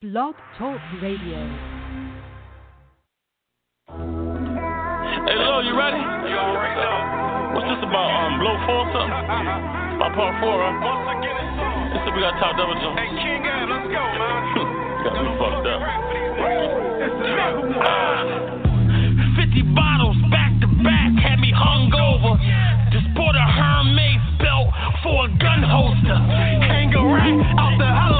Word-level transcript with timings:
Blog 0.00 0.32
Talk 0.56 0.80
Radio. 1.04 1.36
Hey, 3.84 5.36
Lil, 5.36 5.60
you 5.60 5.76
ready? 5.76 6.00
You 6.00 6.40
already 6.40 6.72
know. 6.80 7.52
What's 7.52 7.68
this 7.68 7.84
about? 7.84 8.08
Um, 8.08 8.40
blow 8.40 8.56
four 8.64 8.80
or 8.80 8.96
something? 8.96 9.12
About 9.12 10.16
part 10.16 10.40
four, 10.40 10.56
right? 10.56 10.72
Once 10.80 11.04
again, 11.04 11.36
it's 11.36 11.60
on. 11.60 11.92
This 11.92 12.00
is 12.00 12.16
we 12.16 12.24
got 12.24 12.32
top 12.40 12.56
double 12.56 12.80
jump. 12.80 12.96
Hey, 12.96 13.12
King 13.12 13.44
Ab, 13.44 13.68
let's 13.68 13.92
go, 13.92 14.00
man. 14.00 14.40
got 15.04 15.20
me 15.20 15.36
fucked 15.36 15.68
up. 15.68 15.84
Uh, 17.84 18.40
50 19.52 19.76
bottles 19.76 20.16
back 20.32 20.56
to 20.64 20.68
back 20.80 21.12
had 21.20 21.44
me 21.44 21.52
hungover. 21.52 22.40
Just 22.88 23.04
bought 23.12 23.36
a 23.36 23.44
Hermes 23.44 24.24
belt 24.40 24.72
for 25.04 25.28
a 25.28 25.30
gun 25.36 25.60
holster. 25.60 26.16
Hang 26.64 26.88
a 26.96 27.04
rack 27.04 27.36
out 27.60 27.76
the 27.76 27.84
helicopter. 27.84 28.19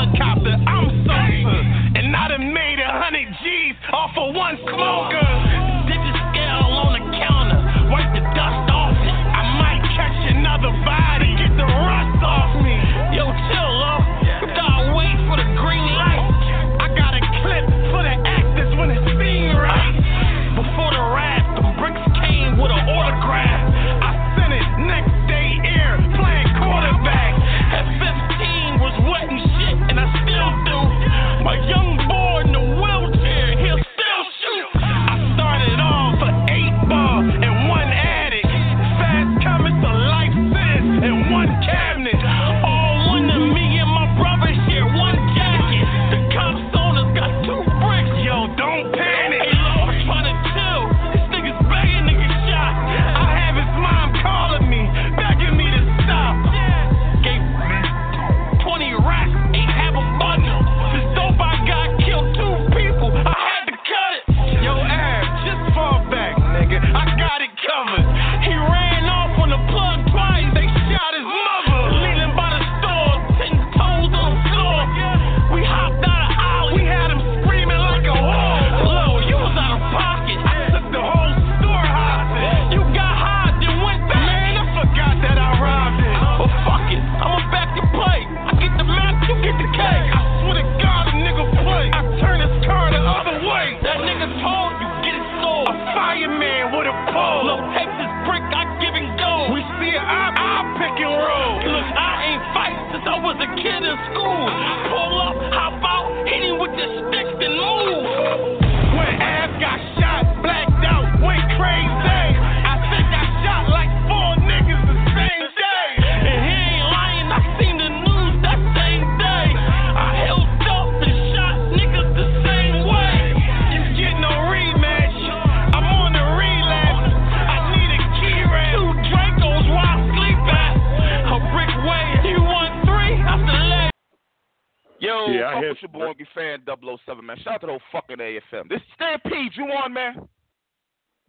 Man. 137.31 137.45
Shout 137.45 137.55
out 137.55 137.61
to 137.63 137.67
the 137.67 137.73
whole 137.73 137.81
fucking 137.93 138.17
AFM. 138.17 138.69
This 138.69 138.79
is 138.79 138.87
Stampede, 138.95 139.53
you 139.55 139.65
on, 139.65 139.93
man? 139.93 140.29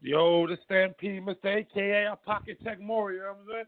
Yo, 0.01 0.47
the 0.47 0.57
Stampede, 0.65 1.21
Mr. 1.23 1.45
AKA, 1.45 2.05
a 2.05 2.15
pocket 2.15 2.57
tech 2.63 2.79
you 2.79 2.87
know 2.87 2.95
what 2.95 3.11
I'm 3.11 3.45
saying? 3.51 3.65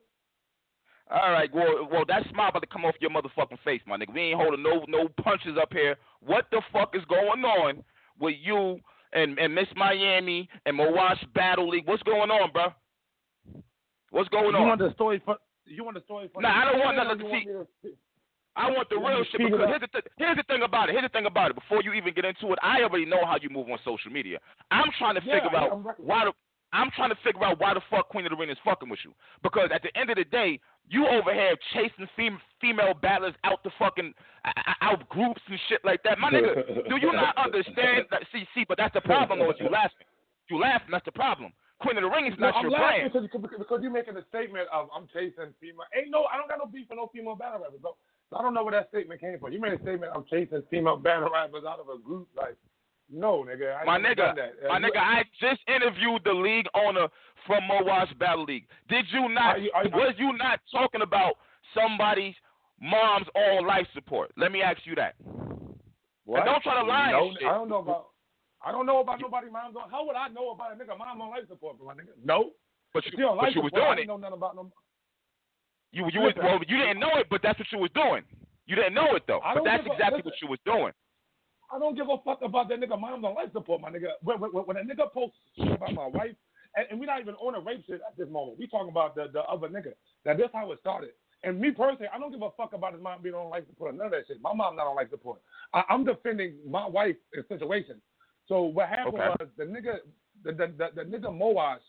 All 1.11 1.31
right, 1.31 1.53
well, 1.53 1.87
well, 1.91 2.05
that 2.07 2.23
smile 2.29 2.49
about 2.49 2.61
to 2.61 2.67
come 2.67 2.85
off 2.85 2.95
your 3.01 3.11
motherfucking 3.11 3.59
face, 3.63 3.81
my 3.85 3.97
nigga. 3.97 4.13
We 4.13 4.21
ain't 4.21 4.39
holding 4.39 4.63
no 4.63 4.85
no 4.87 5.09
punches 5.21 5.57
up 5.61 5.71
here. 5.71 5.97
What 6.21 6.45
the 6.49 6.61
fuck 6.71 6.95
is 6.95 7.03
going 7.09 7.43
on 7.43 7.83
with 8.19 8.35
you 8.41 8.79
and 9.11 9.37
and 9.37 9.53
Miss 9.53 9.67
Miami 9.75 10.49
and 10.65 10.79
Mowash 10.79 11.19
Battle 11.35 11.69
League? 11.69 11.87
What's 11.87 12.01
going 12.03 12.31
on, 12.31 12.51
bro? 12.53 12.67
What's 14.11 14.29
going 14.29 14.51
you 14.51 14.61
on? 14.61 14.67
want 14.69 14.79
the 14.79 14.93
story 14.93 15.21
for 15.25 15.35
you 15.65 15.83
want 15.83 15.97
the 15.97 16.03
story 16.03 16.29
for 16.33 16.41
Nah, 16.41 16.61
I 16.61 16.71
don't 16.71 16.79
want 16.79 16.97
You 16.97 17.03
nothing 17.03 17.67
see. 17.83 17.89
I 18.55 18.69
want 18.69 18.89
the 18.89 18.97
real 18.97 19.23
shit 19.31 19.41
because 19.41 19.65
here's 19.67 19.81
the, 19.81 19.87
th- 19.87 20.05
here's 20.17 20.37
the 20.37 20.43
thing 20.43 20.61
about 20.61 20.89
it. 20.89 20.93
Here's 20.93 21.03
the 21.03 21.09
thing 21.09 21.25
about 21.25 21.49
it. 21.51 21.55
Before 21.55 21.81
you 21.81 21.93
even 21.93 22.13
get 22.13 22.25
into 22.25 22.53
it, 22.53 22.59
I 22.61 22.83
already 22.83 23.05
know 23.05 23.25
how 23.25 23.37
you 23.41 23.49
move 23.49 23.69
on 23.69 23.79
social 23.83 24.11
media. 24.11 24.37
I'm 24.69 24.89
trying 24.99 25.15
to 25.15 25.21
figure 25.21 25.49
out 25.55 25.71
I'm 25.71 25.81
rec- 25.85 25.97
why 25.97 26.25
the 26.25 26.33
I'm 26.73 26.89
trying 26.95 27.09
to 27.09 27.17
figure 27.23 27.43
out 27.45 27.59
why 27.59 27.73
the 27.75 27.81
fuck 27.89 28.09
Queen 28.09 28.25
of 28.25 28.31
the 28.31 28.35
Ring 28.37 28.49
is 28.49 28.57
fucking 28.65 28.89
with 28.89 28.97
you. 29.05 29.13
Because 29.43 29.69
at 29.73 29.81
the 29.85 29.93
end 29.97 30.09
of 30.09 30.17
the 30.17 30.25
day, 30.25 30.59
you 30.89 31.05
over 31.05 31.31
here 31.33 31.53
chasing 31.73 32.09
fem- 32.15 32.41
female 32.59 32.93
battlers 32.99 33.33
out 33.43 33.63
the 33.63 33.69
fucking 33.77 34.13
out 34.81 35.07
groups 35.09 35.41
and 35.49 35.59
shit 35.69 35.81
like 35.85 36.01
that. 36.03 36.17
My 36.19 36.29
nigga, 36.31 36.89
do 36.89 36.97
you 36.97 37.13
not 37.13 37.37
understand 37.37 38.05
that? 38.09 38.21
See, 38.33 38.45
see, 38.55 38.65
but 38.67 38.77
that's 38.77 38.93
the 38.93 39.01
problem 39.01 39.39
though. 39.39 39.51
Is 39.51 39.57
you 39.59 39.69
laughing? 39.69 40.05
You 40.49 40.59
laughing? 40.59 40.89
That's 40.91 41.05
the 41.05 41.11
problem. 41.13 41.53
Queen 41.79 41.97
of 41.97 42.03
the 42.03 42.09
Ring 42.09 42.27
is 42.27 42.33
No, 42.39 42.47
not 42.47 42.55
I'm 42.55 42.63
your 42.69 42.71
laughing 42.71 43.09
brand. 43.11 43.29
because, 43.29 43.41
because, 43.41 43.59
because 43.59 43.79
you're 43.81 43.91
making 43.93 44.17
a 44.17 44.25
statement 44.29 44.67
of 44.73 44.89
I'm 44.95 45.05
chasing 45.13 45.53
female. 45.61 45.85
Ain't 45.93 46.09
no, 46.09 46.25
I 46.25 46.37
don't 46.37 46.47
got 46.49 46.57
no 46.57 46.65
beef 46.65 46.87
with 46.89 46.97
no 46.97 47.09
female 47.13 47.35
battle 47.35 47.61
rappers, 47.61 47.81
bro. 47.81 47.93
So 48.33 48.39
I 48.39 48.41
don't 48.41 48.53
know 48.55 48.63
where 48.63 48.73
that 48.73 48.89
statement 48.89 49.21
came 49.21 49.37
from. 49.39 49.53
You 49.53 49.61
made 49.61 49.73
a 49.73 49.81
statement 49.81 50.11
I'm 50.15 50.25
chasing 50.25 50.63
female 50.71 50.97
battle 50.97 51.29
rappers 51.31 51.63
out 51.67 51.79
of 51.79 51.87
a 51.89 52.01
group. 52.01 52.27
Like, 52.35 52.55
no, 53.11 53.45
nigga. 53.45 53.77
I 53.77 53.85
My 53.85 53.99
nigga, 53.99 54.33
my 54.67 54.79
you- 54.79 54.85
nigga, 54.87 54.97
I 54.97 55.23
just 55.39 55.61
interviewed 55.67 56.23
the 56.25 56.33
league 56.33 56.65
owner 56.73 57.07
from 57.45 57.63
Mowash 57.69 58.17
Battle 58.17 58.45
League. 58.45 58.65
Did 58.89 59.05
you 59.11 59.29
not? 59.29 59.55
Are 59.55 59.59
you- 59.59 59.71
are 59.75 59.85
you- 59.85 59.91
was 59.91 60.15
you 60.17 60.33
not 60.33 60.59
talking 60.71 61.01
about 61.03 61.37
somebody's 61.75 62.33
mom's 62.81 63.27
all 63.35 63.63
life 63.65 63.87
support? 63.93 64.31
Let 64.35 64.51
me 64.51 64.61
ask 64.63 64.83
you 64.85 64.95
that. 64.95 65.13
What? 66.25 66.37
And 66.39 66.45
don't 66.45 66.63
try 66.63 66.73
to 66.79 66.83
lie 66.87 67.11
No. 67.11 67.29
I 67.45 67.53
don't 67.53 67.69
know 67.69 67.77
about. 67.79 68.09
I 68.65 68.71
don't 68.71 68.85
know 68.85 68.99
about 69.01 69.19
nobody 69.19 69.49
mom's 69.51 69.75
on. 69.75 69.91
How 69.91 70.05
would 70.07 70.15
I 70.15 70.29
know 70.29 70.51
about 70.51 70.71
a 70.71 70.75
nigga 70.75 70.97
mom 70.97 71.21
on 71.21 71.29
life 71.29 71.47
support, 71.49 71.75
my 71.83 71.93
nigga? 71.93 72.15
No. 72.23 72.51
But 72.93 73.05
you, 73.05 73.11
but 73.17 73.35
life 73.35 73.55
you 73.55 73.61
was 73.61 73.69
support, 73.71 73.83
I 73.83 73.85
doing 73.95 73.97
didn't 73.97 74.03
it. 74.03 74.07
know 74.07 74.17
nothing 74.17 74.37
about 74.37 74.55
no. 74.55 74.71
You 75.93 76.09
you 76.11 76.21
was, 76.21 76.33
well, 76.41 76.59
you 76.67 76.77
didn't 76.77 76.99
know 76.99 77.15
it, 77.21 77.27
but 77.29 77.41
that's 77.43 77.57
what 77.59 77.71
you 77.71 77.77
was 77.77 77.91
doing. 77.93 78.23
You 78.65 78.75
didn't 78.75 78.95
know 78.95 79.15
it 79.15 79.23
though, 79.27 79.39
but 79.43 79.63
that's 79.63 79.83
give 79.83 79.91
a- 79.91 79.93
exactly 79.95 80.21
what 80.25 80.33
you 80.41 80.47
was 80.49 80.59
doing. 80.65 80.91
I 81.71 81.79
don't 81.79 81.95
give 81.95 82.09
a 82.09 82.17
fuck 82.25 82.41
about 82.41 82.69
that 82.69 82.79
nigga 82.79 82.99
mom's 82.99 83.23
on 83.25 83.35
life 83.35 83.51
support, 83.53 83.81
my 83.81 83.89
nigga. 83.89 84.11
When, 84.21 84.39
when, 84.39 84.51
when 84.51 84.77
a 84.77 84.81
nigga 84.81 85.11
posts 85.13 85.37
shit 85.55 85.71
about 85.71 85.93
my 85.93 86.07
wife, 86.07 86.35
and, 86.75 86.85
and 86.89 86.99
we're 86.99 87.05
not 87.05 87.21
even 87.21 87.35
on 87.35 87.55
a 87.55 87.59
rape 87.59 87.83
shit 87.87 88.01
at 88.07 88.17
this 88.17 88.29
moment. 88.29 88.57
We 88.59 88.67
talking 88.67 88.89
about 88.89 89.15
the, 89.15 89.27
the 89.31 89.41
other 89.41 89.69
nigga. 89.69 89.93
Now 90.25 90.35
this 90.35 90.49
how 90.53 90.71
it 90.71 90.79
started. 90.81 91.11
And 91.43 91.59
me 91.59 91.71
personally, 91.71 92.07
I 92.13 92.17
don't 92.19 92.31
give 92.31 92.41
a 92.41 92.49
fuck 92.57 92.73
about 92.73 92.93
his 92.93 93.01
mom 93.01 93.21
being 93.21 93.35
on 93.35 93.49
life 93.49 93.65
support. 93.67 93.95
None 93.95 94.05
of 94.07 94.11
that 94.13 94.25
shit. 94.27 94.41
My 94.41 94.53
mom 94.53 94.75
not 94.75 94.87
on 94.87 94.95
life 94.95 95.09
support. 95.11 95.41
I, 95.73 95.83
I'm 95.89 96.05
defending 96.05 96.55
my 96.67 96.87
wife 96.87 97.17
in 97.33 97.43
situations. 97.49 98.01
So 98.47 98.61
what 98.63 98.89
happened 98.89 99.15
Okay. 99.19 99.35
was 99.39 99.47
the 99.57 99.63
nigga, 99.65 99.97
the 100.43 100.51
the, 100.53 100.73
the, 100.77 101.03
the 101.03 101.03
nigga 101.03 101.29
Mowash, 101.29 101.79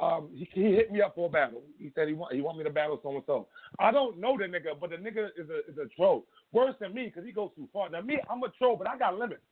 um, 0.00 0.28
he, 0.32 0.48
he 0.52 0.62
hit 0.74 0.92
me 0.92 1.00
up 1.00 1.14
for 1.14 1.26
a 1.26 1.30
battle. 1.30 1.62
He 1.78 1.90
said 1.94 2.08
he 2.08 2.14
want 2.14 2.34
he 2.34 2.40
want 2.40 2.58
me 2.58 2.64
to 2.64 2.70
battle 2.70 3.00
so 3.02 3.10
and 3.10 3.22
so. 3.26 3.48
I 3.78 3.90
don't 3.90 4.18
know 4.18 4.36
the 4.38 4.44
nigga, 4.44 4.78
but 4.80 4.90
the 4.90 4.96
nigga 4.96 5.28
is 5.36 5.48
a 5.50 5.70
is 5.70 5.78
a 5.78 5.88
troll. 5.96 6.26
Worse 6.52 6.74
than 6.80 6.94
me 6.94 7.06
because 7.06 7.24
he 7.24 7.32
goes 7.32 7.50
too 7.56 7.68
far. 7.72 7.88
Now 7.90 8.00
me, 8.00 8.18
I'm 8.30 8.42
a 8.42 8.48
troll, 8.58 8.76
but 8.76 8.88
I 8.88 8.96
got 8.96 9.18
limits. 9.18 9.42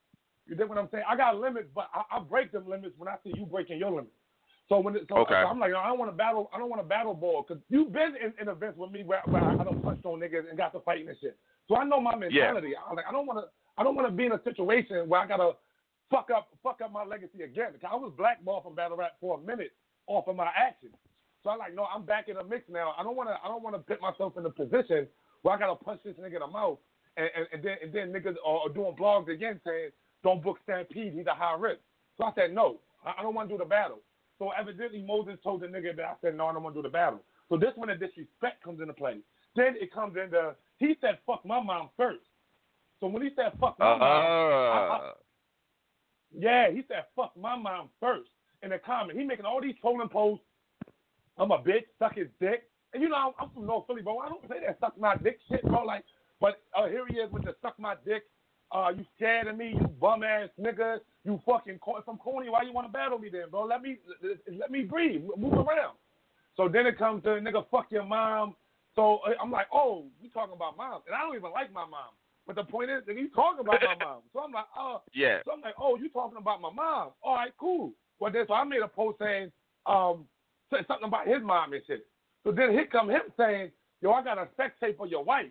You 0.47 0.55
dig 0.55 0.69
what 0.69 0.79
I'm 0.79 0.89
saying? 0.93 1.05
I 1.09 1.17
got 1.17 1.37
limits, 1.39 1.69
but 1.75 1.89
I, 1.93 2.17
I 2.17 2.21
break 2.21 2.53
them 2.53 2.69
limits 2.69 2.95
when 2.97 3.09
I 3.09 3.17
see 3.25 3.33
you 3.35 3.47
breaking 3.47 3.79
your 3.79 3.91
limits. 3.91 4.15
So 4.69 4.79
when 4.79 4.97
it, 4.97 5.07
so, 5.09 5.19
Okay. 5.19 5.35
so 5.43 5.49
I'm 5.49 5.59
like, 5.59 5.73
I 5.75 5.87
don't 5.89 5.99
want 5.99 6.11
to 6.11 6.17
battle. 6.17 6.51
I 6.55 6.59
don't 6.59 6.71
want 6.71 6.81
to 6.81 6.89
battle 6.89 7.15
ball 7.15 7.45
because 7.47 7.63
you've 7.69 7.93
been 7.93 8.15
in, 8.17 8.33
in 8.41 8.49
events 8.49 8.79
with 8.79 8.93
me 8.93 9.03
where, 9.03 9.23
where 9.27 9.43
I, 9.43 9.55
I 9.61 9.65
don't 9.65 9.83
punch 9.83 10.05
on 10.05 10.21
niggas 10.21 10.49
and 10.49 10.57
got 10.57 10.73
to 10.75 10.81
fighting 10.81 11.09
and 11.09 11.17
shit. 11.21 11.37
So 11.69 11.77
I 11.77 11.85
know 11.85 12.01
my 12.01 12.15
mentality. 12.15 12.73
I 12.77 12.95
like 12.95 13.05
I 13.09 13.13
don't 13.13 13.27
want 13.27 13.41
to. 13.41 13.47
I 13.79 13.83
don't 13.83 13.97
want 13.97 14.09
to 14.09 14.13
be 14.13 14.27
in 14.27 14.33
a 14.33 14.41
situation 14.45 15.09
where 15.09 15.21
I 15.21 15.27
gotta 15.27 15.53
fuck 16.11 16.31
up 16.35 16.49
fuck 16.63 16.81
up 16.83 16.93
my 16.93 17.05
legacy 17.05 17.43
again. 17.43 17.73
Because 17.73 17.91
I 17.93 17.97
was 17.97 18.13
blackballed 18.17 18.63
from 18.63 18.75
battle 18.75 18.97
rap 18.97 19.17
for 19.21 19.39
a 19.39 19.41
minute 19.41 19.73
off 20.07 20.29
of 20.29 20.37
my 20.37 20.51
actions. 20.57 20.95
So 21.43 21.51
I'm 21.51 21.59
like, 21.59 21.75
no, 21.75 21.85
I'm 21.85 22.05
back 22.05 22.29
in 22.29 22.37
the 22.37 22.45
mix 22.45 22.65
now. 22.69 22.95
I 22.99 23.03
don't 23.03 23.17
want 23.17 23.29
to 23.29 23.37
I 23.43 23.49
don't 23.49 23.63
want 23.63 23.77
to 23.77 23.81
put 23.81 24.01
myself 24.01 24.37
in 24.37 24.45
a 24.47 24.51
position 24.51 25.07
where 25.43 25.55
I 25.55 25.59
gotta 25.59 25.77
punch 25.77 26.01
this 26.05 26.15
nigga 26.17 26.35
in 26.35 26.41
the 26.41 26.47
mouth 26.47 26.79
and, 27.17 27.29
and, 27.37 27.47
and 27.53 27.63
then 27.63 27.77
and 27.83 27.93
then 27.93 28.13
niggas 28.13 28.37
are, 28.45 28.69
doing 28.69 28.95
blogs 28.99 29.29
again 29.33 29.61
saying 29.65 29.91
don't 30.25 30.43
book 30.43 30.59
Stampede, 30.65 31.13
he's 31.13 31.27
a 31.27 31.35
high 31.35 31.55
risk. 31.57 31.81
So 32.19 32.25
I 32.25 32.33
said 32.35 32.53
no, 32.55 32.81
I, 33.05 33.15
I 33.19 33.23
don't 33.23 33.35
want 33.35 33.49
to 33.49 33.55
do 33.55 33.59
the 33.59 33.69
battle. 33.69 34.01
So 34.39 34.51
evidently 34.59 35.03
Moses 35.07 35.39
told 35.45 35.61
the 35.61 35.67
nigga 35.67 35.95
that 35.97 36.05
I 36.05 36.15
said 36.21 36.37
no, 36.37 36.47
I 36.47 36.53
don't 36.53 36.63
want 36.63 36.75
to 36.75 36.83
do 36.83 36.89
the 36.89 36.93
battle. 36.93 37.21
So 37.49 37.57
this 37.57 37.71
when 37.77 37.89
the 37.91 37.95
disrespect 37.95 38.63
comes 38.65 38.81
into 38.81 38.93
play. 38.95 39.19
Then 39.55 39.75
it 39.81 39.93
comes 39.93 40.17
into 40.17 40.55
he 40.79 40.97
said 41.01 41.19
fuck 41.27 41.45
my 41.47 41.61
mom 41.63 41.91
first. 41.97 42.25
So 42.99 43.07
when 43.07 43.23
he 43.23 43.31
said 43.37 43.53
fuck 43.61 43.79
my 43.79 43.93
Uh, 43.93 43.99
mom, 43.99 44.09
I- 44.11 44.89
I- 45.11 45.13
yeah, 46.37 46.71
he 46.71 46.83
said 46.89 47.05
fuck 47.15 47.37
my 47.37 47.57
mom 47.57 47.89
first 48.01 48.31
in 48.67 48.71
the 48.71 48.79
comment. 48.79 49.19
He 49.19 49.25
making 49.25 49.47
all 49.47 49.63
these 49.63 49.75
trolling 49.81 50.09
posts. 50.09 50.45
I'm 51.39 51.51
a 51.51 51.59
bitch, 51.59 51.87
suck 51.99 52.17
his 52.17 52.29
dick. 52.41 52.65
And 52.93 53.03
you 53.03 53.09
know 53.09 53.35
I'm, 53.39 53.51
from 53.51 53.67
North 53.67 53.87
Philly, 53.87 54.03
bro. 54.03 54.19
I 54.19 54.29
don't 54.29 54.43
say 54.49 54.57
that 54.67 54.79
suck 54.81 54.99
my 54.99 55.17
dick 55.17 55.39
shit, 55.49 55.63
bro. 55.63 55.83
Like, 55.83 56.05
but 56.41 56.63
uh, 56.77 56.89
here 56.89 57.07
he 57.09 57.17
is 57.17 57.31
with 57.33 57.45
the 57.45 57.55
suck 57.63 57.79
my 57.79 57.95
dick. 58.05 58.25
Uh, 58.73 58.91
you 58.97 59.05
scared 59.17 59.47
of 59.47 59.57
me, 59.57 59.75
you 59.79 59.87
bum 60.01 60.23
ass 60.23 60.49
nigga. 60.61 60.99
You 61.25 61.41
fucking 61.47 61.79
co- 61.79 61.99
if 61.99 62.09
I'm 62.09 62.17
corny, 62.19 62.49
why 62.49 62.63
you 62.63 62.73
want 62.73 62.87
to 62.89 62.93
battle 62.93 63.19
me 63.19 63.29
then, 63.31 63.45
bro? 63.51 63.65
Let 63.65 63.83
me 63.83 63.99
let 64.59 64.71
me 64.71 64.83
breathe, 64.83 65.23
move 65.37 65.53
around. 65.53 65.97
So 66.57 66.69
then 66.69 66.87
it 66.87 66.99
comes 66.99 67.23
to 67.25 67.31
nigga 67.31 67.65
fuck 67.71 67.87
your 67.91 68.05
mom. 68.05 68.57
So 68.95 69.21
uh, 69.27 69.33
I'm 69.41 69.53
like, 69.53 69.67
oh, 69.73 70.07
you 70.21 70.31
talking 70.31 70.55
about 70.55 70.77
mom, 70.77 71.03
and 71.07 71.15
I 71.15 71.21
don't 71.21 71.37
even 71.37 71.53
like 71.53 71.73
my 71.73 71.87
mom. 71.87 72.17
But 72.47 72.57
the 72.57 72.65
point 72.65 72.91
is, 72.91 73.03
that 73.07 73.17
he's 73.17 73.31
talking 73.35 73.61
about 73.61 73.81
my 73.83 73.95
mom. 74.05 74.23
So 74.33 74.41
I'm 74.41 74.53
like, 74.53 74.67
oh, 74.77 75.03
yeah. 75.13 75.39
so 75.45 75.53
I'm 75.53 75.61
like, 75.61 75.75
oh, 75.79 75.97
you 75.97 76.09
talking 76.09 76.39
about 76.39 76.61
my 76.61 76.71
mom? 76.73 77.11
All 77.23 77.35
right, 77.35 77.53
cool. 77.59 77.93
Well, 78.21 78.33
then 78.33 78.45
so 78.49 78.55
I 78.55 78.65
made 78.65 78.83
a 78.83 78.89
post 78.89 79.19
saying 79.21 79.53
um 79.87 80.27
something 80.73 81.07
about 81.09 81.29
his 81.29 81.43
mom 81.43 81.73
and 81.73 81.83
shit. 81.87 82.07
So 82.45 82.53
then 82.53 82.73
here 82.73 82.87
come 82.87 83.11
him 83.11 83.23
saying, 83.37 83.73
yo, 84.03 84.13
I 84.13 84.23
got 84.25 84.39
a 84.39 84.49
sex 84.57 84.75
tape 84.81 84.99
for 84.99 85.07
your 85.07 85.25
wife. 85.25 85.51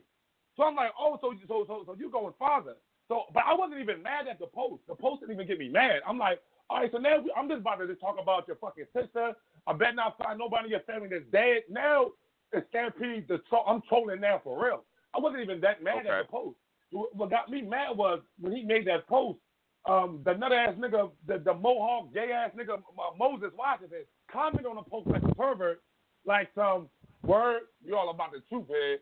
So 0.57 0.63
I'm 0.63 0.75
like, 0.75 0.91
oh, 0.99 1.17
so 1.21 1.33
so 1.47 1.65
so 1.67 1.83
so 1.85 1.95
you 1.99 2.09
going 2.11 2.33
farther? 2.39 2.75
So, 3.07 3.23
but 3.33 3.43
I 3.47 3.53
wasn't 3.55 3.81
even 3.81 4.03
mad 4.03 4.27
at 4.27 4.39
the 4.39 4.47
post. 4.47 4.83
The 4.87 4.95
post 4.95 5.21
didn't 5.21 5.35
even 5.35 5.47
get 5.47 5.59
me 5.59 5.69
mad. 5.69 6.01
I'm 6.07 6.17
like, 6.17 6.41
all 6.69 6.79
right, 6.81 6.91
so 6.91 6.97
now 6.97 7.19
we, 7.21 7.31
I'm 7.37 7.49
just 7.49 7.61
about 7.61 7.75
to 7.77 7.87
just 7.87 8.01
talk 8.01 8.17
about 8.21 8.47
your 8.47 8.57
fucking 8.57 8.85
sister. 8.95 9.33
I 9.67 9.73
bet 9.73 9.95
not 9.95 10.17
find 10.17 10.39
nobody 10.39 10.65
in 10.65 10.71
your 10.71 10.79
family 10.81 11.09
that's 11.11 11.25
dead. 11.31 11.63
Now 11.69 12.11
it's 12.53 12.67
Stampede. 12.69 13.27
The 13.27 13.39
tro- 13.49 13.65
I'm 13.65 13.81
trolling 13.89 14.21
now 14.21 14.41
for 14.43 14.63
real. 14.63 14.85
I 15.15 15.19
wasn't 15.19 15.43
even 15.43 15.61
that 15.61 15.83
mad 15.83 15.99
Okay. 16.07 16.09
at 16.09 16.27
the 16.27 16.31
post. 16.31 16.57
What 16.91 17.29
got 17.29 17.49
me 17.51 17.61
mad 17.61 17.97
was 17.97 18.21
when 18.39 18.53
he 18.55 18.63
made 18.63 18.87
that 18.87 19.07
post. 19.07 19.39
Um, 19.87 20.21
the 20.25 20.33
nut 20.33 20.51
ass 20.51 20.73
nigga, 20.79 21.11
the, 21.27 21.37
the 21.37 21.53
mohawk 21.53 22.11
gay 22.13 22.31
ass 22.33 22.51
nigga 22.57 22.73
uh, 22.73 23.15
Moses 23.19 23.51
Washington 23.57 24.01
comment 24.31 24.65
on 24.65 24.75
the 24.77 24.81
post 24.81 25.07
like 25.07 25.21
a 25.21 25.35
pervert, 25.35 25.81
like 26.25 26.49
some 26.55 26.89
word. 27.23 27.61
You 27.83 27.95
all 27.95 28.09
about 28.09 28.31
the 28.31 28.41
truth, 28.49 28.67
head. 28.67 28.99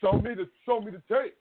Show 0.00 0.18
me 0.18 0.34
the 0.34 0.48
show 0.66 0.80
me 0.80 0.90
the 0.90 1.02
tape, 1.08 1.36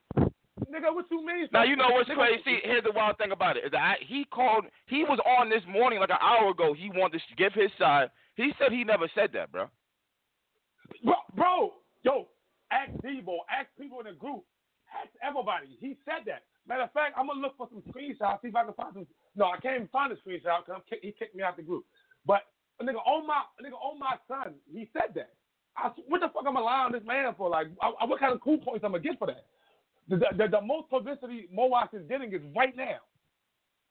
nigga. 0.71 0.93
What 0.93 1.05
you 1.09 1.25
mean? 1.25 1.47
Now 1.51 1.63
you 1.63 1.75
know 1.75 1.89
what's 1.91 2.09
Nigga, 2.09 2.15
crazy. 2.15 2.59
Here's 2.63 2.83
the 2.83 2.91
wild 2.91 3.17
thing 3.17 3.31
about 3.31 3.57
it 3.57 3.65
is 3.65 3.73
I, 3.73 3.95
he 4.01 4.25
called. 4.25 4.65
He 4.85 5.03
was 5.03 5.19
on 5.25 5.49
this 5.49 5.63
morning 5.67 5.99
like 5.99 6.09
an 6.11 6.17
hour 6.21 6.51
ago. 6.51 6.73
He 6.77 6.89
wanted 6.93 7.21
to 7.27 7.35
give 7.37 7.53
his 7.53 7.71
side. 7.79 8.09
He 8.35 8.51
said 8.59 8.71
he 8.71 8.83
never 8.83 9.09
said 9.15 9.31
that, 9.33 9.51
bro. 9.51 9.65
Bro, 11.03 11.15
bro, 11.35 11.73
yo, 12.03 12.27
ask 12.71 12.91
Debo, 13.03 13.37
ask 13.49 13.67
people 13.79 13.99
in 13.99 14.05
the 14.05 14.13
group, 14.13 14.43
ask 14.93 15.09
everybody. 15.27 15.75
He 15.79 15.97
said 16.05 16.23
that. 16.27 16.43
Matter 16.67 16.83
of 16.83 16.91
fact, 16.91 17.15
I'm 17.17 17.27
gonna 17.27 17.39
look 17.39 17.55
for 17.57 17.67
some 17.71 17.81
screenshots, 17.87 18.41
see 18.41 18.49
if 18.49 18.55
I 18.55 18.65
can 18.65 18.73
find 18.73 18.93
some. 18.93 19.07
No, 19.35 19.45
I 19.45 19.57
can't 19.57 19.75
even 19.75 19.87
find 19.87 20.11
the 20.11 20.19
screenshot 20.19 20.65
because 20.65 20.81
he 21.01 21.13
kicked 21.17 21.35
me 21.35 21.43
out 21.43 21.55
the 21.55 21.63
group. 21.63 21.85
But 22.25 22.41
nigga, 22.81 22.99
on 23.05 23.25
my 23.25 23.43
nigga, 23.63 23.79
on 23.79 23.97
my 23.99 24.15
son, 24.27 24.55
he 24.71 24.89
said 24.93 25.15
that. 25.15 25.31
I, 25.77 25.91
what 26.07 26.21
the 26.21 26.29
fuck 26.33 26.45
am 26.45 26.57
I 26.57 26.61
lying 26.61 26.85
on 26.87 26.91
this 26.91 27.03
man 27.05 27.33
for? 27.37 27.49
Like, 27.49 27.67
I, 27.81 27.91
I, 28.01 28.05
what 28.05 28.19
kind 28.19 28.33
of 28.33 28.41
cool 28.41 28.57
points 28.57 28.83
I'm 28.83 28.91
gonna 28.91 29.03
get 29.03 29.19
for 29.19 29.27
that? 29.27 29.45
The, 30.09 30.17
the, 30.35 30.47
the, 30.49 30.61
most 30.61 30.89
publicity 30.89 31.47
Mowash 31.55 31.93
is 31.93 32.07
getting 32.07 32.33
is 32.33 32.41
right 32.55 32.75
now. 32.75 32.97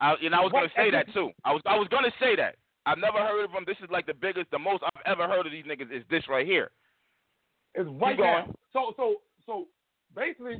I, 0.00 0.14
and 0.22 0.34
I 0.34 0.40
was 0.40 0.52
gonna 0.52 0.72
say 0.76 0.90
that 0.90 1.12
too. 1.14 1.30
I 1.44 1.52
was 1.52 1.62
I 1.64 1.76
was 1.76 1.88
gonna 1.88 2.12
say 2.20 2.36
that. 2.36 2.56
I've 2.84 2.98
never 2.98 3.18
heard 3.18 3.44
of 3.44 3.50
him. 3.50 3.64
This 3.66 3.76
is 3.82 3.90
like 3.90 4.06
the 4.06 4.14
biggest, 4.14 4.50
the 4.50 4.58
most 4.58 4.82
I've 4.84 5.02
ever 5.06 5.26
heard 5.26 5.46
of 5.46 5.52
these 5.52 5.64
niggas 5.64 5.90
is 5.90 6.04
this 6.10 6.22
right 6.28 6.46
here. 6.46 6.70
It's 7.74 7.88
right 8.00 8.18
now. 8.18 8.52
So 8.72 8.92
so 8.96 9.16
so 9.46 9.66
basically, 10.14 10.56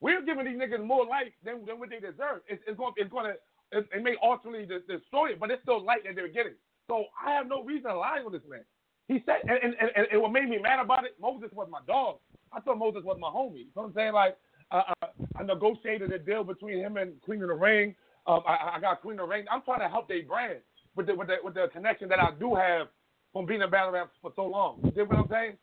we're 0.00 0.22
giving 0.22 0.44
these 0.44 0.58
niggas 0.58 0.84
more 0.84 1.06
life 1.06 1.32
than, 1.44 1.64
than 1.64 1.78
what 1.78 1.90
they 1.90 2.00
deserve. 2.00 2.42
It's, 2.48 2.62
it's 2.66 2.76
going 2.76 2.92
it's 2.96 3.10
going 3.10 3.26
to 3.26 3.78
it, 3.78 3.86
it 3.92 4.02
may 4.02 4.14
ultimately 4.22 4.66
de- 4.66 4.86
destroy 4.86 5.32
it, 5.32 5.40
but 5.40 5.50
it's 5.50 5.62
still 5.62 5.82
light 5.84 6.04
that 6.04 6.14
they're 6.14 6.28
getting. 6.28 6.54
So 6.88 7.06
I 7.24 7.32
have 7.32 7.48
no 7.48 7.62
reason 7.64 7.90
to 7.90 7.98
lie 7.98 8.20
on 8.24 8.32
this 8.32 8.42
man. 8.48 8.64
He 9.08 9.22
said, 9.24 9.42
and, 9.42 9.58
and, 9.62 9.74
and, 9.94 10.06
and 10.10 10.22
what 10.22 10.32
made 10.32 10.48
me 10.48 10.58
mad 10.58 10.80
about 10.80 11.04
it, 11.04 11.14
Moses 11.20 11.50
was 11.52 11.68
my 11.70 11.78
dog. 11.86 12.18
I 12.52 12.60
thought 12.60 12.78
Moses 12.78 13.02
was 13.04 13.18
my 13.20 13.28
homie. 13.28 13.58
You 13.58 13.72
know 13.76 13.82
what 13.82 13.88
I'm 13.88 13.94
saying? 13.94 14.12
Like, 14.12 14.36
uh, 14.70 14.82
uh, 15.02 15.06
I 15.36 15.42
negotiated 15.44 16.12
a 16.12 16.18
deal 16.18 16.42
between 16.42 16.78
him 16.78 16.96
and 16.96 17.20
Queen 17.22 17.42
of 17.42 17.48
the 17.48 17.54
Ring. 17.54 17.94
Um, 18.26 18.40
I, 18.46 18.76
I 18.76 18.80
got 18.80 19.00
Queen 19.00 19.18
of 19.20 19.28
the 19.28 19.34
Ring. 19.34 19.44
I'm 19.50 19.62
trying 19.62 19.80
to 19.80 19.88
help 19.88 20.08
their 20.08 20.24
brand 20.24 20.58
with 20.96 21.06
the, 21.06 21.14
with 21.14 21.28
the 21.28 21.36
with 21.44 21.54
the 21.54 21.68
connection 21.72 22.08
that 22.08 22.18
I 22.18 22.30
do 22.38 22.54
have 22.54 22.88
from 23.32 23.46
being 23.46 23.62
a 23.62 23.68
battle 23.68 23.92
rap 23.92 24.10
for 24.20 24.32
so 24.34 24.46
long. 24.46 24.80
You 24.82 24.90
dig 24.90 25.08
what 25.08 25.18
I'm 25.18 25.28
saying? 25.28 25.56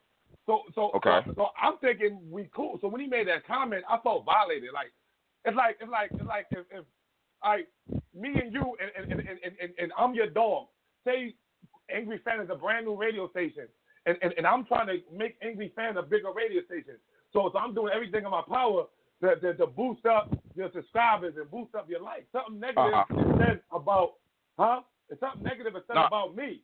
So 0.45 0.61
so 0.75 0.91
Okay. 0.95 1.21
so, 1.35 1.47
I'm 1.61 1.77
thinking 1.79 2.19
we 2.29 2.49
cool. 2.55 2.77
So 2.81 2.87
when 2.87 3.01
he 3.01 3.07
made 3.07 3.27
that 3.27 3.45
comment, 3.47 3.83
I 3.89 3.97
felt 3.99 4.25
violated. 4.25 4.69
Like 4.73 4.91
it's 5.45 5.55
like 5.55 5.77
it's 5.79 5.91
like 5.91 6.09
it's 6.11 6.27
like 6.27 6.47
if, 6.51 6.65
if 6.71 6.85
I 7.41 7.63
me 8.13 8.39
and 8.41 8.53
you 8.53 8.75
and 8.81 9.09
and, 9.11 9.19
and, 9.21 9.39
and, 9.61 9.71
and 9.79 9.91
I'm 9.97 10.13
your 10.13 10.27
dog. 10.27 10.67
Say 11.05 11.35
Angry 11.93 12.19
Fan 12.23 12.39
is 12.41 12.49
a 12.49 12.55
brand 12.55 12.85
new 12.85 12.95
radio 12.95 13.29
station, 13.29 13.67
and, 14.05 14.17
and, 14.21 14.33
and 14.37 14.47
I'm 14.47 14.65
trying 14.65 14.87
to 14.87 14.97
make 15.15 15.37
Angry 15.41 15.71
Fan 15.75 15.97
a 15.97 16.03
bigger 16.03 16.31
radio 16.35 16.61
station. 16.65 16.95
So 17.31 17.49
so 17.51 17.57
I'm 17.59 17.73
doing 17.73 17.91
everything 17.93 18.25
in 18.25 18.31
my 18.31 18.43
power 18.47 18.85
to, 19.21 19.35
to, 19.37 19.53
to 19.55 19.67
boost 19.67 20.05
up 20.05 20.33
your 20.55 20.69
subscribers 20.73 21.35
and 21.37 21.49
boost 21.49 21.73
up 21.75 21.89
your 21.89 22.01
likes. 22.01 22.25
Something 22.31 22.59
negative 22.59 22.93
Uh-huh. 22.93 23.19
is 23.19 23.37
said 23.39 23.61
about 23.71 24.13
huh? 24.59 24.81
It's 25.09 25.19
something 25.19 25.43
negative 25.43 25.75
is 25.75 25.83
said 25.87 25.95
No. 25.95 26.05
about 26.07 26.35
me. 26.35 26.63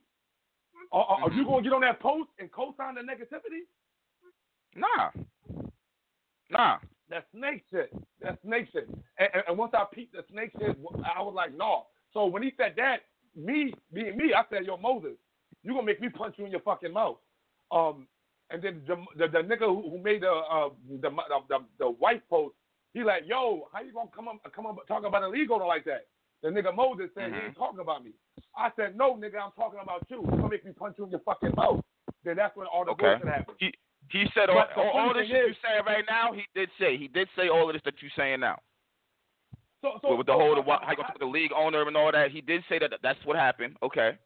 Are, 0.91 1.03
are, 1.03 1.21
are 1.24 1.31
you 1.31 1.45
gonna 1.45 1.62
get 1.62 1.74
on 1.74 1.81
that 1.81 2.00
post 2.00 2.30
and 2.39 2.51
co-sign 2.51 2.95
the 2.95 3.01
negativity? 3.01 3.65
Nah. 4.75 5.12
Nah. 6.50 6.77
That 7.09 7.25
snake 7.36 7.63
shit. 7.71 7.91
That 8.21 8.39
snake 8.45 8.68
shit. 8.71 8.88
And, 9.18 9.30
and, 9.33 9.44
and 9.47 9.57
once 9.57 9.74
I 9.75 9.86
peeped 9.91 10.13
the 10.13 10.24
snake 10.31 10.51
shit, 10.59 10.77
I 11.15 11.21
was 11.21 11.33
like, 11.36 11.55
nah. 11.55 11.81
So 12.13 12.25
when 12.25 12.43
he 12.43 12.53
said 12.58 12.74
that, 12.77 13.01
me 13.36 13.74
being 13.93 14.17
me, 14.17 14.34
I 14.36 14.43
said, 14.50 14.65
yo, 14.65 14.77
Moses, 14.77 15.17
you 15.63 15.74
gonna 15.74 15.86
make 15.86 16.01
me 16.01 16.10
punch 16.10 16.36
you 16.38 16.46
in 16.46 16.51
your 16.51 16.62
fucking 16.62 16.93
mouth. 16.93 17.17
Um, 17.72 18.08
and 18.50 18.62
then 18.62 18.81
the 18.88 18.96
the, 19.17 19.27
the 19.27 19.39
nigga 19.39 19.67
who, 19.67 19.89
who 19.89 20.01
made 20.01 20.22
the, 20.24 20.31
uh, 20.31 20.69
the 21.01 21.10
the 21.10 21.39
the 21.50 21.60
the 21.79 21.86
white 21.86 22.27
post, 22.29 22.55
he 22.93 23.03
like, 23.03 23.24
yo, 23.27 23.67
how 23.72 23.81
you 23.81 23.93
gonna 23.93 24.10
come 24.15 24.27
up 24.27 24.38
come 24.55 24.65
up 24.65 24.77
talk 24.88 25.03
about 25.05 25.24
illegal 25.24 25.60
like 25.67 25.86
that? 25.86 26.08
The 26.41 26.50
nigga 26.50 26.74
Moses 26.74 27.10
said 27.13 27.31
he 27.34 27.38
Mhm. 27.39 27.46
ain't 27.48 27.58
talking 27.58 27.79
about 27.79 28.03
me. 28.03 28.13
I 28.55 28.72
said, 28.75 28.96
no, 28.96 29.15
nigga, 29.15 29.39
I'm 29.41 29.51
talking 29.51 29.79
about 29.79 30.05
you. 30.10 30.22
Gonna 30.24 30.50
make 30.50 30.63
me 30.65 30.72
punch 30.72 30.98
you 30.98 31.03
in 31.05 31.12
your 31.12 31.19
fucking 31.22 31.53
mouth. 31.55 31.84
Then 32.24 32.38
that's 32.38 32.55
when 32.55 32.67
all 32.67 32.86
the 32.86 32.91
Okay. 32.91 33.05
bullshit 33.17 33.27
happened. 33.27 33.58
He 33.60 33.74
he 34.10 34.25
said 34.34 34.50
all, 34.50 34.58
all, 34.75 34.89
all 34.89 35.13
this 35.13 35.25
is- 35.25 35.29
you 35.29 35.53
saying 35.62 35.84
right 35.86 36.05
now. 36.08 36.31
He 36.31 36.48
did 36.55 36.72
say 36.79 36.98
he 36.98 37.08
did 37.08 37.29
say 37.36 37.50
all 37.50 37.69
of 37.69 37.74
this 37.74 37.81
that 37.84 38.01
you're 38.01 38.10
saying 38.12 38.39
now. 38.39 38.60
So, 39.81 40.00
so 40.01 40.15
with 40.15 40.25
the 40.27 40.34
so, 40.34 40.39
whole 40.39 40.55
the, 40.55 40.63
how 40.63 40.89
you 40.89 40.96
gonna 40.96 41.08
talk 41.08 41.13
to 41.13 41.19
the 41.19 41.25
league 41.25 41.51
owner 41.53 41.88
and 41.88 41.96
all 41.96 42.12
that. 42.12 42.31
He 42.31 42.41
did 42.41 42.63
say 42.67 42.79
that 42.79 42.91
that's 43.01 43.24
what 43.25 43.36
happened. 43.36 43.77
Okay. 43.84 44.17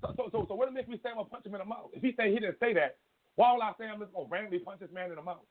So, 0.00 0.14
so, 0.16 0.28
so, 0.30 0.46
so 0.48 0.54
what 0.54 0.72
makes 0.72 0.88
me 0.88 0.98
say 1.02 1.08
I'm 1.10 1.16
gonna 1.16 1.28
punch 1.28 1.44
him 1.44 1.54
in 1.54 1.58
the 1.58 1.64
mouth? 1.64 1.90
If 1.92 2.02
he 2.02 2.14
say 2.14 2.32
he 2.32 2.38
didn't 2.38 2.58
say 2.60 2.72
that, 2.74 2.98
why 3.34 3.52
would 3.52 3.62
I 3.62 3.72
say 3.78 3.86
I'm 3.88 3.98
just 3.98 4.12
gonna 4.12 4.28
randomly 4.28 4.60
punch 4.60 4.80
this 4.80 4.92
man 4.92 5.10
in 5.10 5.16
the 5.16 5.22
mouth? 5.22 5.44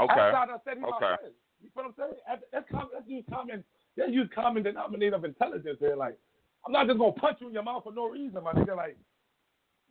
Okay. 0.00 0.12
Outside 0.12 0.50
I 0.50 0.58
said 0.64 0.78
he 0.78 0.84
Okay. 0.84 0.90
my 0.90 1.16
friend. 1.16 1.34
You 1.64 1.70
know 1.76 1.82
what 1.82 1.86
I'm 1.86 1.94
saying? 1.98 2.20
That's, 2.28 2.42
that's, 2.52 2.66
com- 2.70 2.90
that's 2.92 3.08
use 3.08 3.24
common. 3.30 3.64
That's 3.96 4.10
use 4.12 4.28
common 4.34 4.62
denominator 4.62 5.16
of 5.16 5.24
intelligence 5.24 5.78
here. 5.80 5.96
Like, 5.96 6.18
I'm 6.66 6.72
not 6.72 6.86
just 6.86 6.98
gonna 6.98 7.12
punch 7.12 7.38
you 7.40 7.48
in 7.48 7.54
your 7.54 7.62
mouth 7.62 7.84
for 7.84 7.92
no 7.92 8.08
reason, 8.08 8.42
my 8.42 8.52
nigga. 8.52 8.76
Like, 8.76 8.96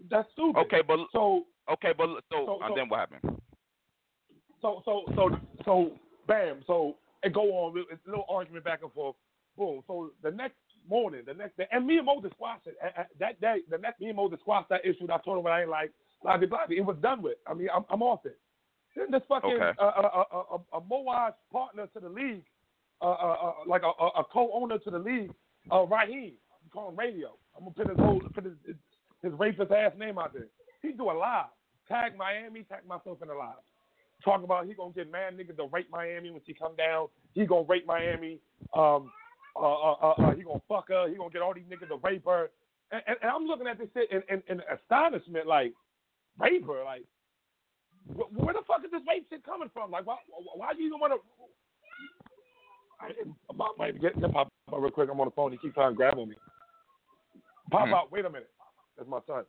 that's 0.10 0.27
stupid. 0.34 0.60
Okay, 0.62 0.82
but 0.88 1.00
So, 1.12 1.46
okay, 1.72 1.94
but 1.98 2.08
so, 2.32 2.46
So- 2.46 2.60
and 2.62 2.72
so- 2.72 2.75
then 2.75 2.89
what 2.89 3.00
happened? 3.00 3.39
so, 4.62 4.82
so, 4.86 5.03
so, 5.15 5.30
so, 5.65 5.92
bam. 6.27 6.63
So 6.68 6.96
it 7.24 7.34
go 7.34 7.42
on. 7.51 7.77
It's 7.92 8.06
a 8.08 8.10
little 8.10 8.25
argument 8.30 8.65
back 8.65 8.82
and 8.84 8.92
forth. 8.94 9.15
Boom. 9.58 9.82
So 9.88 10.12
the 10.24 10.32
next 10.32 10.56
morning, 10.89 11.22
the 11.25 11.34
next 11.34 11.58
day, 11.58 11.68
and 11.72 11.86
me 11.86 11.98
and 11.98 12.06
Moses 12.06 12.32
squashed 12.32 12.68
it. 12.68 12.77
That 13.20 13.39
day, 13.39 13.58
the 13.70 13.77
next 13.77 14.00
me 14.01 14.08
and 14.08 14.15
Moses 14.18 14.39
squashed 14.42 14.70
that 14.70 14.86
issue. 14.86 15.08
That 15.08 15.13
I 15.13 15.24
told 15.24 15.38
him 15.38 15.44
what 15.44 15.53
I 15.53 15.62
ain't 15.62 15.70
like. 15.70 15.92
Blah 16.24 16.38
blah 16.38 16.48
blah. 16.48 16.60
It 16.70 16.82
was 16.86 16.98
done 17.01 17.22
with. 17.22 17.38
I 17.48 17.53
mean, 17.53 17.68
I'm, 17.74 17.86
I'm 17.89 18.01
off 18.01 18.25
it. 18.25 18.39
Then 18.95 19.12
this 19.12 19.21
fucking 19.27 19.51
Okay. 19.51 19.71
uh, 19.79 19.83
uh, 19.83 20.23
uh, 20.31 20.43
uh, 20.55 20.77
a 20.77 20.81
Moaz 20.81 21.33
partner 21.51 21.88
to 21.88 22.00
the 22.00 22.09
league, 22.09 22.43
uh, 23.01 23.05
uh, 23.05 23.38
uh, 23.41 23.53
like 23.65 23.81
a, 23.83 23.88
a, 23.88 24.23
co-owner 24.31 24.77
to 24.79 24.91
the 24.91 25.00
league, 25.00 25.33
uh, 25.71 25.85
Raheem. 25.85 26.33
I'm 26.51 26.69
calling 26.71 26.95
radio. 26.95 27.35
I'm 27.55 27.63
gonna 27.63 27.75
put 27.75 27.89
his 27.89 27.97
whole 27.97 28.21
put 28.33 28.45
his, 28.45 28.53
his, 29.21 29.33
rapist 29.33 29.71
ass 29.71 29.93
name 29.97 30.17
out 30.19 30.33
there. 30.33 30.47
He 30.81 30.91
do 30.91 31.09
a 31.09 31.13
live. 31.13 31.45
Tag 31.88 32.15
Miami. 32.17 32.63
Tag 32.63 32.85
myself 32.88 33.17
in 33.21 33.29
a 33.29 33.35
live. 33.35 33.55
Talk 34.23 34.43
about 34.43 34.67
he 34.67 34.73
gonna 34.73 34.93
get 34.93 35.12
mad 35.12 35.38
niggas 35.38 35.57
to 35.57 35.67
rape 35.71 35.89
Miami 35.91 36.31
when 36.31 36.41
she 36.45 36.53
come 36.53 36.75
down. 36.75 37.07
He 37.33 37.45
gonna 37.45 37.65
rape 37.67 37.85
Miami. 37.85 38.39
Um, 38.73 39.12
uh, 39.55 39.59
uh, 39.59 39.95
uh, 40.01 40.13
uh, 40.17 40.35
he 40.35 40.43
gonna 40.43 40.62
fuck 40.67 40.88
her. 40.89 41.09
He 41.09 41.15
gonna 41.15 41.29
get 41.29 41.41
all 41.41 41.53
these 41.53 41.65
niggas 41.65 41.89
to 41.89 41.97
rape 42.03 42.25
her. 42.25 42.51
And, 42.91 43.01
and, 43.07 43.17
and 43.21 43.31
I'm 43.31 43.45
looking 43.45 43.67
at 43.67 43.77
this 43.77 43.89
shit 43.93 44.12
in, 44.12 44.21
in, 44.29 44.43
in 44.47 44.62
astonishment, 44.71 45.47
like 45.47 45.73
rape 46.39 46.65
her, 46.67 46.83
like 46.83 47.03
where 48.07 48.53
the 48.53 48.62
fuck 48.67 48.83
is 48.83 48.91
this 48.91 49.01
rape 49.07 49.25
shit 49.29 49.43
coming 49.45 49.69
from? 49.74 49.91
Like 49.91 50.05
why 50.05 50.17
why 50.55 50.74
do 50.74 50.81
you 50.81 50.88
even 50.88 51.00
want 51.00 51.13
to? 51.13 51.19
Pop, 53.57 53.77
might 53.77 54.00
get 54.01 54.19
get 54.19 54.31
pop 54.31 54.48
up 54.72 54.79
real 54.79 54.89
quick. 54.91 55.10
I'm 55.12 55.19
on 55.19 55.27
the 55.27 55.31
phone. 55.31 55.51
He 55.51 55.57
keeps 55.57 55.74
trying 55.75 55.91
to 55.91 55.95
grab 55.95 56.17
on 56.17 56.29
me. 56.29 56.36
Pop 57.72 57.88
Mhm. 57.88 57.93
out. 57.93 58.12
Wait 58.12 58.25
a 58.25 58.29
minute. 58.29 58.50
That's 58.98 59.10
my 59.10 59.19
son. 59.27 59.45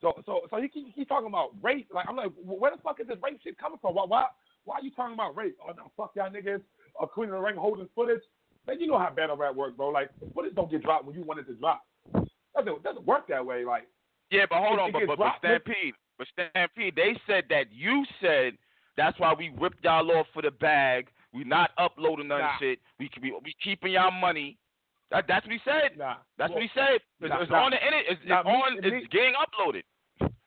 So 0.00 0.12
so 0.24 0.46
so 0.50 0.60
he 0.60 0.68
keep, 0.68 0.92
he's 0.94 1.06
talking 1.06 1.26
about 1.28 1.50
rape. 1.62 1.88
Like 1.92 2.06
I'm 2.08 2.16
like, 2.16 2.32
where 2.42 2.70
the 2.74 2.80
fuck 2.82 3.00
is 3.00 3.06
this 3.06 3.18
rape 3.22 3.40
shit 3.42 3.58
coming 3.58 3.78
from? 3.80 3.94
Why 3.94 4.04
why 4.06 4.26
why 4.64 4.76
are 4.76 4.82
you 4.82 4.90
talking 4.92 5.14
about 5.14 5.36
rape? 5.36 5.56
Oh 5.62 5.72
no, 5.76 5.90
fuck 5.96 6.12
y'all 6.16 6.30
niggas. 6.30 6.62
Uh, 7.00 7.06
Queen 7.06 7.28
of 7.28 7.34
the 7.36 7.40
Ring 7.40 7.56
holding 7.56 7.88
footage. 7.94 8.22
Man, 8.66 8.80
you 8.80 8.86
know 8.86 8.98
how 8.98 9.10
battle 9.10 9.36
rap 9.36 9.54
works, 9.54 9.76
bro. 9.76 9.88
Like 9.88 10.10
footage 10.34 10.54
don't 10.54 10.70
get 10.70 10.82
dropped 10.82 11.04
when 11.04 11.14
you 11.14 11.22
want 11.22 11.40
it 11.40 11.46
to 11.46 11.54
drop. 11.54 11.82
Doesn't 12.56 12.82
doesn't 12.82 13.04
work 13.06 13.26
that 13.28 13.44
way. 13.44 13.64
Like 13.64 13.88
Yeah, 14.30 14.46
but 14.48 14.58
hold 14.62 14.78
It- 14.78 14.82
on, 14.82 14.88
it 14.88 14.92
but, 14.92 15.06
but, 15.06 15.18
but 15.18 15.38
Stampede, 15.38 15.94
but 16.18 16.26
Stampede, 16.32 16.94
they 16.96 17.18
said 17.26 17.44
that 17.50 17.66
you 17.72 18.04
said 18.20 18.54
that's 18.96 19.18
why 19.18 19.34
we 19.34 19.52
ripped 19.58 19.84
y'all 19.84 20.10
off 20.12 20.26
for 20.32 20.42
the 20.42 20.50
bag. 20.50 21.08
We 21.32 21.44
not 21.44 21.70
uploading 21.78 22.28
none 22.28 22.40
Nah. 22.40 22.58
shit. 22.58 22.78
We 22.98 23.10
we, 23.20 23.32
we 23.44 23.54
keeping 23.62 23.92
y'all 23.92 24.10
money. 24.10 24.56
That, 25.10 25.26
that's 25.28 25.44
what 25.46 25.52
he 25.52 25.60
said. 25.64 25.96
nah. 25.98 26.16
That's 26.38 26.50
Well, 26.50 26.56
what 26.58 26.62
he 26.62 26.70
said. 26.74 27.00
It's, 27.20 27.28
Nah, 27.28 27.40
it's 27.42 27.50
nah. 27.50 27.64
on 27.64 27.70
the 27.72 27.76
internet. 27.84 28.04
It's, 28.08 28.20
it's 28.24 28.32
on. 28.32 28.78
It's 28.78 28.82
me- 28.86 29.08
getting 29.12 29.34
uploaded. 29.36 29.82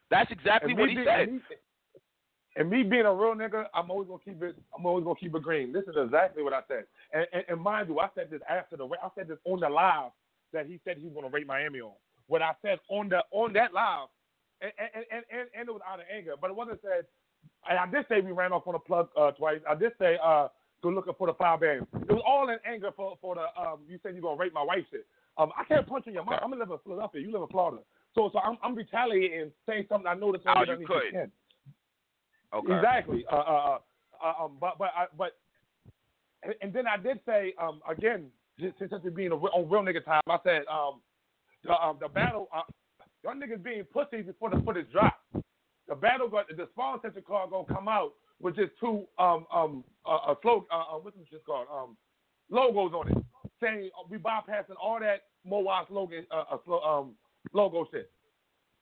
That's 0.10 0.32
exactly 0.32 0.74
what 0.74 0.90
he 0.90 0.96
be- 0.96 1.06
said. 1.06 1.30
And 1.30 1.34
me, 1.34 1.42
and 2.56 2.70
me 2.70 2.84
being 2.84 3.06
a 3.06 3.14
real 3.14 3.36
nigga, 3.36 3.66
I'm 3.74 3.90
always 3.92 4.08
gonna 4.08 4.20
keep 4.26 4.42
it. 4.42 4.56
I'm 4.78 4.86
always 4.86 5.04
gonna 5.06 5.20
keep 5.20 5.34
it 5.36 5.44
green. 5.44 5.72
This 5.72 5.84
is 5.84 5.96
exactly 5.96 6.44
what 6.44 6.54
I 6.54 6.62
said. 6.68 6.86
And, 7.14 7.28
and, 7.32 7.44
and 7.48 7.62
mind 7.62 7.88
you, 7.90 8.00
I 8.00 8.10
said 8.16 8.30
this 8.32 8.42
after 8.50 8.76
the. 8.76 8.86
I 8.86 9.10
said 9.16 9.28
this 9.28 9.38
on 9.46 9.60
the 9.60 9.70
live 9.70 10.12
that 10.52 10.66
he 10.66 10.80
said 10.84 10.98
he 10.98 11.06
was 11.06 11.14
gonna 11.14 11.30
rape 11.30 11.46
Miami 11.48 11.80
on. 11.82 11.92
What 12.28 12.42
I 12.42 12.52
said 12.64 12.80
on 12.90 13.10
the 13.10 13.22
on 13.32 13.54
that 13.54 13.74
live, 13.74 14.08
and 14.62 14.72
and 14.78 15.06
and, 15.12 15.48
and, 15.56 15.70
it 15.70 15.72
was 15.72 15.82
out 15.88 16.00
of 16.00 16.06
anger, 16.14 16.34
but 16.40 16.50
it 16.50 16.56
wasn't 16.56 16.80
said. 16.82 17.06
And 17.70 17.80
I 17.80 17.86
did 17.86 18.06
say 18.10 18.22
we 18.22 18.32
ran 18.32 18.52
off 18.52 18.68
on 18.68 18.76
a 18.76 18.80
plug 18.80 19.10
uh, 19.18 19.32
twice. 19.32 19.60
I 19.70 19.76
did 19.76 19.94
say 20.00 20.18
uh, 20.24 20.48
go 20.84 20.90
looking 20.90 21.14
for 21.18 21.28
the 21.28 21.34
foul 21.34 21.58
band. 21.58 21.88
It 22.08 22.12
was 22.12 22.24
all 22.26 22.50
in 22.50 22.58
anger 22.66 22.92
for 22.96 23.18
for 23.22 23.36
the. 23.36 23.48
Um, 23.60 23.80
you 23.88 24.00
said 24.04 24.14
you're 24.14 24.22
gonna 24.22 24.38
rape 24.40 24.54
my 24.54 24.64
wife 24.64 24.86
shit. 24.92 25.06
Um, 25.38 25.52
I 25.58 25.64
can't 25.64 25.88
punch 25.88 26.08
in 26.08 26.14
your 26.14 26.26
mouth. 26.26 26.40
I'm 26.44 26.50
gonna 26.50 26.64
live 26.64 26.72
in 26.72 26.78
Philadelphia. 26.84 27.22
You 27.22 27.32
live 27.32 27.44
in 27.44 27.48
Florida. 27.48 27.82
So 28.16 28.30
so 28.34 28.40
I'm 28.40 28.58
I'm 28.64 28.76
retaliating, 28.76 29.52
saying 29.68 29.86
something 29.88 30.08
I 30.08 30.16
know 30.16 30.32
that's 30.32 30.44
Oh, 30.48 30.60
you 30.60 30.66
get 30.66 30.74
underneath 30.74 30.90
your 30.90 31.02
could. 31.02 31.32
Okay. 32.54 32.76
Exactly. 32.76 33.26
Uh, 33.32 33.36
uh, 33.36 33.78
uh, 34.24 34.44
um, 34.44 34.58
but 34.60 34.78
but 34.78 34.90
I, 34.96 35.06
but 35.18 35.38
and, 36.62 36.74
then 36.74 36.86
I 36.88 36.98
did 36.98 37.20
say 37.26 37.54
um, 37.62 37.82
again 37.90 38.28
since 38.60 38.74
since 38.80 39.02
it 39.06 39.16
being 39.16 39.32
a, 39.32 39.36
on 39.36 39.70
real 39.70 39.84
nigga 39.84 40.04
time, 40.04 40.22
I 40.28 40.38
said 40.44 40.62
um, 40.72 41.02
the 41.64 41.74
um, 41.74 41.98
the 42.00 42.08
battle 42.08 42.50
uh, 42.54 42.62
y'all 43.24 43.36
niggas 43.36 43.64
being 43.64 43.84
pussies 43.92 44.26
before 44.26 44.50
the 44.50 44.62
footage 44.62 44.92
drop. 44.92 45.20
The 45.88 45.96
battle 45.96 46.28
got 46.28 46.48
the 46.48 46.68
spawn 46.72 47.00
center 47.02 47.22
card 47.22 47.50
gonna 47.50 47.66
come 47.66 47.88
out 47.88 48.14
with 48.40 48.56
just 48.56 48.72
two 48.80 49.06
um 49.18 49.46
um 49.54 49.84
uh, 50.06 50.32
a 50.32 50.36
slogan 50.42 50.68
uh, 50.72 50.96
uh, 50.96 51.00
what's 51.00 51.18
this 51.18 51.28
shit 51.30 51.46
called 51.46 51.68
um 51.74 51.98
logos 52.50 52.94
on 52.94 53.10
it 53.10 53.26
saying 53.62 53.90
uh, 53.98 54.04
we 54.10 54.18
bypassing 54.18 54.78
all 54.82 55.00
that 55.00 55.24
Moa 55.46 55.86
slogan 55.90 56.26
uh, 56.32 56.44
uh 56.52 56.76
um 56.78 57.12
logo 57.54 57.88
shit. 57.92 58.12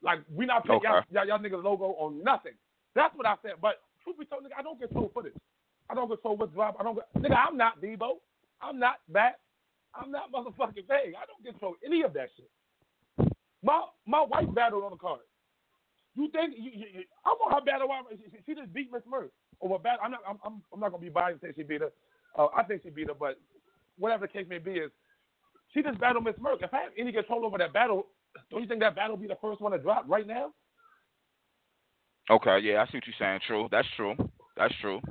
Like 0.02 0.20
we 0.34 0.46
not 0.46 0.66
putting 0.66 0.82
y'all, 0.84 1.02
y'all 1.10 1.28
y'all 1.28 1.40
niggas 1.40 1.64
logo 1.64 1.96
on 2.00 2.24
nothing. 2.24 2.54
That's 2.96 3.16
what 3.16 3.26
I 3.26 3.36
said. 3.42 3.54
But 3.62 3.82
truth 4.04 4.20
be 4.20 4.26
told, 4.26 4.44
nigga, 4.44 4.58
I 4.58 4.62
don't 4.62 4.80
get 4.80 4.90
control 4.90 5.12
footage. 5.14 5.34
I 5.90 5.96
don't 5.96 6.08
get 6.10 6.22
control 6.22 6.38
what's 6.38 6.54
drop. 6.54 6.78
I 6.80 6.84
don't. 6.84 7.00
Nigga, 7.18 7.36
I'm 7.36 7.58
not 7.58 7.82
Debo. 7.82 8.18
I'm 8.62 8.80
not 8.80 8.98
that. 9.14 9.40
I'm 9.96 10.12
not 10.12 10.32
motherfucking 10.32 10.88
vague. 10.88 11.16
I 11.18 11.26
don't 11.26 11.44
get 11.44 11.54
control 11.54 11.76
any 11.86 12.04
of 12.04 12.14
that 12.14 12.30
shit. 12.36 12.50
My 13.68 13.84
my 14.08 14.24
wife 14.24 14.48
battled 14.56 14.86
on 14.86 14.92
the 14.92 14.98
card. 14.98 15.20
You 16.16 16.30
think 16.32 16.56
you, 16.58 16.72
you, 16.72 16.86
you, 16.96 17.04
I 17.26 17.36
want 17.38 17.54
her 17.54 17.62
battle? 17.66 17.90
She, 18.10 18.32
she- 18.32 18.44
she 18.46 18.56
just 18.56 18.74
beat 18.74 18.90
Miss 18.92 19.04
Murray. 19.06 19.28
What 19.60 19.84
battle? 19.84 20.00
I'm 20.04 20.12
not. 20.12 20.22
I'm, 20.28 20.38
I'm, 20.46 20.62
I'm 20.74 20.80
not 20.80 20.92
gonna 20.92 21.04
be 21.04 21.10
biased 21.10 21.44
and 21.44 21.52
say 21.54 21.62
she 21.62 21.68
beat 21.68 21.82
her. 21.82 21.92
Uh, 22.38 22.48
I 22.56 22.64
think 22.64 22.84
she 22.84 22.90
beat 22.90 23.08
her, 23.10 23.14
but 23.14 23.40
whatever 24.00 24.26
the 24.26 24.32
case 24.32 24.46
may 24.50 24.58
be, 24.58 24.72
is 24.80 24.92
she 25.74 25.84
just 25.84 26.00
battled 26.00 26.24
Miss 26.24 26.36
Merck. 26.36 26.64
If 26.64 26.74
I 26.74 26.82
have 26.84 26.94
any 26.98 27.12
control 27.12 27.46
over 27.46 27.58
that 27.58 27.74
battle, 27.74 28.08
don't 28.50 28.62
you 28.62 28.68
think 28.68 28.80
that 28.80 28.96
battle 28.96 29.18
will 29.18 29.22
be 29.22 29.28
the 29.28 29.38
first 29.42 29.60
one 29.60 29.74
to 29.74 29.78
drop 29.80 30.06
right 30.08 30.26
now? 30.26 30.54
Okay, 32.30 32.60
yeah, 32.64 32.82
I 32.82 32.86
see 32.92 32.98
what 32.98 33.08
you're 33.08 33.20
saying. 33.20 33.40
True, 33.48 33.68
that's 33.72 33.88
true. 33.98 34.16
That's 34.56 34.74
true. 34.82 35.02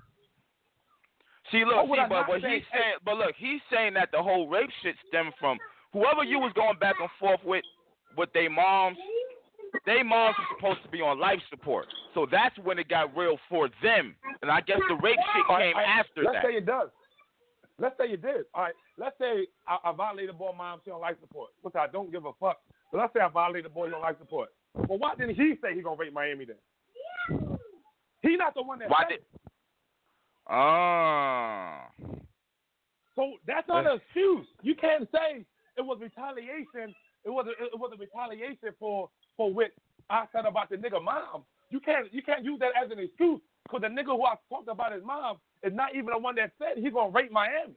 See, 1.53 1.65
look, 1.65 1.87
see, 1.87 2.03
but 2.09 2.29
what 2.29 2.41
he's 2.41 2.65
saying, 2.73 2.99
but 3.05 3.17
look, 3.17 3.35
he's 3.37 3.61
saying 3.73 3.95
that 3.95 4.09
the 4.13 4.23
whole 4.23 4.49
rape 4.49 4.71
shit 4.83 4.97
stemmed 5.09 5.33
from 5.39 5.59
whoever 5.93 6.25
you 6.25 6.39
was 6.39 6.53
going 6.55 6.79
back 6.79 6.97
and 7.01 7.09
forth 7.21 7.41
with, 7.45 7.63
with 8.17 8.33
their 8.33 8.51
moms. 8.51 8.97
their 9.85 10.05
moms 10.05 10.37
were 10.39 10.57
supposed 10.57 10.83
to 10.83 10.89
be 10.89 11.01
on 11.01 11.19
life 11.21 11.41
support, 11.51 11.87
so 12.15 12.27
that's 12.31 12.57
when 12.59 12.79
it 12.79 12.89
got 12.89 13.15
real 13.17 13.39
for 13.49 13.69
them. 13.83 14.15
And 14.43 14.51
I 14.51 14.61
guess 14.61 14.79
the 14.89 14.97
rape 14.97 15.19
shit 15.35 15.47
came 15.47 15.77
right, 15.77 15.87
after 15.87 16.23
let's 16.23 16.37
that. 16.37 16.45
say 16.45 16.57
it 16.57 16.67
does. 16.67 16.89
Let's 17.79 17.97
say 17.99 18.07
it 18.07 18.23
did. 18.23 18.47
All 18.55 18.63
right. 18.63 18.75
Let's 18.97 19.17
say 19.19 19.47
I, 19.69 19.77
I 19.85 19.93
violated 19.93 20.39
boy 20.39 20.53
mom, 20.57 20.81
she 20.85 20.91
on 20.91 21.01
life 21.01 21.17
support, 21.21 21.51
which 21.63 21.75
I 21.75 21.87
don't 21.87 22.11
give 22.11 22.25
a 22.25 22.33
fuck. 22.41 22.59
But 22.91 22.99
let's 23.01 23.13
say 23.13 23.21
I 23.21 23.29
violated 23.29 23.75
boy, 23.75 23.89
he 23.89 23.93
on 23.93 24.01
life 24.01 24.17
support. 24.19 24.49
Well, 24.75 24.99
why 24.99 25.15
didn't 25.15 25.35
he 25.37 25.55
say 25.63 25.75
he 25.75 25.83
gonna 25.83 25.97
rape 25.97 26.13
Miami 26.13 26.47
then? 26.47 27.49
He 28.23 28.37
not 28.37 28.55
the 28.55 28.63
one 28.63 28.79
that 28.79 28.89
Why 28.91 29.03
said 29.03 29.09
did? 29.09 29.19
it. 29.19 29.27
Ah. 30.49 31.89
So 33.15 33.33
that's 33.47 33.67
not 33.69 33.87
an 33.87 33.99
excuse. 33.99 34.47
You 34.63 34.75
can't 34.75 35.09
say 35.13 35.45
it 35.77 35.83
was 35.83 35.99
retaliation. 36.01 36.95
It 37.27 37.31
was 37.35 37.47
a, 37.51 37.55
it 37.59 37.75
was 37.75 37.91
a 37.93 37.99
retaliation 37.99 38.71
for 38.79 39.11
for 39.37 39.53
what 39.53 39.75
I 40.09 40.25
said 40.31 40.47
about 40.47 40.71
the 40.71 40.77
nigga 40.77 41.03
mom. 41.03 41.43
You 41.71 41.81
can't 41.81 42.07
you 42.15 42.23
can't 42.23 42.45
use 42.45 42.61
that 42.61 42.71
as 42.79 42.91
an 42.93 43.03
excuse 43.03 43.43
because 43.65 43.83
the 43.83 43.91
nigga 43.91 44.15
who 44.15 44.25
I 44.25 44.39
talked 44.49 44.71
about 44.71 44.95
his 44.95 45.03
mom 45.03 45.39
is 45.65 45.75
not 45.75 45.91
even 45.95 46.15
the 46.15 46.19
one 46.19 46.37
that 46.37 46.53
said 46.57 46.79
he's 46.79 46.93
gonna 46.95 47.11
rape 47.11 47.33
Miami. 47.33 47.75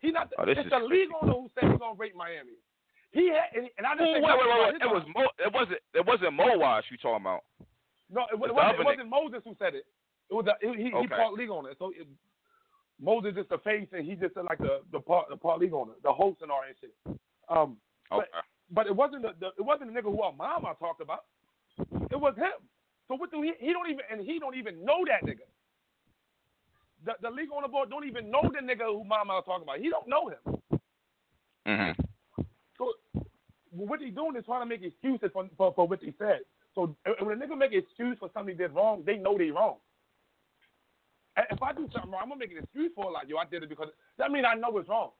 He 0.00 0.12
not. 0.12 0.30
Oh, 0.38 0.44
it's 0.46 0.68
the 0.68 0.78
league 0.78 1.08
owner 1.16 1.32
who 1.32 1.50
said 1.54 1.72
he's 1.72 1.80
gonna 1.80 1.96
rape 1.96 2.14
Miami. 2.14 2.60
He 3.12 3.32
had, 3.32 3.48
and, 3.56 3.68
and 3.78 3.86
I 3.86 3.96
didn't 3.96 4.22
wait, 4.22 4.36
wait, 4.36 4.44
wait, 4.44 4.60
wait. 4.60 4.82
It 4.82 4.92
was 4.92 5.02
Mo, 5.16 5.24
it 5.40 5.52
wasn't 5.52 5.80
It 5.94 6.06
wasn't 6.06 6.36
Mowash 6.36 6.84
you 6.92 6.98
talking 7.00 7.24
about. 7.24 7.42
No, 8.12 8.28
it, 8.28 8.36
it 8.36 8.54
wasn't, 8.54 8.80
it 8.80 8.84
wasn't 8.84 9.08
Moses 9.08 9.40
who 9.42 9.56
said 9.58 9.74
it. 9.74 9.88
It 10.30 10.34
was 10.34 10.44
the, 10.44 10.54
he, 10.60 10.90
he 10.90 10.94
Okay. 10.94 11.16
part 11.16 11.32
league 11.32 11.50
owner. 11.50 11.72
So 11.78 11.90
it, 11.96 12.06
Moses 13.00 13.34
is 13.36 13.46
the 13.48 13.58
face, 13.58 13.88
and 13.92 14.04
he 14.04 14.14
just 14.14 14.34
said 14.34 14.44
like 14.44 14.58
the 14.58 14.82
the 14.92 15.00
part 15.00 15.28
the 15.30 15.36
part 15.36 15.58
league 15.58 15.72
owner, 15.72 15.92
the 16.04 16.12
host 16.12 16.42
and 16.42 16.50
all 16.50 16.60
that 16.60 16.76
shit. 16.78 16.94
Um, 17.50 17.76
Okay. 18.12 18.26
but 18.70 18.86
it 18.86 18.94
wasn't 18.96 19.22
the, 19.22 19.34
the 19.38 19.48
it 19.58 19.62
wasn't 19.64 19.92
the 19.92 20.00
nigga 20.00 20.10
who 20.10 20.20
our 20.22 20.32
mama 20.32 20.74
talked 20.78 21.00
about. 21.00 21.24
It 22.10 22.18
was 22.18 22.34
him. 22.36 22.58
So 23.08 23.14
what 23.16 23.30
do 23.30 23.42
he? 23.42 23.52
He 23.60 23.72
don't 23.72 23.88
even 23.88 24.04
and 24.10 24.20
he 24.20 24.38
don't 24.38 24.56
even 24.56 24.84
know 24.84 25.04
that 25.06 25.28
nigga. 25.28 25.46
The 27.04 27.12
the 27.22 27.30
league 27.30 27.50
owner 27.54 27.68
board 27.68 27.90
don't 27.90 28.06
even 28.06 28.30
know 28.30 28.42
the 28.42 28.60
nigga 28.60 28.86
who 28.86 29.04
mama 29.04 29.34
was 29.34 29.44
talking 29.46 29.62
about. 29.62 29.78
He 29.78 29.90
don't 29.90 30.08
know 30.08 30.28
him. 30.28 30.60
Mhm. 31.66 31.96
So 32.78 32.94
what 33.70 34.00
he 34.00 34.10
doing 34.10 34.36
is 34.36 34.44
trying 34.44 34.62
to 34.62 34.66
make 34.66 34.82
excuses 34.82 35.30
for 35.32 35.48
for, 35.56 35.72
for 35.74 35.86
what 35.88 36.00
he 36.02 36.12
said. 36.18 36.40
So 36.74 36.96
when 37.22 37.40
a 37.40 37.46
nigga 37.46 37.56
make 37.58 37.72
an 37.72 37.78
excuse 37.78 38.18
for 38.18 38.30
something 38.34 38.54
he 38.54 38.58
did 38.58 38.72
wrong, 38.72 39.02
they 39.04 39.16
know 39.16 39.36
they 39.38 39.50
wrong. 39.50 39.76
If 41.50 41.62
I 41.62 41.72
do 41.72 41.88
something 41.92 42.10
wrong, 42.10 42.20
I'm 42.22 42.28
gonna 42.28 42.40
make 42.40 42.52
an 42.52 42.58
excuse 42.58 42.92
for 42.94 43.06
it. 43.06 43.12
Like, 43.12 43.28
yo, 43.28 43.36
I 43.38 43.44
did 43.44 43.62
it 43.62 43.68
because 43.68 43.88
that 44.18 44.30
means 44.30 44.46
I 44.48 44.54
know 44.56 44.76
it's 44.78 44.88
wrong. 44.88 45.10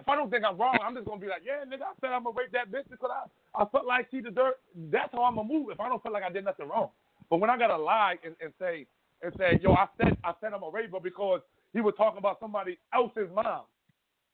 If 0.00 0.08
I 0.08 0.16
don't 0.16 0.30
think 0.30 0.44
I'm 0.44 0.56
wrong, 0.56 0.78
I'm 0.82 0.94
just 0.94 1.06
gonna 1.06 1.20
be 1.20 1.28
like, 1.28 1.42
yeah, 1.44 1.64
nigga, 1.68 1.84
I 1.84 1.92
said 2.00 2.10
I'm 2.10 2.24
gonna 2.24 2.36
rape 2.36 2.52
that 2.52 2.72
bitch 2.72 2.88
because 2.90 3.10
I, 3.12 3.62
I 3.62 3.66
felt 3.68 3.86
like 3.86 4.08
she 4.10 4.20
deserved. 4.20 4.56
That's 4.90 5.12
how 5.12 5.24
I'm 5.24 5.36
gonna 5.36 5.48
move. 5.48 5.70
If 5.70 5.80
I 5.80 5.88
don't 5.88 6.02
feel 6.02 6.12
like 6.12 6.24
I 6.24 6.30
did 6.30 6.44
nothing 6.44 6.68
wrong, 6.68 6.90
but 7.28 7.38
when 7.38 7.50
I 7.50 7.58
gotta 7.58 7.76
lie 7.76 8.16
and, 8.24 8.34
and 8.40 8.52
say 8.58 8.86
and 9.22 9.32
say, 9.36 9.60
yo, 9.62 9.72
I 9.72 9.86
said 9.98 10.16
I 10.24 10.32
said 10.40 10.52
I'm 10.52 10.62
a 10.62 10.70
rape 10.70 10.90
because 11.02 11.40
he 11.72 11.80
was 11.80 11.94
talking 11.96 12.18
about 12.18 12.40
somebody 12.40 12.78
else's 12.94 13.28
mom. 13.34 13.62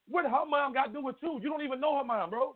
What 0.08 0.24
her 0.24 0.46
mom 0.48 0.72
got 0.72 0.86
to 0.86 0.92
do 0.92 1.02
with 1.02 1.16
you? 1.20 1.40
You 1.42 1.50
don't 1.50 1.62
even 1.62 1.80
know 1.80 1.98
her 1.98 2.04
mom, 2.04 2.30
bro. 2.30 2.54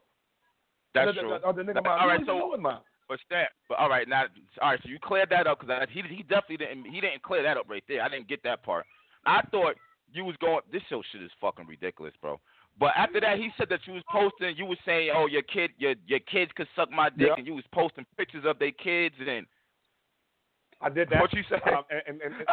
That's 0.95 1.14
the, 1.14 1.21
true. 1.21 1.31
The, 1.31 1.47
or 1.47 1.52
the 1.52 1.62
nigga 1.62 1.83
mom. 1.83 2.00
All 2.00 2.14
even 2.14 2.26
so- 2.26 2.57
mom. 2.59 2.81
But 3.09 3.19
Stan, 3.26 3.47
but 3.69 3.76
all 3.81 3.88
right, 3.88 4.09
now, 4.09 4.26
all 4.62 4.71
right. 4.71 4.81
So 4.85 4.88
you 4.88 5.00
cleared 5.02 5.31
that 5.31 5.49
up 5.49 5.59
because 5.59 5.88
he 5.90 6.00
he 6.14 6.23
definitely 6.23 6.59
didn't 6.59 6.85
he 6.85 7.00
didn't 7.00 7.25
clear 7.25 7.43
that 7.43 7.57
up 7.57 7.67
right 7.69 7.83
there. 7.88 8.02
I 8.02 8.09
didn't 8.09 8.29
get 8.29 8.40
that 8.45 8.62
part. 8.62 8.87
I 9.26 9.43
thought 9.50 9.75
you 10.12 10.25
was 10.25 10.37
going. 10.40 10.61
This 10.71 10.83
show 10.88 11.02
shit 11.11 11.21
is 11.21 11.31
fucking 11.40 11.67
ridiculous, 11.67 12.14
bro. 12.23 12.38
But 12.80 12.92
after 12.96 13.20
that, 13.20 13.37
he 13.37 13.50
said 13.58 13.68
that 13.68 13.80
you 13.87 13.92
was 13.92 14.02
posting. 14.10 14.56
You 14.56 14.64
was 14.64 14.78
saying, 14.87 15.10
"Oh, 15.14 15.26
your 15.26 15.42
kid, 15.42 15.70
your 15.78 15.94
your 16.06 16.20
kids 16.20 16.50
could 16.56 16.66
suck 16.75 16.90
my 16.90 17.10
dick," 17.10 17.30
and 17.37 17.46
you 17.46 17.54
was 17.54 17.64
posting 17.72 18.06
pictures 18.16 18.44
of 18.46 18.58
their 18.58 18.72
kids 18.72 19.14
and 19.20 19.46
I 20.80 20.88
did 20.88 21.10
that. 21.10 21.20
what 21.20 21.32
you 21.34 21.44
said? 21.49 21.60
Um, 21.68 21.84
and, 21.90 22.22
and, 22.22 22.32
and, 22.40 22.49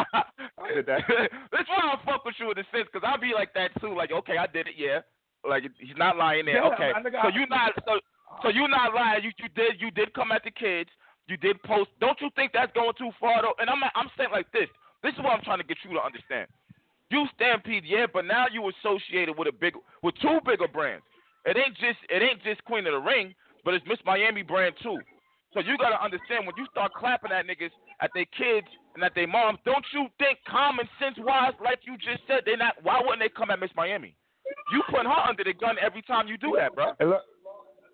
I 0.59 0.73
did 0.75 0.85
that. 0.85 0.99
That's 1.51 1.69
why 1.69 1.79
I 1.79 1.95
fuck 2.03 2.25
with 2.25 2.35
you 2.39 2.51
in 2.51 2.59
a 2.59 2.67
sense, 2.75 2.87
because 2.91 3.07
I 3.07 3.15
be 3.15 3.31
like 3.33 3.53
that 3.55 3.71
too. 3.79 3.95
Like, 3.95 4.11
okay, 4.11 4.35
I 4.37 4.47
did 4.47 4.67
it, 4.67 4.75
yeah. 4.77 4.99
Like 5.47 5.63
he's 5.63 5.95
not 5.95 6.17
lying 6.17 6.45
there. 6.45 6.59
Yeah, 6.59 6.73
okay, 6.75 6.91
so 7.23 7.29
you 7.29 7.47
not 7.47 7.71
so 7.87 7.99
so 8.43 8.49
you 8.49 8.67
not 8.67 8.93
lying. 8.93 9.23
You 9.23 9.31
you 9.39 9.47
did 9.55 9.79
you 9.79 9.91
did 9.91 10.13
come 10.13 10.31
at 10.33 10.43
the 10.43 10.51
kids. 10.51 10.89
You 11.27 11.37
did 11.37 11.61
post. 11.63 11.89
Don't 12.01 12.19
you 12.19 12.29
think 12.35 12.51
that's 12.51 12.71
going 12.73 12.91
too 12.97 13.11
far 13.19 13.41
though? 13.41 13.55
And 13.59 13.69
I'm 13.69 13.79
I'm 13.95 14.11
saying 14.17 14.31
like 14.33 14.51
this. 14.51 14.67
This 15.03 15.13
is 15.13 15.19
what 15.19 15.31
I'm 15.31 15.43
trying 15.43 15.59
to 15.59 15.63
get 15.63 15.77
you 15.87 15.93
to 15.95 16.03
understand. 16.03 16.51
You 17.09 17.25
Stampede, 17.35 17.83
yeah, 17.85 18.05
but 18.11 18.25
now 18.25 18.45
you 18.51 18.69
associated 18.69 19.37
with 19.37 19.47
a 19.47 19.55
big, 19.55 19.73
with 20.03 20.15
two 20.21 20.39
bigger 20.45 20.67
brands. 20.67 21.05
It 21.45 21.55
ain't 21.55 21.75
just, 21.77 21.99
it 22.09 22.21
ain't 22.21 22.43
just 22.43 22.63
Queen 22.65 22.85
of 22.85 22.93
the 22.93 22.99
Ring, 22.99 23.33
but 23.63 23.73
it's 23.73 23.85
Miss 23.87 23.99
Miami 24.05 24.43
brand 24.43 24.75
too. 24.83 24.99
So 25.53 25.61
you 25.61 25.77
gotta 25.77 26.03
understand 26.03 26.45
when 26.45 26.55
you 26.57 26.67
start 26.69 26.91
clapping 26.93 27.31
at 27.31 27.47
niggas, 27.47 27.71
at 28.01 28.11
their 28.13 28.27
kids, 28.35 28.67
and 28.95 29.03
at 29.03 29.15
their 29.15 29.27
moms, 29.27 29.59
don't 29.63 29.85
you 29.93 30.07
think 30.19 30.39
common 30.49 30.89
sense 30.99 31.15
wise, 31.19 31.53
like 31.63 31.79
you 31.87 31.95
just 31.97 32.27
said, 32.27 32.43
they 32.45 32.55
not? 32.55 32.75
Why 32.83 32.99
wouldn't 32.99 33.21
they 33.21 33.29
come 33.29 33.49
at 33.51 33.59
Miss 33.59 33.71
Miami? 33.75 34.15
You 34.73 34.83
putting 34.89 35.05
her 35.05 35.23
under 35.29 35.43
the 35.43 35.53
gun 35.53 35.77
every 35.79 36.01
time 36.01 36.27
you 36.27 36.37
do 36.37 36.53
that, 36.57 36.75
bro. 36.75 36.91
And 36.99 37.09
look, 37.09 37.23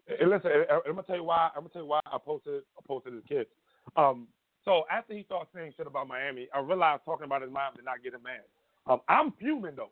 and 0.08 0.30
listen, 0.30 0.50
I'm 0.72 0.82
gonna 0.96 1.04
tell 1.04 1.16
you 1.16 1.24
why. 1.24 1.50
I'm 1.56 1.62
gonna 1.62 1.70
tell 1.70 1.84
you 1.84 1.88
why 1.88 2.02
I 2.08 2.18
posted 2.18 2.64
I 2.74 2.82
posted 2.88 3.14
his 3.14 3.24
kids. 3.30 3.50
Um, 3.96 4.28
so 4.66 4.84
after 4.90 5.14
he 5.14 5.24
started 5.24 5.48
saying 5.54 5.74
shit 5.78 5.88
about 5.88 6.08
Miami, 6.08 6.48
I 6.54 6.60
realized 6.60 7.04
talking 7.06 7.26
about 7.26 7.42
his 7.42 7.52
mom 7.52 7.76
did 7.76 7.86
not 7.86 8.02
get 8.04 8.14
him 8.14 8.24
mad. 8.24 8.48
Um, 8.88 9.02
I'm 9.08 9.32
fuming 9.40 9.76
though. 9.76 9.92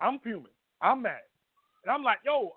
I'm 0.00 0.18
fuming. 0.20 0.52
I'm 0.80 1.02
mad, 1.02 1.20
and 1.84 1.92
I'm 1.92 2.02
like, 2.02 2.18
yo, 2.24 2.52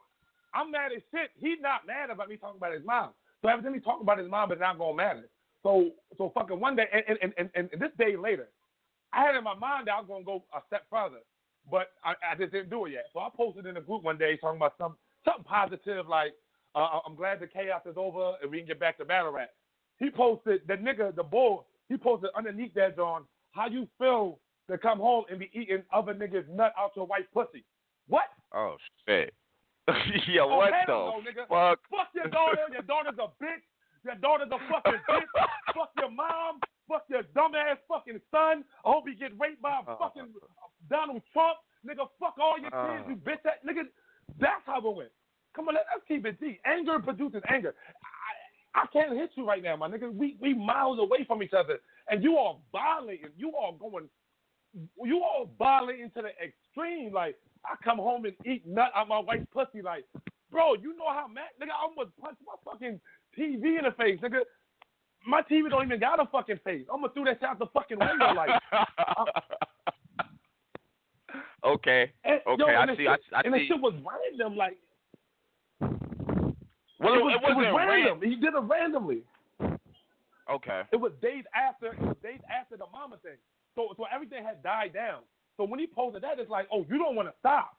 I'm 0.54 0.72
mad 0.72 0.92
as 0.96 1.02
shit. 1.12 1.32
He's 1.38 1.60
not 1.62 1.86
mad 1.86 2.10
about 2.10 2.30
me 2.30 2.38
talking 2.38 2.58
about 2.58 2.74
his 2.74 2.86
mom. 2.86 3.10
So 3.42 3.50
evidently 3.50 3.82
talking 3.82 4.04
about 4.04 4.20
his 4.20 4.30
mom 4.30 4.52
is 4.52 4.60
not 4.60 4.78
gonna 4.78 4.96
matter. 4.96 5.30
So 5.64 5.92
so 6.18 6.32
fucking 6.34 6.60
one 6.60 6.76
day 6.76 6.86
and 6.92 7.18
and, 7.22 7.50
and, 7.56 7.70
and 7.72 7.82
this 7.82 7.92
day 7.98 8.16
later, 8.16 8.48
I 9.12 9.26
had 9.26 9.36
in 9.36 9.44
my 9.44 9.56
mind 9.56 9.88
that 9.88 9.96
I 9.96 10.00
was 10.00 10.08
gonna 10.08 10.24
go 10.24 10.44
a 10.56 10.62
step 10.68 10.86
further, 10.90 11.20
but 11.70 11.92
I, 12.04 12.14
I 12.32 12.36
just 12.38 12.54
didn't 12.54 12.70
do 12.70 12.86
it 12.86 12.92
yet. 12.94 13.06
So 13.14 13.20
I 13.20 13.30
posted 13.36 13.66
in 13.66 13.78
a 13.78 13.82
group 13.82 14.04
one 14.04 14.18
day 14.18 14.38
talking 14.38 14.58
about 14.58 14.76
some 14.78 14.96
something 15.26 15.44
positive 15.44 16.08
like 16.08 16.34
uh, 16.76 17.00
I'm 17.06 17.16
glad 17.16 17.40
the 17.40 17.48
chaos 17.48 17.82
is 17.86 17.96
over 17.98 18.34
and 18.42 18.50
we 18.50 18.60
can 18.60 18.68
get 18.68 18.80
back 18.80 18.98
to 18.98 19.06
battle 19.06 19.32
rap. 19.32 19.50
He 20.00 20.10
posted 20.10 20.62
the 20.68 20.74
nigga, 20.74 21.16
the 21.16 21.24
bull. 21.24 21.68
He 21.88 21.98
posted 21.98 22.32
underneath 22.36 22.74
that, 22.74 22.96
John, 22.96 23.26
how 23.52 23.68
you 23.68 23.88
feel 24.00 24.40
to 24.70 24.78
come 24.78 25.00
home 25.00 25.26
and 25.30 25.40
be 25.40 25.50
eating 25.54 25.84
other 25.92 26.14
niggas' 26.14 26.48
nut 26.50 26.74
out 26.78 26.92
your 26.96 27.06
white 27.06 27.32
pussy. 27.34 27.64
What? 28.08 28.26
Oh 28.54 28.78
shit. 29.08 29.34
yeah, 30.28 30.42
oh, 30.42 30.58
what 30.58 30.72
the 30.88 30.92
no, 30.94 31.20
nigga. 31.20 31.48
fuck? 31.50 31.80
Fuck 31.92 32.08
your 32.16 32.28
daughter. 32.28 32.62
Your 32.72 32.84
daughter's 32.84 33.20
a 33.20 33.28
bitch. 33.44 33.64
Your 34.06 34.16
daughter's 34.16 34.48
a 34.52 34.60
fucking 34.72 35.00
bitch. 35.10 35.28
fuck 35.76 35.92
your 36.00 36.12
mom. 36.12 36.60
Fuck 36.88 37.04
your 37.10 37.24
dumbass 37.36 37.78
fucking 37.90 38.20
son. 38.32 38.64
I 38.86 38.90
hope 38.92 39.06
he 39.08 39.16
get 39.16 39.32
raped 39.40 39.62
by 39.62 39.80
a 39.86 39.90
Uh. 39.92 39.98
fucking 39.98 40.34
Donald 40.90 41.22
Trump. 41.34 41.58
Nigga, 41.86 42.08
fuck 42.20 42.36
all 42.40 42.58
your 42.60 42.72
kids, 42.72 43.04
Uh. 43.06 43.10
you 43.10 43.16
bitch. 43.18 43.42
That 43.44 43.66
nigga, 43.66 43.84
that's 44.40 44.64
how 44.66 44.78
it 44.80 44.96
went. 44.96 45.10
Come 45.54 45.68
on, 45.68 45.76
let, 45.76 45.86
let's 45.94 46.08
keep 46.08 46.26
it 46.26 46.40
deep. 46.40 46.62
Anger 46.66 47.00
produces 47.00 47.42
anger. 47.50 47.76
I, 48.74 48.82
I 48.84 48.86
can't 48.88 49.14
hit 49.18 49.32
you 49.36 49.46
right 49.46 49.62
now, 49.62 49.76
my 49.76 49.88
nigga. 49.90 50.12
We 50.14 50.38
we 50.40 50.54
miles 50.54 50.98
away 51.00 51.26
from 51.28 51.44
each 51.44 51.54
other, 51.54 51.80
and 52.10 52.24
you 52.24 52.38
are 52.38 52.56
violating. 52.72 53.30
You 53.38 53.54
are 53.56 53.74
going. 53.74 54.08
You 55.04 55.22
all 55.24 55.50
violating 55.60 56.10
to 56.16 56.22
the 56.24 56.30
extreme. 56.44 57.14
Like 57.14 57.36
I 57.66 57.76
come 57.84 57.98
home 57.98 58.26
and 58.26 58.34
eat 58.46 58.66
nut 58.68 58.92
out 58.96 59.08
my 59.08 59.20
wife's 59.20 59.46
pussy. 59.54 59.82
Like, 59.82 60.06
bro, 60.52 60.74
you 60.76 60.96
know 60.98 61.10
how 61.10 61.28
mad 61.28 61.50
nigga 61.62 61.72
I 61.72 61.84
almost 61.84 62.16
punched 62.20 62.42
my 62.46 62.56
fucking 62.72 63.00
TV 63.38 63.78
in 63.78 63.84
the 63.86 63.92
face, 63.98 64.20
nigga. 64.22 64.42
My 65.26 65.42
TV 65.44 65.70
don't 65.70 65.86
even 65.86 66.00
got 66.00 66.20
a 66.22 66.26
fucking 66.32 66.60
face. 66.64 66.86
I'm 66.92 67.02
gonna 67.02 67.14
throw 67.14 67.26
that 67.26 67.40
shit 67.40 67.48
out 67.50 67.60
the 67.60 67.68
fucking 67.68 68.00
window, 68.00 68.34
like. 68.34 68.50
okay. 71.66 72.12
And, 72.24 72.42
Okay, 72.48 72.58
yo, 72.58 72.66
I 72.68 72.96
see- 72.98 73.08
I- 73.08 73.18
I 73.38 73.42
and 73.46 73.54
the 73.54 73.68
shit 73.68 73.80
was 73.80 73.94
random, 74.04 74.56
like. 74.58 74.78
Well, 77.00 77.16
it 77.16 77.24
was, 77.24 77.34
it 77.36 77.42
wasn't 77.44 77.66
it 77.68 77.74
was 77.74 77.86
random. 77.88 78.20
ran- 78.20 78.30
He 78.30 78.36
did 78.38 78.54
it 78.54 78.60
randomly. 78.60 79.22
Okay. 80.50 80.82
It 80.92 80.98
was 81.00 81.12
days 81.22 81.44
after. 81.56 81.94
It 81.94 82.02
was 82.02 82.18
days 82.24 82.40
after 82.50 82.78
the 82.78 82.86
mama 82.92 83.18
thing. 83.24 83.38
So 83.76 83.94
so 83.98 84.06
everything 84.14 84.44
had 84.44 84.64
died 84.64 84.94
down. 84.94 85.22
So 85.58 85.64
when 85.66 85.80
he 85.80 85.88
posted 85.88 86.24
that, 86.24 86.40
it's 86.40 86.50
like, 86.50 86.68
oh, 86.72 86.86
you 86.90 86.98
don't 86.98 87.16
want 87.16 87.28
to 87.28 87.34
stop. 87.40 87.78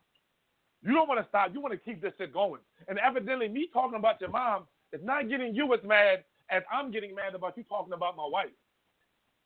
You 0.83 0.93
don't 0.93 1.09
want 1.09 1.21
to 1.21 1.29
stop. 1.29 1.51
You 1.53 1.61
want 1.61 1.73
to 1.73 1.79
keep 1.79 2.01
this 2.03 2.13
shit 2.19 2.33
going. 2.33 2.61
And 2.89 2.99
evidently, 2.99 3.49
me 3.49 3.69
talking 3.73 3.99
about 3.99 4.21
your 4.21 4.30
mom 4.30 4.65
is 4.93 5.00
not 5.02 5.28
getting 5.28 5.54
you 5.54 5.73
as 5.75 5.80
mad 5.85 6.25
as 6.50 6.63
I'm 6.71 6.91
getting 6.93 7.15
mad 7.15 7.35
about 7.35 7.57
you 7.57 7.65
talking 7.65 7.93
about 7.95 8.17
my 8.17 8.26
wife. 8.26 8.52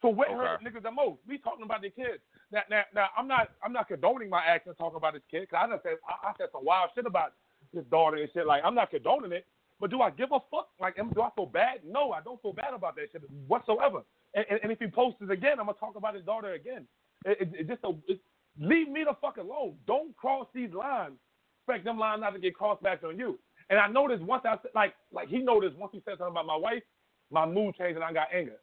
So 0.02 0.08
what 0.08 0.28
hurt 0.28 0.60
Okay. 0.60 0.64
niggas 0.66 0.82
the 0.82 0.90
most? 0.90 1.18
Me 1.26 1.38
talking 1.38 1.64
about 1.64 1.82
the 1.82 1.90
kids. 1.90 2.20
Now, 2.52 2.62
now, 2.70 2.82
now 2.94 3.06
I'm 3.16 3.26
not, 3.28 3.50
I'm 3.62 3.72
not 3.72 3.88
condoning 3.88 4.30
my 4.30 4.42
actions 4.44 4.76
talking 4.78 4.96
about 4.96 5.14
this 5.14 5.22
kid. 5.30 5.48
Cause 5.50 5.60
I 5.62 5.66
done 5.68 5.80
said, 5.82 5.94
I, 6.08 6.28
I 6.28 6.32
said 6.38 6.48
some 6.52 6.64
wild 6.64 6.90
shit 6.94 7.06
about 7.06 7.32
his 7.74 7.84
daughter 7.90 8.16
and 8.16 8.28
shit. 8.32 8.46
Like 8.46 8.62
I'm 8.64 8.74
not 8.74 8.90
condoning 8.90 9.32
it, 9.32 9.46
but 9.80 9.90
do 9.90 10.00
I 10.02 10.10
give 10.10 10.30
a 10.32 10.40
fuck? 10.50 10.68
Like, 10.80 10.98
am- 10.98 11.10
do 11.10 11.22
I 11.22 11.30
feel 11.34 11.46
bad? 11.46 11.80
No, 11.84 12.12
I 12.12 12.20
don't 12.20 12.40
feel 12.42 12.52
bad 12.52 12.74
about 12.74 12.96
that 12.96 13.08
shit 13.12 13.22
whatsoever. 13.46 14.02
And, 14.34 14.44
and, 14.62 14.72
if 14.72 14.78
he 14.78 14.86
posts 14.86 15.20
it 15.22 15.30
again, 15.30 15.58
I'm 15.58 15.66
gonna 15.66 15.78
talk 15.78 15.96
about 15.96 16.14
his 16.14 16.24
daughter 16.24 16.52
again. 16.52 16.86
It, 17.24 17.38
it, 17.40 17.60
it 17.60 17.68
just 17.68 17.80
a, 17.84 17.92
it, 18.06 18.20
leave 18.58 18.88
me 18.88 19.04
the 19.04 19.16
fuck 19.20 19.38
alone. 19.38 19.76
Don't 19.86 20.16
cross 20.16 20.46
these 20.54 20.72
lines. 20.72 21.14
Expect 21.62 21.84
them 21.84 21.98
lines 21.98 22.20
not 22.20 22.30
to 22.30 22.38
get 22.38 22.54
crossed 22.54 22.82
back 22.82 23.02
on 23.04 23.18
you. 23.18 23.38
And 23.70 23.78
I 23.78 23.88
noticed 23.88 24.22
once 24.22 24.42
I 24.46 24.56
said, 24.62 24.70
like, 24.74 24.94
like 25.12 25.28
he 25.28 25.38
noticed 25.38 25.76
once 25.76 25.92
he 25.92 26.02
said 26.04 26.18
something 26.18 26.32
about 26.32 26.46
my 26.46 26.56
wife, 26.56 26.82
my 27.30 27.46
mood 27.46 27.74
changed 27.76 27.96
and 27.96 28.04
I 28.04 28.12
got 28.12 28.28
anger. 28.32 28.56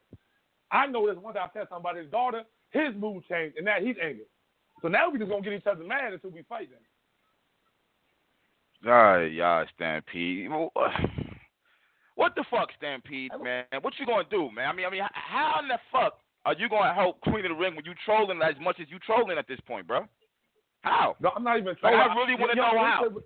I 0.71 0.88
noticed 0.88 1.21
once 1.21 1.38
I 1.39 1.47
said 1.54 1.67
something 1.69 1.82
about 1.82 1.97
his 1.97 2.10
daughter, 2.10 2.43
his 2.71 2.95
mood 2.97 3.23
changed 3.30 3.58
and 3.58 3.65
now 3.65 3.78
he's 3.80 3.95
angry. 4.01 4.25
So 4.82 4.88
now 4.88 5.10
we 5.10 5.19
just 5.19 5.30
gonna 5.30 5.43
get 5.43 5.54
each 5.54 5.67
other 5.67 5.84
mad 5.84 6.13
until 6.13 6.32
we 6.32 6.43
fight. 6.43 6.69
Then. 6.71 6.80
Ah, 8.91 9.19
yeah, 9.19 9.63
Stampede. 9.75 10.49
What 12.15 12.34
the 12.36 12.45
fuck, 12.49 12.69
Stampede, 12.78 13.32
man? 13.43 13.65
What 13.82 13.93
you 13.99 14.06
gonna 14.06 14.23
do, 14.30 14.49
man? 14.51 14.69
I 14.69 14.73
mean, 14.73 14.86
I 14.86 14.89
mean, 14.89 15.01
how 15.13 15.60
in 15.62 15.67
the 15.67 15.78
fuck 15.91 16.19
are 16.45 16.56
you 16.58 16.69
gonna 16.69 16.93
help 16.93 17.19
Queen 17.21 17.45
of 17.45 17.51
the 17.51 17.56
Ring 17.56 17.75
when 17.75 17.86
you 17.86 17.93
trolling 18.06 18.41
as 18.41 18.56
much 18.62 18.80
as 18.80 18.88
you 18.89 18.99
trolling 18.99 19.38
at 19.38 19.47
this 19.47 19.60
point, 19.67 19.86
bro? 19.86 20.06
How? 20.82 21.15
No, 21.19 21.32
I'm 21.36 21.43
not 21.43 21.58
even. 21.58 21.67
Like, 21.67 21.80
trolling. 21.80 21.99
I 21.99 22.15
really 22.15 22.36
wanna 22.39 22.56
know 22.56 22.71
listen, 22.71 23.23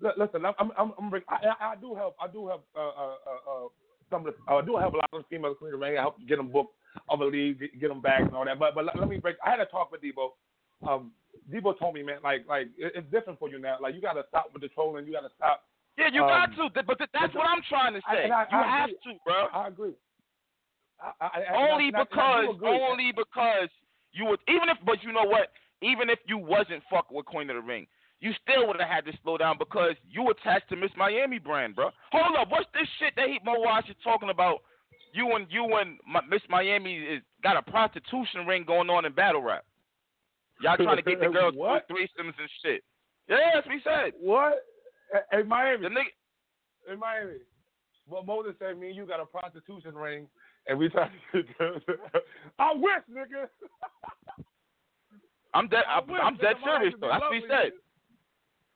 how. 0.00 0.12
Listen, 0.16 0.44
I'm, 0.44 0.54
I'm, 0.58 0.70
I'm, 0.78 0.92
I'm 0.98 1.22
I, 1.28 1.36
I, 1.46 1.72
I 1.72 1.76
do 1.76 1.94
help. 1.94 2.14
I 2.20 2.28
do 2.28 2.46
help. 2.46 2.64
Uh, 2.76 2.80
uh, 2.80 3.14
uh, 3.26 3.64
uh, 3.64 3.68
some 4.10 4.26
of 4.26 4.34
the, 4.34 4.52
I 4.52 4.60
do 4.62 4.76
help 4.76 4.94
a 4.94 4.96
lot 4.98 5.08
of 5.12 5.22
the 5.22 5.28
female 5.28 5.54
queen 5.54 5.72
of 5.72 5.80
the 5.80 5.86
ring. 5.86 5.98
I 5.98 6.02
help 6.02 6.16
get 6.28 6.36
them 6.36 6.52
booked 6.52 6.74
of 7.08 7.18
the 7.18 7.24
league, 7.24 7.58
get, 7.58 7.80
get 7.80 7.88
them 7.88 8.00
back 8.00 8.20
and 8.20 8.34
all 8.34 8.44
that. 8.44 8.58
But, 8.58 8.74
but 8.74 8.84
let, 8.84 8.98
let 8.98 9.08
me 9.08 9.18
break. 9.18 9.36
I 9.44 9.50
had 9.50 9.60
a 9.60 9.66
talk 9.66 9.90
with 9.90 10.02
Debo. 10.02 10.30
Um, 10.86 11.12
Debo 11.52 11.76
told 11.78 11.94
me, 11.94 12.02
man, 12.02 12.18
like, 12.22 12.46
like 12.48 12.68
it, 12.76 12.92
it's 12.94 13.10
different 13.10 13.38
for 13.38 13.48
you 13.48 13.58
now. 13.58 13.78
Like, 13.80 13.94
you 13.94 14.00
got 14.00 14.12
to 14.12 14.24
stop 14.28 14.50
with 14.52 14.62
the 14.62 14.68
trolling. 14.68 15.06
You 15.06 15.12
got 15.12 15.22
to 15.22 15.34
stop. 15.36 15.64
Yeah, 15.96 16.08
you 16.12 16.22
Um, 16.22 16.28
got 16.28 16.56
to. 16.56 16.82
But 16.84 16.98
that's 16.98 17.12
but- 17.12 17.34
what 17.34 17.46
I'm 17.48 17.62
trying 17.62 17.94
to 17.94 18.00
say. 18.10 18.24
and 18.24 18.32
I- 18.32 18.42
you 18.50 18.58
I 18.58 18.62
have 18.66 18.90
agree. 18.90 19.14
to, 19.14 19.18
bro. 19.24 19.46
I 19.52 19.68
agree. 19.68 19.94
I, 21.00 21.12
I, 21.20 21.26
I, 21.26 21.70
only 21.72 21.92
I- 21.94 22.00
I 22.00 22.04
because, 22.04 22.48
agree. 22.56 22.68
only 22.68 23.12
because 23.12 23.68
you 24.12 24.24
would. 24.26 24.40
Even 24.48 24.68
if, 24.68 24.78
but 24.84 25.02
you 25.02 25.12
know 25.12 25.24
what? 25.24 25.52
Even 25.82 26.08
if 26.10 26.18
you 26.26 26.38
wasn't 26.38 26.82
fuck 26.90 27.10
with 27.10 27.26
Queen 27.26 27.50
of 27.50 27.56
the 27.56 27.62
Ring, 27.62 27.86
you 28.20 28.32
still 28.42 28.66
would 28.68 28.80
have 28.80 28.88
had 28.88 29.04
to 29.04 29.12
slow 29.22 29.36
down 29.36 29.58
because 29.58 29.96
you 30.08 30.28
attached 30.30 30.68
to 30.70 30.76
Miss 30.76 30.90
Miami 30.96 31.38
brand, 31.38 31.74
bro. 31.74 31.90
Hold 32.12 32.36
up, 32.36 32.48
what's 32.50 32.70
this 32.72 32.88
shit 32.98 33.14
that 33.16 33.28
he 33.28 33.38
Mo 33.44 33.58
Wash 33.58 33.88
is 33.88 33.96
talking 34.02 34.30
about? 34.30 34.62
You 35.12 35.32
and 35.36 35.46
you 35.50 35.64
and 35.76 35.98
Miss 36.28 36.42
Miami 36.48 36.96
is 36.96 37.22
got 37.42 37.56
a 37.56 37.62
prostitution 37.62 38.46
ring 38.46 38.64
going 38.64 38.88
on 38.90 39.04
in 39.04 39.12
battle 39.12 39.42
rap. 39.42 39.64
Y'all 40.60 40.76
trying 40.76 40.96
to 40.96 41.02
get 41.02 41.20
the 41.20 41.28
girls 41.32 41.54
What? 41.54 41.86
through 41.86 41.98
threesomes 41.98 42.34
and 42.38 42.48
shit. 42.64 42.82
Yeah, 43.28 43.36
that's 43.54 43.66
what 43.66 43.74
he 43.76 43.80
said. 43.82 44.12
What? 44.20 44.54
Hey, 45.30 45.42
Miami. 45.42 45.82
The 45.82 45.88
nigga, 45.88 46.92
in 46.92 46.98
Miami. 46.98 47.34
Well, 48.08 48.22
Moses 48.22 48.54
said, 48.58 48.78
"Me 48.78 48.88
and 48.88 48.96
you 48.96 49.06
got 49.06 49.20
a 49.20 49.26
prostitution 49.26 49.94
ring, 49.94 50.26
and 50.66 50.78
we 50.78 50.88
try 50.88 51.08
to." 51.32 51.42
get 51.42 51.56
I 52.58 52.72
wish, 52.74 53.02
nigga. 53.10 53.48
I'm 55.54 55.68
dead. 55.68 55.84
I 55.88 55.98
I'm, 56.00 56.06
wish, 56.08 56.20
I'm 56.22 56.36
dead 56.36 56.56
nigga, 56.56 56.66
my 56.66 56.72
life 56.72 56.80
serious 56.80 56.94
though. 57.00 57.08
That's 57.08 57.22
what 57.22 57.34
he 57.34 57.42
said. 57.48 57.72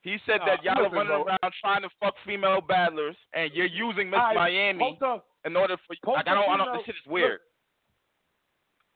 He 0.03 0.17
said 0.25 0.39
Nah, 0.39 0.47
that 0.47 0.63
y'all 0.65 0.87
are 0.87 0.91
running 0.91 1.09
bro. 1.09 1.25
around 1.25 1.53
trying 1.61 1.83
to 1.83 1.91
fuck 2.01 2.15
female 2.25 2.61
battlers, 2.63 3.17
and 3.35 3.51
you're 3.53 3.67
using 3.67 4.09
Miss 4.09 4.19
right, 4.19 4.37
Miami 4.37 4.99
in 5.45 5.57
order 5.57 5.77
for. 5.87 5.97
Like, 6.13 6.29
I 6.29 6.35
don't. 6.35 6.49
I 6.49 6.57
don't. 6.57 6.73
This 6.79 6.87
shit 6.87 6.95
is 6.95 7.07
weird. 7.11 7.41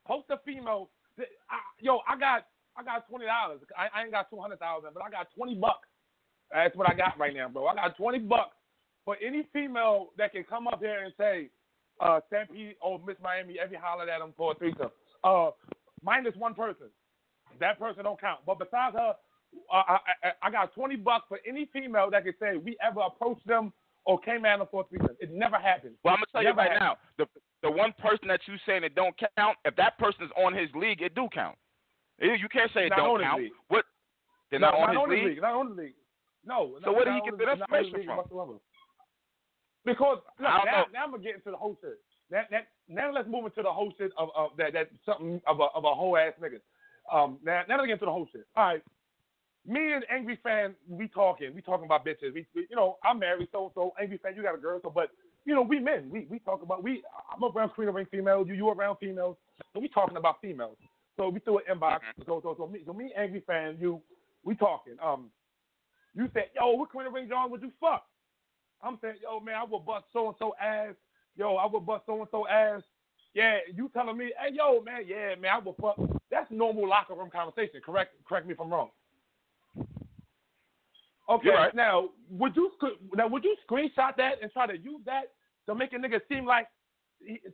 post 0.06 0.30
a 0.30 0.38
female. 0.46 0.90
I, 1.18 1.58
yo, 1.80 2.00
I 2.08 2.16
got, 2.18 2.46
I 2.76 2.82
got 2.82 3.06
twenty 3.08 3.26
dollars. 3.26 3.60
I, 3.76 3.88
I 3.92 4.02
ain't 4.04 4.12
got 4.12 4.30
two 4.30 4.40
hundred 4.40 4.60
thousand, 4.60 4.94
but 4.94 5.02
I 5.02 5.10
got 5.10 5.28
twenty 5.34 5.54
bucks. 5.54 5.88
That's 6.52 6.76
what 6.76 6.88
I 6.88 6.94
got 6.94 7.18
right 7.18 7.34
now, 7.34 7.48
bro. 7.48 7.66
I 7.66 7.74
got 7.74 7.96
twenty 7.96 8.18
bucks 8.18 8.56
for 9.04 9.16
any 9.24 9.46
female 9.52 10.10
that 10.18 10.32
can 10.32 10.44
come 10.44 10.68
up 10.68 10.80
here 10.80 11.02
and 11.04 11.12
say, 11.18 11.48
uh, 12.00 12.20
Stampede 12.28 12.76
or 12.80 13.00
Miss 13.06 13.16
Miami, 13.22 13.56
every 13.62 13.76
hollered 13.80 14.08
at 14.08 14.20
them 14.20 14.32
for 14.36 14.52
a 14.52 14.54
threesome. 14.54 14.90
Uh, 15.24 15.50
minus 16.02 16.34
one 16.36 16.54
person. 16.54 16.86
That 17.60 17.78
person 17.78 18.04
don't 18.04 18.20
count. 18.20 18.40
But 18.46 18.58
besides 18.58 18.96
her, 18.96 19.14
uh, 19.72 19.74
I, 19.74 19.98
I, 20.22 20.30
I 20.42 20.50
got 20.50 20.74
20 20.74 20.96
bucks 20.96 21.24
for 21.28 21.38
any 21.46 21.68
female 21.72 22.10
that 22.10 22.24
can 22.24 22.34
say 22.40 22.56
we 22.56 22.76
ever 22.86 23.00
approached 23.00 23.46
them 23.46 23.72
or 24.04 24.18
came 24.20 24.44
at 24.44 24.58
them 24.58 24.68
for 24.70 24.82
a 24.82 24.84
threesome. 24.84 25.16
It 25.20 25.32
never 25.32 25.56
happened. 25.58 25.94
Well, 26.04 26.14
I'm 26.14 26.20
gonna 26.20 26.26
tell 26.32 26.42
you 26.42 26.56
right 26.56 26.72
happened. 26.72 26.98
now, 27.18 27.24
the 27.24 27.40
the 27.62 27.70
one 27.70 27.92
person 28.00 28.28
that 28.28 28.40
you 28.46 28.54
saying 28.66 28.82
it 28.84 28.94
don't 28.94 29.14
count, 29.36 29.56
if 29.64 29.76
that 29.76 29.96
person 29.98 30.24
is 30.24 30.30
on 30.36 30.54
his 30.54 30.68
league, 30.74 31.02
it 31.02 31.14
do 31.14 31.28
count. 31.32 31.56
You 32.18 32.48
can't 32.52 32.70
say 32.74 32.86
it 32.86 32.90
Not 32.90 32.98
don't 32.98 33.20
count. 33.20 33.42
What? 33.68 33.84
They're 34.50 34.60
No, 34.60 34.70
not 34.70 34.96
on 34.96 35.10
his 35.10 35.20
the 35.20 35.28
league. 35.28 35.42
Not 35.42 35.54
on 35.54 35.76
the 35.76 35.82
league. 35.82 35.94
No. 36.44 36.78
So 36.84 36.92
where 36.92 37.04
did 37.04 37.14
he 37.14 37.20
get 37.30 37.38
the- 37.38 37.44
that 37.46 37.60
information 37.60 38.04
from? 38.04 38.16
whatsoever. 38.16 38.54
Because 39.84 40.18
look, 40.38 40.48
now, 40.64 40.86
now 40.92 41.04
I'm 41.04 41.10
gonna 41.10 41.22
get 41.22 41.34
into 41.34 41.50
the 41.50 41.56
whole 41.56 41.76
shit. 41.80 41.98
that, 42.30 42.46
that, 42.50 42.68
now 42.88 43.12
let's 43.12 43.28
move 43.28 43.46
into 43.46 43.62
the 43.62 43.72
whole 43.72 43.92
shit 43.98 44.12
of, 44.16 44.28
of 44.36 44.50
that 44.56 44.72
that 44.72 44.90
something 45.04 45.40
of 45.46 45.58
a 45.58 45.64
of 45.74 45.84
a 45.84 45.94
whole 45.94 46.16
ass 46.16 46.34
nigga. 46.40 46.60
Um, 47.12 47.38
now 47.42 47.62
now 47.68 47.76
let's 47.78 47.86
get 47.86 47.94
into 47.94 48.06
the 48.06 48.12
whole 48.12 48.28
shit. 48.32 48.46
All 48.56 48.64
right, 48.64 48.82
me 49.66 49.92
and 49.92 50.04
Angry 50.10 50.38
Fan, 50.42 50.74
we 50.88 51.08
talking, 51.08 51.52
we 51.54 51.62
talking 51.62 51.84
about 51.84 52.06
bitches. 52.06 52.32
We, 52.34 52.46
we 52.54 52.66
you 52.70 52.76
know, 52.76 52.96
I'm 53.04 53.18
married, 53.18 53.48
so 53.52 53.72
so 53.74 53.92
Angry 54.00 54.18
Fan, 54.18 54.34
you 54.36 54.42
got 54.42 54.54
a 54.54 54.58
girl, 54.58 54.78
so 54.82 54.90
but 54.90 55.10
you 55.44 55.54
know, 55.54 55.62
we 55.62 55.80
men, 55.80 56.08
we 56.10 56.26
we 56.30 56.38
talk 56.38 56.62
about 56.62 56.82
we. 56.82 57.02
I'm 57.34 57.42
around 57.42 57.70
Queen 57.70 57.88
of 57.88 57.94
Ring 57.94 58.06
females, 58.10 58.46
you 58.48 58.54
you 58.54 58.68
around 58.68 58.98
females, 58.98 59.36
so 59.72 59.80
we 59.80 59.88
talking 59.88 60.16
about 60.16 60.40
females. 60.40 60.76
So 61.16 61.28
we 61.28 61.40
threw 61.40 61.58
an 61.58 61.64
inbox. 61.76 61.98
So 62.24 62.40
so 62.42 62.54
so 62.56 62.66
me 62.66 62.80
so 62.86 62.92
me 62.92 63.12
Angry 63.16 63.42
Fan, 63.46 63.76
you, 63.80 64.00
we 64.44 64.54
talking. 64.54 64.94
Um, 65.04 65.30
you 66.14 66.28
said, 66.34 66.50
yo, 66.54 66.72
what 66.72 66.90
Queen 66.90 67.06
of 67.06 67.12
Ring 67.12 67.28
John 67.28 67.50
would 67.50 67.62
you 67.62 67.72
fuck? 67.80 68.04
I'm 68.82 68.98
saying, 69.00 69.16
yo, 69.22 69.40
man, 69.40 69.54
I 69.56 69.64
would 69.64 69.86
bust 69.86 70.04
so 70.12 70.28
and 70.28 70.36
so 70.38 70.54
ass. 70.60 70.94
Yo, 71.36 71.56
I 71.56 71.66
would 71.66 71.86
bust 71.86 72.04
so 72.06 72.18
and 72.20 72.28
so 72.30 72.46
ass. 72.48 72.82
Yeah, 73.34 73.58
you 73.74 73.88
telling 73.94 74.18
me, 74.18 74.32
hey, 74.38 74.54
yo, 74.54 74.82
man, 74.82 75.02
yeah, 75.06 75.34
man, 75.40 75.52
I 75.54 75.58
would 75.58 75.76
fuck. 75.80 75.96
That's 76.30 76.50
normal 76.50 76.88
locker 76.88 77.14
room 77.14 77.30
conversation. 77.30 77.80
Correct, 77.84 78.12
correct 78.28 78.46
me 78.46 78.52
if 78.52 78.60
I'm 78.60 78.70
wrong. 78.70 78.90
Okay, 81.30 81.50
right. 81.50 81.74
now 81.74 82.10
would 82.30 82.54
you 82.56 82.70
now 83.14 83.28
would 83.28 83.44
you 83.44 83.56
screenshot 83.68 84.16
that 84.16 84.42
and 84.42 84.50
try 84.52 84.66
to 84.66 84.76
use 84.76 85.00
that 85.06 85.30
to 85.66 85.74
make 85.74 85.92
a 85.92 85.96
nigga 85.96 86.20
seem 86.28 86.44
like 86.44 86.66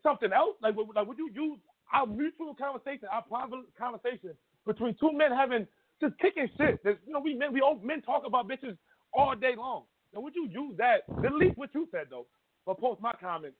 something 0.02 0.32
else? 0.32 0.56
Like, 0.62 0.74
would- 0.74 0.88
like 0.96 1.06
would 1.06 1.18
you 1.18 1.30
use 1.32 1.58
our 1.92 2.06
mutual 2.06 2.54
conversation, 2.54 3.08
our 3.12 3.22
private 3.22 3.60
conversation 3.78 4.30
between 4.66 4.94
two 4.98 5.12
men 5.12 5.30
having 5.32 5.66
just 6.00 6.18
kicking 6.18 6.48
shit? 6.58 6.80
There's, 6.84 6.98
you 7.06 7.12
know, 7.12 7.20
we 7.20 7.34
men 7.34 7.52
we 7.52 7.60
all 7.60 7.78
men 7.82 8.02
talk 8.02 8.24
about 8.26 8.48
bitches 8.48 8.76
all 9.14 9.34
day 9.36 9.54
long. 9.56 9.84
Now 10.14 10.20
would 10.22 10.34
you 10.36 10.48
use 10.50 10.76
that? 10.78 11.08
Delete 11.22 11.56
what 11.58 11.70
you 11.74 11.88
said 11.92 12.06
though, 12.10 12.26
but 12.66 12.80
post 12.80 13.00
my 13.00 13.12
comment 13.20 13.54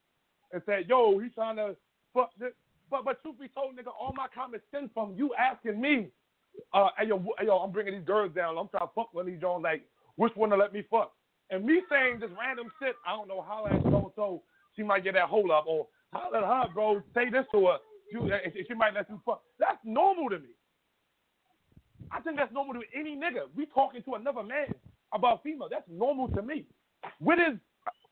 and 0.52 0.62
say, 0.66 0.84
yo, 0.88 1.18
he's 1.18 1.32
trying 1.34 1.56
to 1.56 1.76
fuck 2.14 2.30
this. 2.38 2.52
But 2.90 3.04
but 3.04 3.22
truth 3.22 3.40
be 3.40 3.48
told, 3.48 3.76
nigga, 3.76 3.92
all 3.98 4.14
my 4.16 4.26
comments 4.34 4.66
stem 4.68 4.90
from 4.94 5.14
you 5.16 5.34
asking 5.34 5.80
me, 5.80 6.08
uh, 6.74 6.88
hey 6.98 7.08
yo, 7.08 7.18
hey, 7.38 7.46
yo, 7.46 7.58
I'm 7.58 7.72
bringing 7.72 7.94
these 7.94 8.06
girls 8.06 8.32
down. 8.34 8.58
I'm 8.58 8.68
trying 8.68 8.88
to 8.88 8.94
fuck 8.94 9.14
one 9.14 9.22
of 9.22 9.32
these 9.32 9.40
Jones. 9.40 9.64
Like, 9.64 9.84
which 10.16 10.32
one 10.36 10.50
to 10.50 10.56
let 10.56 10.72
me 10.72 10.84
fuck? 10.90 11.12
And 11.50 11.64
me 11.64 11.82
saying 11.90 12.20
just 12.20 12.32
random 12.38 12.68
shit. 12.82 12.96
I 13.06 13.12
don't 13.16 13.28
know 13.28 13.42
how 13.42 13.64
that 13.70 13.82
so 13.84 14.12
so 14.16 14.42
she 14.76 14.82
might 14.84 15.04
get 15.04 15.14
that 15.14 15.28
hold 15.28 15.50
up 15.50 15.66
or 15.68 15.88
holler 16.12 16.38
at 16.38 16.44
her, 16.68 16.74
bro. 16.74 17.02
Say 17.14 17.30
this 17.30 17.46
to 17.52 17.66
her. 17.68 17.78
You, 18.12 18.30
she- 18.54 18.64
she 18.68 18.74
might 18.74 18.94
let 18.94 19.08
you 19.10 19.20
fuck. 19.26 19.42
That's 19.58 19.78
normal 19.84 20.30
to 20.30 20.38
me. 20.40 20.50
I 22.12 22.20
think 22.20 22.36
that's 22.36 22.52
normal 22.52 22.74
to 22.74 22.80
any 22.98 23.16
nigga. 23.16 23.48
We 23.56 23.66
talking 23.66 24.02
to 24.02 24.14
another 24.14 24.42
man 24.42 24.74
about 25.12 25.42
female. 25.42 25.68
That's 25.70 25.88
normal 25.90 26.28
to 26.28 26.42
me. 26.42 26.66
What 27.18 27.38
is 27.38 27.58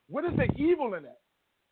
what 0.08 0.24
is 0.24 0.32
the 0.36 0.48
evil 0.60 0.94
in 0.94 1.02
that? 1.04 1.20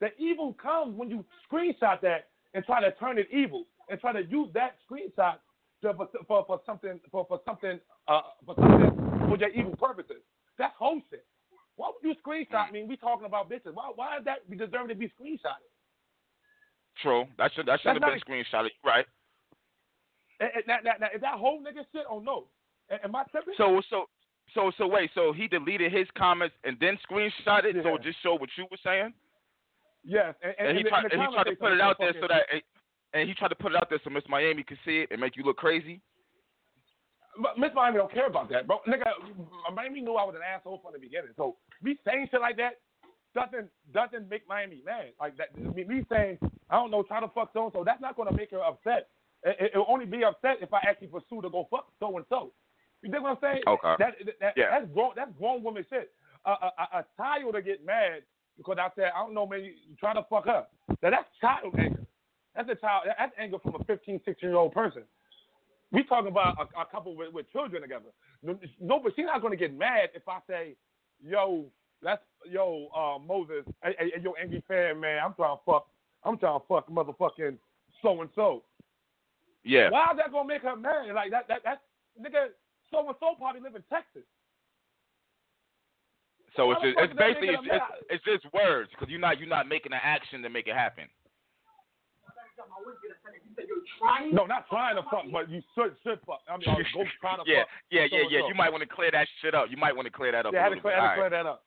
The 0.00 0.08
evil 0.18 0.54
comes 0.54 0.96
when 0.96 1.08
you 1.08 1.24
screenshot 1.50 2.00
that 2.02 2.28
and 2.54 2.64
try 2.64 2.80
to 2.80 2.92
turn 2.92 3.18
it 3.18 3.28
evil 3.32 3.66
and 3.88 4.00
try 4.00 4.12
to 4.12 4.24
use 4.24 4.48
that 4.54 4.76
screenshot 4.90 5.36
to, 5.82 5.94
for, 5.94 6.08
for, 6.26 6.44
for 6.46 6.60
something 6.66 7.00
for, 7.10 7.24
for 7.28 7.40
something 7.46 7.78
uh, 8.08 8.20
for 8.44 8.54
something 8.56 9.28
for 9.28 9.38
your 9.38 9.50
evil 9.50 9.76
purposes. 9.76 10.22
That's 10.58 10.74
whole 10.78 11.00
shit. 11.10 11.24
Why 11.76 11.90
would 11.90 12.08
you 12.08 12.14
screenshot 12.24 12.72
me? 12.72 12.84
We 12.84 12.96
talking 12.96 13.26
about 13.26 13.50
bitches. 13.50 13.74
Why 13.74 13.90
why 13.94 14.18
is 14.18 14.24
that 14.24 14.48
deserving 14.50 14.88
to 14.88 14.94
be 14.94 15.06
screenshotted? 15.06 15.70
True. 17.02 17.24
That 17.38 17.52
should 17.54 17.66
that 17.66 17.80
should 17.80 17.92
have 17.92 18.00
been 18.00 18.20
screenshotted. 18.20 18.70
Right. 18.84 19.06
And, 20.40 20.50
and 20.54 20.64
now, 20.66 20.78
now, 20.84 20.92
now, 21.00 21.06
is 21.14 21.20
that 21.20 21.38
whole 21.38 21.60
nigga 21.60 21.84
shit 21.92 22.04
or 22.10 22.22
no? 22.22 22.46
Am- 22.90 23.14
I 23.14 23.24
tripping? 23.30 23.54
So 23.56 23.80
so 23.88 24.06
so 24.54 24.70
so 24.76 24.86
wait. 24.86 25.10
So 25.14 25.32
he 25.32 25.48
deleted 25.48 25.92
his 25.92 26.06
comments 26.16 26.54
and 26.64 26.76
then 26.80 26.98
screenshot 27.08 27.64
it. 27.64 27.76
So 27.82 27.96
it 27.96 28.02
just 28.02 28.22
show 28.22 28.34
what 28.34 28.50
you 28.56 28.66
were 28.70 28.78
saying. 28.84 29.14
yes, 30.04 30.34
and, 30.42 30.54
and, 30.58 30.68
And, 30.68 30.78
he 30.78 30.84
tried 30.84 31.04
and 31.04 31.20
he 31.20 31.26
tried 31.34 31.44
to 31.44 31.56
put 31.56 31.72
it 31.72 31.80
out 31.80 31.96
there 31.98 32.14
so 32.20 32.28
that 32.28 32.42
and 33.14 33.28
he 33.28 33.34
tried 33.34 33.48
to 33.48 33.54
put 33.54 33.72
it 33.72 33.76
out 33.76 33.88
there 33.88 34.00
so 34.02 34.10
Miss 34.10 34.24
Miami 34.28 34.62
could 34.62 34.78
see 34.84 34.98
it 34.98 35.08
and 35.12 35.20
make 35.20 35.36
you 35.36 35.44
look 35.44 35.56
crazy. 35.56 36.00
But 37.40 37.58
Miss 37.58 37.70
Miami 37.74 37.98
don't 37.98 38.12
care 38.12 38.26
about 38.26 38.48
that, 38.50 38.66
bro. 38.66 38.78
Nigga, 38.86 39.10
Miami 39.74 40.00
knew 40.00 40.14
I 40.14 40.24
was 40.24 40.34
an 40.36 40.42
asshole 40.42 40.80
from 40.82 40.92
the 40.92 40.98
beginning. 41.00 41.30
So 41.36 41.56
me 41.82 41.96
saying 42.06 42.28
shit 42.30 42.40
like 42.40 42.56
that 42.58 42.78
doesn't 43.34 43.68
doesn't 43.92 44.28
make 44.28 44.46
Miami 44.48 44.82
mad. 44.84 45.12
Like 45.18 45.36
that, 45.38 45.56
me, 45.58 45.84
me 45.84 46.04
saying 46.10 46.38
I 46.70 46.76
don't 46.76 46.90
know, 46.90 47.02
try 47.02 47.20
to 47.20 47.28
fuck 47.28 47.50
so 47.52 47.64
and 47.64 47.72
so. 47.72 47.82
That's 47.84 48.00
not 48.00 48.16
gonna 48.16 48.32
make 48.32 48.50
her 48.50 48.62
upset. 48.62 49.08
It, 49.44 49.72
will 49.74 49.86
only 49.88 50.06
be 50.06 50.24
upset 50.24 50.56
if 50.62 50.72
I 50.72 50.80
actually 50.88 51.08
pursue 51.08 51.42
to 51.42 51.50
go 51.50 51.68
fuck 51.70 51.88
so 52.00 52.16
and 52.16 52.24
so. 52.28 52.52
You 53.02 53.10
dig 53.10 53.20
what 53.20 53.32
I'm 53.32 53.38
saying? 53.42 53.62
Okay. 53.66 53.94
That, 53.98 54.14
that 54.40 54.54
Yeah. 54.56 54.70
that's 54.70 54.90
grown 54.94 55.10
that's 55.14 55.30
grown 55.38 55.62
woman 55.62 55.84
shit. 55.90 56.10
A 56.46 56.50
a 56.50 57.04
child 57.16 57.54
to 57.54 57.62
get 57.62 57.84
mad 57.84 58.22
because 58.56 58.78
I 58.80 58.88
said 58.96 59.10
I 59.14 59.20
don't 59.20 59.34
know, 59.34 59.46
man. 59.46 59.60
You, 59.60 59.72
you 59.88 59.96
try 60.00 60.14
to 60.14 60.24
fuck 60.30 60.46
up? 60.46 60.72
Now 61.02 61.10
that's 61.10 61.28
child 61.40 61.74
anger. 61.78 62.00
That's 62.56 62.68
a 62.70 62.74
child. 62.76 63.04
That's 63.18 63.32
anger 63.38 63.58
from 63.62 63.74
a 63.74 63.84
15, 63.84 64.20
16 64.24 64.48
year 64.48 64.56
old 64.58 64.72
person. 64.72 65.02
We 65.92 66.02
talking 66.04 66.30
about 66.30 66.56
a, 66.58 66.80
a 66.80 66.86
couple 66.86 67.14
with, 67.14 67.32
with 67.32 67.50
children 67.52 67.82
together. 67.82 68.10
No, 68.42 68.58
no, 68.80 69.00
but 69.02 69.12
she's 69.14 69.26
not 69.26 69.42
gonna 69.42 69.56
get 69.56 69.76
mad 69.76 70.10
if 70.14 70.26
I 70.28 70.38
say, 70.48 70.76
"Yo, 71.22 71.66
that's 72.02 72.22
yo, 72.50 72.88
uh, 72.96 73.18
Moses, 73.18 73.64
hey, 73.82 73.94
hey, 73.98 74.12
hey, 74.14 74.22
yo, 74.22 74.32
angry 74.40 74.62
fan, 74.66 75.00
man. 75.00 75.20
I'm 75.24 75.34
trying 75.34 75.56
to 75.56 75.62
fuck. 75.66 75.86
I'm 76.24 76.38
trying 76.38 76.58
to 76.58 76.66
fuck 76.66 76.88
motherfucking 76.88 77.58
so 78.00 78.20
and 78.22 78.30
so." 78.34 78.62
Yeah. 79.64 79.90
Why 79.90 80.12
is 80.12 80.18
that 80.18 80.30
gonna 80.30 80.48
make 80.48 80.62
her 80.62 80.76
mad? 80.76 81.08
Like 81.14 81.30
that? 81.30 81.48
That 81.48 81.60
that's 81.64 81.80
nigga. 82.20 82.52
So 82.92 83.00
and 83.08 83.16
so 83.18 83.34
probably 83.36 83.60
live 83.60 83.74
in 83.74 83.82
Texas. 83.90 84.28
So 86.54 86.66
Why 86.66 86.74
it's 86.74 86.82
just, 86.82 86.96
it's 87.00 87.18
basically 87.18 87.48
it's, 87.48 87.66
it's, 87.66 87.90
it's 88.20 88.24
just 88.24 88.54
words 88.54 88.90
because 88.92 89.08
you're 89.08 89.20
not 89.20 89.40
you're 89.40 89.48
not 89.48 89.66
making 89.66 89.92
an 89.92 90.04
action 90.04 90.42
to 90.42 90.50
make 90.50 90.68
it 90.68 90.76
happen. 90.76 91.08
No, 94.32 94.46
not 94.46 94.68
trying 94.68 94.96
to 94.96 95.02
fuck, 95.10 95.24
but 95.32 95.48
you 95.48 95.62
should 95.74 95.96
should 96.04 96.20
fuck. 96.26 96.40
I 96.48 96.56
mean, 96.56 96.66
go 96.66 97.04
try 97.20 97.36
to 97.36 97.42
yeah, 97.46 97.64
fuck. 97.64 97.68
yeah, 97.90 98.06
yeah, 98.10 98.18
yeah. 98.28 98.40
so-and-so. 98.40 98.48
You 98.48 98.54
might 98.54 98.70
want 98.70 98.82
to 98.82 98.88
clear 98.88 99.10
that 99.10 99.26
shit 99.40 99.54
up. 99.54 99.66
You 99.70 99.76
might 99.76 99.96
want 99.96 100.06
to 100.06 100.12
clear 100.12 100.32
that 100.32 100.46
up. 100.46 100.52
Yeah, 100.52 100.60
a 100.60 100.62
had 100.62 100.74
to 100.74 100.80
clear, 100.80 100.94
had 100.94 101.08
to 101.08 101.14
clear 101.14 101.30
right. 101.30 101.42
that 101.42 101.46
up. 101.46 101.64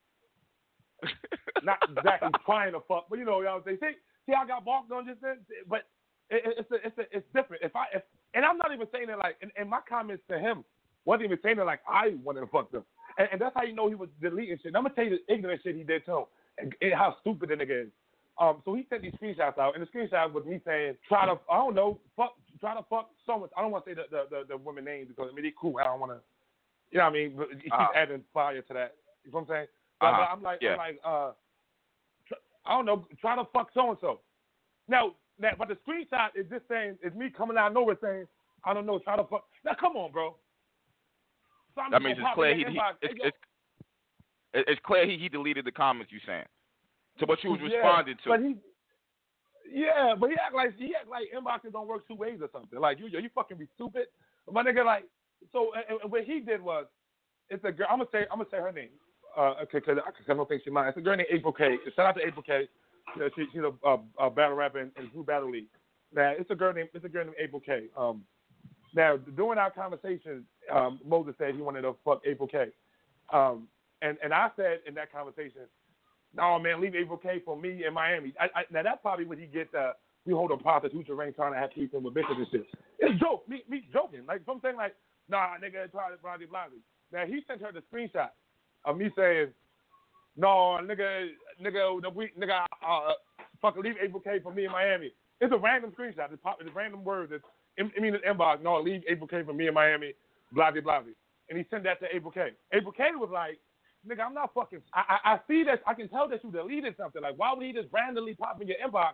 not 1.64 1.78
exactly 1.90 2.30
trying 2.46 2.74
to 2.74 2.80
fuck, 2.88 3.08
but 3.10 3.20
you 3.20 3.26
know, 3.26 3.42
y'all 3.42 3.62
say, 3.66 3.78
see, 3.78 3.98
see, 4.26 4.34
I 4.34 4.46
got 4.46 4.66
balked 4.66 4.92
on 4.92 5.06
just 5.06 5.22
then, 5.22 5.38
but 5.68 5.86
it, 6.30 6.44
it, 6.46 6.56
it's 6.60 6.72
a, 6.72 6.76
it's 6.88 6.98
a, 6.98 7.18
it's 7.18 7.28
different. 7.34 7.64
If 7.64 7.76
I, 7.76 7.86
if, 7.94 8.04
and 8.34 8.46
I'm 8.46 8.58
not 8.58 8.74
even 8.74 8.88
saying 8.92 9.10
it 9.10 9.18
like, 9.18 9.38
and, 9.42 9.52
and 9.58 9.70
my 9.70 9.80
comments 9.88 10.24
to 10.30 10.38
him 10.40 10.64
wasn't 11.06 11.26
even 11.26 11.40
saying 11.44 11.60
it 11.60 11.66
like 11.66 11.82
I 11.88 12.16
wanted 12.24 12.42
to 12.42 12.48
fuck 12.48 12.72
them, 12.72 12.84
and, 13.18 13.28
and 13.32 13.42
that's 13.42 13.56
how 13.56 13.64
you 13.64 13.74
know 13.74 13.88
he 13.90 13.96
was 13.96 14.10
deleting 14.22 14.58
shit. 14.58 14.68
And 14.68 14.78
I'm 14.78 14.84
gonna 14.84 14.96
tell 14.96 15.06
you 15.06 15.18
the 15.26 15.34
ignorant 15.34 15.62
shit 15.64 15.76
he 15.76 15.84
did 15.84 16.06
too, 16.06 16.26
and, 16.58 16.74
and 16.82 16.94
how 16.94 17.16
stupid 17.22 17.50
the 17.50 17.56
nigga 17.56 17.84
is. 17.86 17.90
Um, 18.40 18.62
so 18.66 18.76
he 18.76 18.86
sent 18.90 19.02
these 19.02 19.14
screenshots 19.14 19.58
out, 19.58 19.74
and 19.76 19.82
the 19.82 19.88
screenshot 19.90 20.32
was 20.32 20.46
me 20.46 20.62
saying, 20.64 20.96
try 21.08 21.26
to, 21.26 21.40
I 21.52 21.56
don't 21.58 21.74
know, 21.74 22.00
fuck, 22.16 22.36
try 22.60 22.76
to 22.76 22.86
fuck 22.88 23.10
someone. 23.26 23.50
I 23.58 23.62
don't 23.64 23.72
want 23.72 23.86
to 23.86 23.92
say 23.92 23.96
the 23.96 24.04
the, 24.12 24.24
the, 24.30 24.44
the 24.50 24.58
woman 24.58 24.86
name 24.86 25.06
because 25.08 25.30
I 25.32 25.36
mean 25.36 25.44
they 25.46 25.54
cool. 25.60 25.78
I 25.80 25.86
don't 25.86 26.00
want 26.00 26.12
to, 26.12 26.20
you 26.92 27.00
know 27.00 27.06
what 27.06 27.10
I 27.10 27.14
mean? 27.14 27.34
But 27.36 27.48
he 27.56 27.62
keeps 27.62 27.74
Uh-huh. 27.74 27.88
adding 27.96 28.24
fire 28.34 28.62
to 28.62 28.74
that. 28.74 28.96
You 29.26 29.32
know 29.32 29.40
what 29.40 29.42
I'm 29.42 29.48
saying? 29.48 29.68
But, 30.00 30.06
Uh-huh. 30.08 30.18
but 30.20 30.32
I'm 30.38 30.42
like, 30.44 30.60
Yeah. 30.62 30.72
I'm 30.74 30.78
like, 30.78 31.00
uh, 31.04 31.32
tr- 32.28 32.44
I 32.66 32.72
don't 32.76 32.86
know, 32.86 33.08
try 33.20 33.36
to 33.36 33.46
fuck 33.52 33.70
so 33.74 33.90
and 33.90 33.98
so. 34.02 34.20
Now, 34.88 35.16
but 35.40 35.68
the 35.68 35.78
screenshot 35.86 36.30
is 36.36 36.46
just 36.50 36.68
saying, 36.68 36.98
is 37.04 37.14
me 37.14 37.30
coming 37.30 37.58
out 37.58 37.68
of 37.68 37.74
nowhere 37.74 37.98
saying, 38.02 38.26
I 38.64 38.74
don't 38.74 38.86
know, 38.86 39.00
try 39.00 39.16
to 39.16 39.24
fuck. 39.24 39.46
Now, 39.64 39.74
come 39.80 39.96
on, 39.96 40.12
bro. 40.12 40.36
So 41.76 41.82
That 41.92 42.02
means 42.02 42.18
it's 42.20 42.28
clear 42.34 42.56
he, 42.56 42.66
he 42.66 42.80
it's, 43.02 43.14
it's 43.24 43.38
it's 44.54 44.82
clear 44.84 45.06
he, 45.06 45.18
he 45.18 45.30
deleted 45.30 45.66
the 45.66 45.72
comments 45.72 46.12
you 46.12 46.20
saying 46.26 46.46
to 47.20 47.26
what 47.26 47.44
you 47.44 47.52
was 47.52 47.60
yeah, 47.62 47.78
responding 47.78 48.16
to. 48.24 48.30
But 48.30 48.40
he, 48.42 48.56
yeah, 49.72 50.16
but 50.20 50.30
he 50.30 50.36
act 50.44 50.56
like 50.56 50.78
he 50.78 50.96
act 50.96 51.10
like 51.10 51.28
inboxes 51.36 51.74
don't 51.74 51.88
work 51.88 52.08
two 52.08 52.16
ways 52.16 52.40
or 52.42 52.50
something. 52.52 52.80
Like 52.80 53.00
you, 53.00 53.08
you 53.08 53.30
fucking 53.36 53.58
be 53.58 53.68
stupid. 53.76 54.08
My 54.52 54.64
nigga, 54.64 54.86
like, 54.86 55.04
so 55.52 55.72
and, 55.76 56.02
and 56.02 56.12
what 56.12 56.24
he 56.24 56.40
did 56.40 56.62
was, 56.62 56.86
it's 57.50 57.64
a 57.64 57.72
girl. 57.72 57.88
I'm 57.92 58.00
gonna 58.00 58.10
say, 58.12 58.26
I'm 58.32 58.40
gonna 58.40 58.50
say 58.50 58.58
her 58.58 58.72
name, 58.72 58.90
uh, 59.38 59.54
okay, 59.64 59.80
because 59.80 59.98
I 60.28 60.34
don't 60.34 60.50
think 60.50 60.64
she 60.64 60.70
might. 60.70 60.90
It's 60.90 60.98
a 60.98 61.02
girl 61.02 61.16
named 61.16 61.30
April 61.32 61.54
K. 61.54 61.78
Shout 61.96 62.06
out 62.06 62.16
to 62.16 62.26
April 62.26 62.44
K. 62.44 62.68
You 63.16 63.22
know, 63.22 63.30
she, 63.36 63.46
she's 63.52 63.62
a, 63.62 63.88
a, 63.88 64.28
a 64.28 64.30
battle 64.30 64.56
rapper 64.56 64.80
in, 64.80 64.92
in 64.98 65.10
Drew 65.10 65.24
Battle 65.24 65.52
League. 65.52 65.68
Now, 66.14 66.34
it's 66.38 66.50
a 66.52 66.56
girl 66.56 66.74
named 66.74 66.90
it's 66.94 67.06
a 67.06 67.10
girl 67.10 67.26
named 67.26 67.36
April 67.40 67.62
K. 67.62 67.86
Um, 67.98 68.24
now 68.96 69.18
during 69.18 69.60
our 69.60 69.72
conversation, 69.72 70.46
um, 70.74 71.00
Moses 71.06 71.36
said 71.38 71.56
he 71.56 71.62
wanted 71.62 71.82
to 71.82 71.96
fuck 72.06 72.22
April 72.26 72.48
K. 72.48 72.68
Um, 73.34 73.68
and 74.02 74.18
and 74.24 74.34
I 74.34 74.50
said 74.56 74.80
in 74.88 74.94
that 74.96 75.12
conversation, 75.12 75.62
no 76.36 76.60
man, 76.60 76.82
leave 76.82 76.96
April 76.96 77.18
K 77.18 77.42
for 77.44 77.58
me 77.58 77.86
in 77.86 77.94
Miami. 77.94 78.34
I, 78.40 78.46
I, 78.60 78.64
now 78.72 78.84
that's 78.84 79.02
probably 79.02 79.26
what 79.26 79.38
he 79.38 79.46
get. 79.46 79.74
Uh, 79.74 79.94
we 80.26 80.34
hold 80.34 80.52
a 80.52 80.58
prostitute 80.58 81.08
ring 81.10 81.34
trying 81.34 81.54
to 81.54 81.60
have 81.60 81.72
peace 81.74 81.90
with 81.94 82.14
bitches 82.14 82.38
and 82.38 82.48
shit. 82.52 82.66
It's 83.00 83.20
joke, 83.20 83.48
me 83.48 83.64
me 83.70 83.88
joking. 83.92 84.22
Like 84.28 84.42
so 84.46 84.54
I'm 84.54 84.62
saying 84.62 84.76
like, 84.76 84.96
nah, 85.30 85.56
nigga, 85.64 85.86
to 85.86 85.92
blah 85.92 86.10
blah 86.22 86.38
blah. 86.50 86.66
Now 87.12 87.26
he 87.26 87.42
sent 87.48 87.62
her 87.62 87.72
the 87.72 87.82
screenshot 87.92 88.30
of 88.86 88.98
me 88.98 89.10
saying, 89.16 89.48
no, 90.38 90.80
nigga, 90.84 91.30
nigga, 91.62 92.02
the 92.02 92.10
week, 92.10 92.40
nigga, 92.40 92.66
uh, 92.88 93.14
fucking 93.62 93.84
leave 93.84 93.96
April 94.04 94.22
K 94.22 94.40
for 94.42 94.54
me 94.54 94.66
in 94.66 94.72
Miami. 94.72 95.12
It's 95.42 95.54
a 95.54 95.58
random 95.58 95.92
screenshot. 95.92 96.32
It's, 96.32 96.42
pop, 96.44 96.58
it's 96.62 96.76
random 96.76 97.04
words. 97.04 97.32
It's, 97.34 97.44
I 97.80 98.00
mean, 98.00 98.14
the 98.14 98.20
inbox. 98.20 98.64
No, 98.64 98.80
leave 98.82 99.04
April 99.10 99.28
K 99.28 99.44
for 99.44 99.54
me 99.54 99.68
in 99.68 99.74
Miami. 99.74 100.14
Blah 100.54 100.72
blah 100.72 100.82
blah. 100.82 101.02
And 101.50 101.58
he 101.58 101.66
sent 101.70 101.84
that 101.84 102.00
to 102.02 102.08
April 102.16 102.32
K. 102.32 102.52
April 102.74 102.92
K 102.92 103.04
was 103.16 103.30
like, 103.32 103.60
nigga, 104.08 104.26
I'm 104.26 104.34
not 104.34 104.54
fucking. 104.54 104.82
I, 104.94 105.20
I, 105.24 105.34
I 105.34 105.40
see 105.48 105.64
that. 105.66 105.82
I 105.88 105.94
can 105.94 106.10
tell 106.10 106.28
that 106.30 106.44
you 106.44 106.52
deleted 106.52 106.96
something. 106.98 107.22
Like, 107.22 107.36
why 107.38 107.54
would 107.54 107.66
he 107.66 107.74
just 107.74 107.88
randomly 107.92 108.36
pop 108.36 108.62
in 108.62 108.68
your 108.68 108.78
inbox 108.86 109.14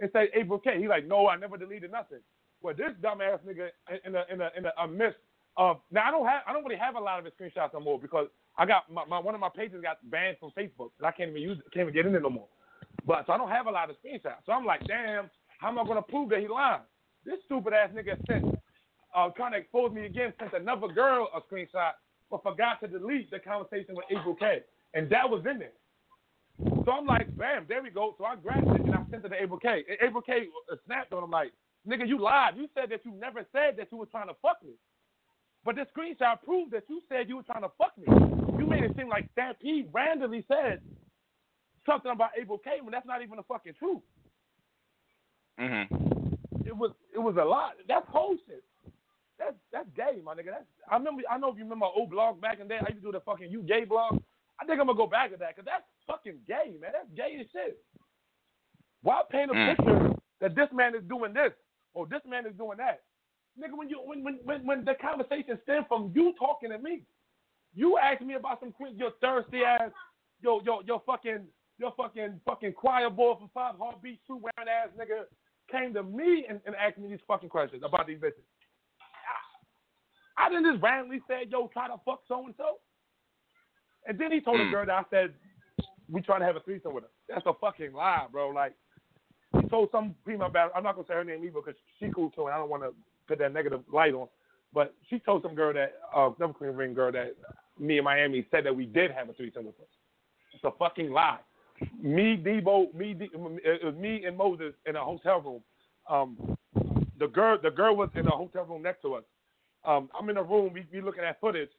and 0.00 0.10
say 0.12 0.28
April 0.34 0.58
K. 0.58 0.80
He 0.80 0.88
like, 0.88 1.06
no, 1.06 1.28
I 1.28 1.36
never 1.36 1.56
deleted 1.56 1.92
nothing. 1.92 2.20
Well, 2.62 2.74
this 2.76 2.92
dumbass 3.02 3.40
nigga 3.46 3.68
in 4.04 4.14
a 4.14 4.24
in 4.32 4.40
a 4.40 4.50
in 4.56 4.64
a, 4.66 4.72
a 4.82 4.88
midst 4.88 5.18
of 5.56 5.78
now 5.90 6.08
I 6.08 6.10
don't 6.10 6.26
have 6.26 6.42
I 6.46 6.52
don't 6.52 6.64
really 6.64 6.78
have 6.78 6.96
a 6.96 7.00
lot 7.00 7.18
of 7.18 7.24
his 7.24 7.34
screenshots 7.34 7.72
no 7.72 7.80
more 7.80 7.98
because 7.98 8.28
I 8.58 8.66
got 8.66 8.90
my, 8.90 9.04
my 9.04 9.18
one 9.18 9.34
of 9.34 9.40
my 9.40 9.50
pages 9.54 9.80
got 9.82 9.98
banned 10.10 10.36
from 10.38 10.50
Facebook 10.56 10.90
and 10.98 11.06
I 11.06 11.12
can't 11.12 11.30
even 11.30 11.42
use 11.42 11.58
can't 11.72 11.88
even 11.88 11.94
get 11.94 12.06
in 12.06 12.14
it 12.14 12.22
no 12.22 12.30
more. 12.30 12.48
But 13.06 13.26
so 13.26 13.32
I 13.32 13.38
don't 13.38 13.50
have 13.50 13.66
a 13.66 13.70
lot 13.70 13.90
of 13.90 13.96
screenshots. 14.04 14.46
So 14.46 14.52
I'm 14.52 14.64
like, 14.64 14.86
damn, 14.86 15.30
how 15.58 15.68
am 15.68 15.78
I 15.78 15.84
gonna 15.84 16.02
prove 16.02 16.30
that 16.30 16.40
he 16.40 16.48
lying? 16.48 16.82
This 17.24 17.38
stupid 17.46 17.72
ass 17.72 17.90
nigga 17.94 18.16
sent 18.26 18.54
uh, 19.14 19.28
trying 19.30 19.52
to 19.52 19.58
expose 19.58 19.92
me 19.92 20.06
again, 20.06 20.32
sent 20.38 20.52
another 20.52 20.88
girl 20.88 21.28
a 21.34 21.40
screenshot, 21.40 21.92
but 22.30 22.42
forgot 22.42 22.80
to 22.80 22.88
delete 22.88 23.30
the 23.30 23.38
conversation 23.38 23.94
with 23.94 24.04
April 24.10 24.34
K. 24.34 24.60
And 24.94 25.08
that 25.10 25.28
was 25.28 25.44
in 25.48 25.58
there. 25.58 25.72
So 26.84 26.92
I'm 26.92 27.06
like, 27.06 27.36
bam, 27.36 27.66
there 27.68 27.82
we 27.82 27.90
go. 27.90 28.14
So 28.18 28.24
I 28.24 28.36
grabbed 28.36 28.68
it 28.68 28.80
and 28.80 28.94
I 28.94 29.02
sent 29.10 29.24
it 29.24 29.28
to 29.28 29.42
April 29.42 29.58
K. 29.58 29.84
And 29.88 29.98
April 30.06 30.22
K 30.22 30.46
uh, 30.70 30.76
snapped 30.86 31.12
on 31.12 31.24
him 31.24 31.30
like, 31.30 31.52
nigga, 31.86 32.06
you 32.06 32.20
lied. 32.20 32.54
You 32.56 32.68
said 32.74 32.90
that 32.90 33.04
you 33.04 33.12
never 33.12 33.44
said 33.52 33.76
that 33.78 33.88
you 33.90 33.98
were 33.98 34.06
trying 34.06 34.28
to 34.28 34.34
fuck 34.42 34.62
me. 34.64 34.72
But 35.64 35.76
this 35.76 35.86
screenshot 35.96 36.42
proved 36.44 36.72
that 36.72 36.84
you 36.88 37.00
said 37.08 37.28
you 37.28 37.36
were 37.36 37.42
trying 37.42 37.62
to 37.62 37.70
fuck 37.78 37.96
me. 37.96 38.04
You 38.58 38.66
made 38.66 38.84
it 38.84 38.94
seem 38.96 39.08
like 39.08 39.28
Stampede 39.32 39.88
randomly 39.92 40.44
said 40.46 40.80
something 41.86 42.10
about 42.12 42.30
April 42.38 42.58
K 42.58 42.80
when 42.82 42.92
that's 42.92 43.06
not 43.06 43.22
even 43.22 43.36
the 43.36 43.42
fucking 43.44 43.74
truth. 43.78 44.02
Mhm. 45.58 46.36
It 46.66 46.76
was 46.76 46.92
it 47.14 47.18
was 47.18 47.36
a 47.36 47.44
lot. 47.44 47.76
That's 47.88 48.06
whole 48.08 48.36
shit. 48.46 48.64
That's 49.38 49.56
that's 49.72 49.88
gay, 49.96 50.20
my 50.22 50.34
nigga. 50.34 50.50
That's 50.52 50.66
I 50.90 50.96
remember. 50.96 51.22
I 51.30 51.38
know 51.38 51.48
if 51.48 51.56
you 51.56 51.64
remember 51.64 51.86
my 51.86 51.92
old 51.94 52.10
blog 52.10 52.40
back 52.40 52.60
in 52.60 52.68
the 52.68 52.74
day. 52.74 52.80
I 52.80 52.90
used 52.90 53.02
to 53.02 53.08
do 53.08 53.12
the 53.12 53.20
fucking 53.20 53.50
you 53.50 53.62
gay 53.62 53.84
blog. 53.84 54.20
I 54.60 54.64
think 54.64 54.80
I'm 54.80 54.86
gonna 54.86 54.96
go 54.96 55.06
back 55.06 55.30
to 55.32 55.36
that 55.38 55.56
because 55.56 55.64
that's 55.66 55.84
fucking 56.06 56.40
gay, 56.46 56.76
man. 56.80 56.92
That's 56.92 57.10
gay 57.16 57.38
as 57.40 57.46
shit. 57.52 57.78
Why 59.02 59.22
paint 59.30 59.50
a 59.50 59.54
Mm. 59.54 59.76
picture 59.76 60.14
that 60.40 60.54
this 60.54 60.70
man 60.72 60.94
is 60.94 61.02
doing 61.04 61.32
this 61.32 61.52
or 61.94 62.06
this 62.06 62.24
man 62.24 62.46
is 62.46 62.54
doing 62.56 62.78
that? 62.78 63.02
Nigga, 63.58 63.76
when 63.76 63.88
you 63.88 64.00
when 64.04 64.24
when 64.24 64.38
when, 64.44 64.66
when 64.66 64.84
the 64.84 64.94
conversation 65.00 65.58
stemmed 65.62 65.86
from 65.88 66.12
you 66.14 66.34
talking 66.38 66.70
to 66.70 66.78
me, 66.78 67.02
you 67.74 67.98
asked 67.98 68.22
me 68.22 68.34
about 68.34 68.60
some 68.60 68.72
queen, 68.72 68.96
your 68.96 69.12
thirsty 69.20 69.62
ass, 69.62 69.90
your 70.40 70.62
your 70.62 70.82
your 70.84 71.02
fucking 71.06 71.46
your 71.78 71.92
fucking 71.96 72.40
fucking 72.44 72.72
choir 72.72 73.10
boy 73.10 73.34
from 73.36 73.50
Five 73.54 73.76
Heartbeat 73.78 74.20
shoe 74.26 74.36
wearing 74.36 74.68
ass 74.68 74.88
nigga 74.98 75.24
came 75.70 75.94
to 75.94 76.02
me 76.02 76.46
and, 76.48 76.60
and 76.66 76.74
asked 76.76 76.98
me 76.98 77.08
these 77.08 77.18
fucking 77.26 77.48
questions 77.48 77.82
about 77.84 78.06
these 78.06 78.18
bitches. 78.18 78.44
I, 80.36 80.46
I 80.46 80.48
didn't 80.48 80.70
just 80.72 80.82
randomly 80.82 81.22
say, 81.28 81.46
yo, 81.48 81.68
try 81.68 81.88
to 81.88 81.96
fuck 82.04 82.20
so 82.28 82.44
and 82.44 82.54
so. 82.56 82.78
And 84.06 84.18
then 84.18 84.30
he 84.32 84.40
told 84.40 84.60
the 84.60 84.64
Mm. 84.64 84.70
girl 84.70 84.86
that 84.86 84.92
I 84.94 85.02
said, 85.10 85.34
we 86.10 86.20
trying 86.20 86.40
to 86.40 86.46
have 86.46 86.56
a 86.56 86.60
threesome 86.60 86.92
with 86.92 87.04
her. 87.04 87.10
That's 87.28 87.46
a 87.46 87.54
fucking 87.54 87.92
lie, 87.92 88.26
bro. 88.30 88.50
Like, 88.50 88.74
he 89.58 89.66
told 89.68 89.88
some 89.90 90.14
female 90.26 90.48
about 90.48 90.72
I'm 90.76 90.82
not 90.82 90.96
gonna 90.96 91.06
say 91.06 91.14
her 91.14 91.24
name 91.24 91.44
either 91.44 91.60
because 91.64 91.80
she 91.98 92.10
cool 92.14 92.30
too, 92.30 92.46
and 92.46 92.54
I 92.54 92.58
don't 92.58 92.68
want 92.68 92.82
to 92.82 92.92
put 93.26 93.38
that 93.38 93.52
negative 93.52 93.82
light 93.92 94.14
on. 94.14 94.28
But 94.72 94.94
she 95.08 95.18
told 95.18 95.42
some 95.42 95.54
girl 95.54 95.72
that, 95.72 95.94
uh, 96.14 96.30
Queen 96.52 96.70
Ring 96.70 96.94
girl 96.94 97.12
that 97.12 97.34
me 97.78 97.98
and 97.98 98.04
Miami 98.04 98.46
said 98.50 98.64
that 98.64 98.74
we 98.74 98.86
did 98.86 99.10
have 99.10 99.28
a 99.28 99.32
threesome 99.32 99.66
with 99.66 99.76
her. 99.78 99.84
It's 100.52 100.64
a 100.64 100.70
fucking 100.78 101.10
lie. 101.10 101.38
Me, 102.00 102.36
Debo, 102.36 102.94
me, 102.94 103.14
D, 103.14 103.28
it 103.32 103.84
was 103.84 103.94
me 103.96 104.24
and 104.24 104.36
Moses 104.36 104.74
in 104.86 104.96
a 104.96 105.04
hotel 105.04 105.40
room. 105.40 105.62
Um, 106.08 106.56
the 107.18 107.26
girl, 107.28 107.58
the 107.60 107.70
girl 107.70 107.96
was 107.96 108.10
in 108.14 108.26
a 108.26 108.30
hotel 108.30 108.64
room 108.64 108.82
next 108.82 109.02
to 109.02 109.14
us. 109.14 109.24
Um, 109.84 110.08
I'm 110.18 110.28
in 110.30 110.36
a 110.36 110.42
room. 110.42 110.72
We, 110.72 110.86
we 110.92 111.00
looking 111.00 111.24
at 111.24 111.40
footage. 111.40 111.70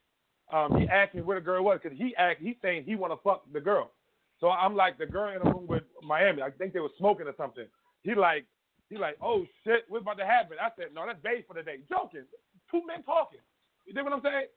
Um, 0.52 0.78
he 0.78 0.88
asked 0.88 1.16
me 1.16 1.22
where 1.22 1.40
the 1.40 1.46
girl 1.46 1.64
was 1.64 1.80
because 1.82 1.98
he 1.98 2.16
asked. 2.18 2.40
He's 2.40 2.56
saying 2.62 2.84
he 2.86 2.96
want 2.96 3.14
to 3.14 3.18
fuck 3.24 3.44
the 3.52 3.60
girl. 3.60 3.92
So 4.40 4.50
I'm 4.50 4.76
like 4.76 4.98
the 4.98 5.06
girl 5.06 5.34
in 5.34 5.44
the 5.44 5.50
room 5.50 5.66
with 5.68 5.84
Miami. 6.04 6.42
I 6.42 6.52
think 6.52 6.74
they 6.74 6.80
were 6.80 6.90
smoking 6.98 7.28
or 7.28 7.34
something. 7.38 7.66
He 8.04 8.14
like 8.14 8.46
he 8.90 8.98
like 8.98 9.18
oh 9.22 9.46
shit, 9.64 9.86
what's 9.90 10.04
about 10.04 10.18
to 10.20 10.26
happen? 10.26 10.58
I 10.62 10.70
said 10.78 10.94
no, 10.94 11.06
that's 11.06 11.22
bait 11.24 11.46
for 11.48 11.54
the 11.56 11.64
day. 11.64 11.80
Joking. 11.90 12.26
Two 12.72 12.82
men 12.88 13.04
talking. 13.04 13.42
You 13.86 13.94
dig 13.94 14.04
what 14.04 14.14
I'm 14.14 14.22
saying? 14.24 14.48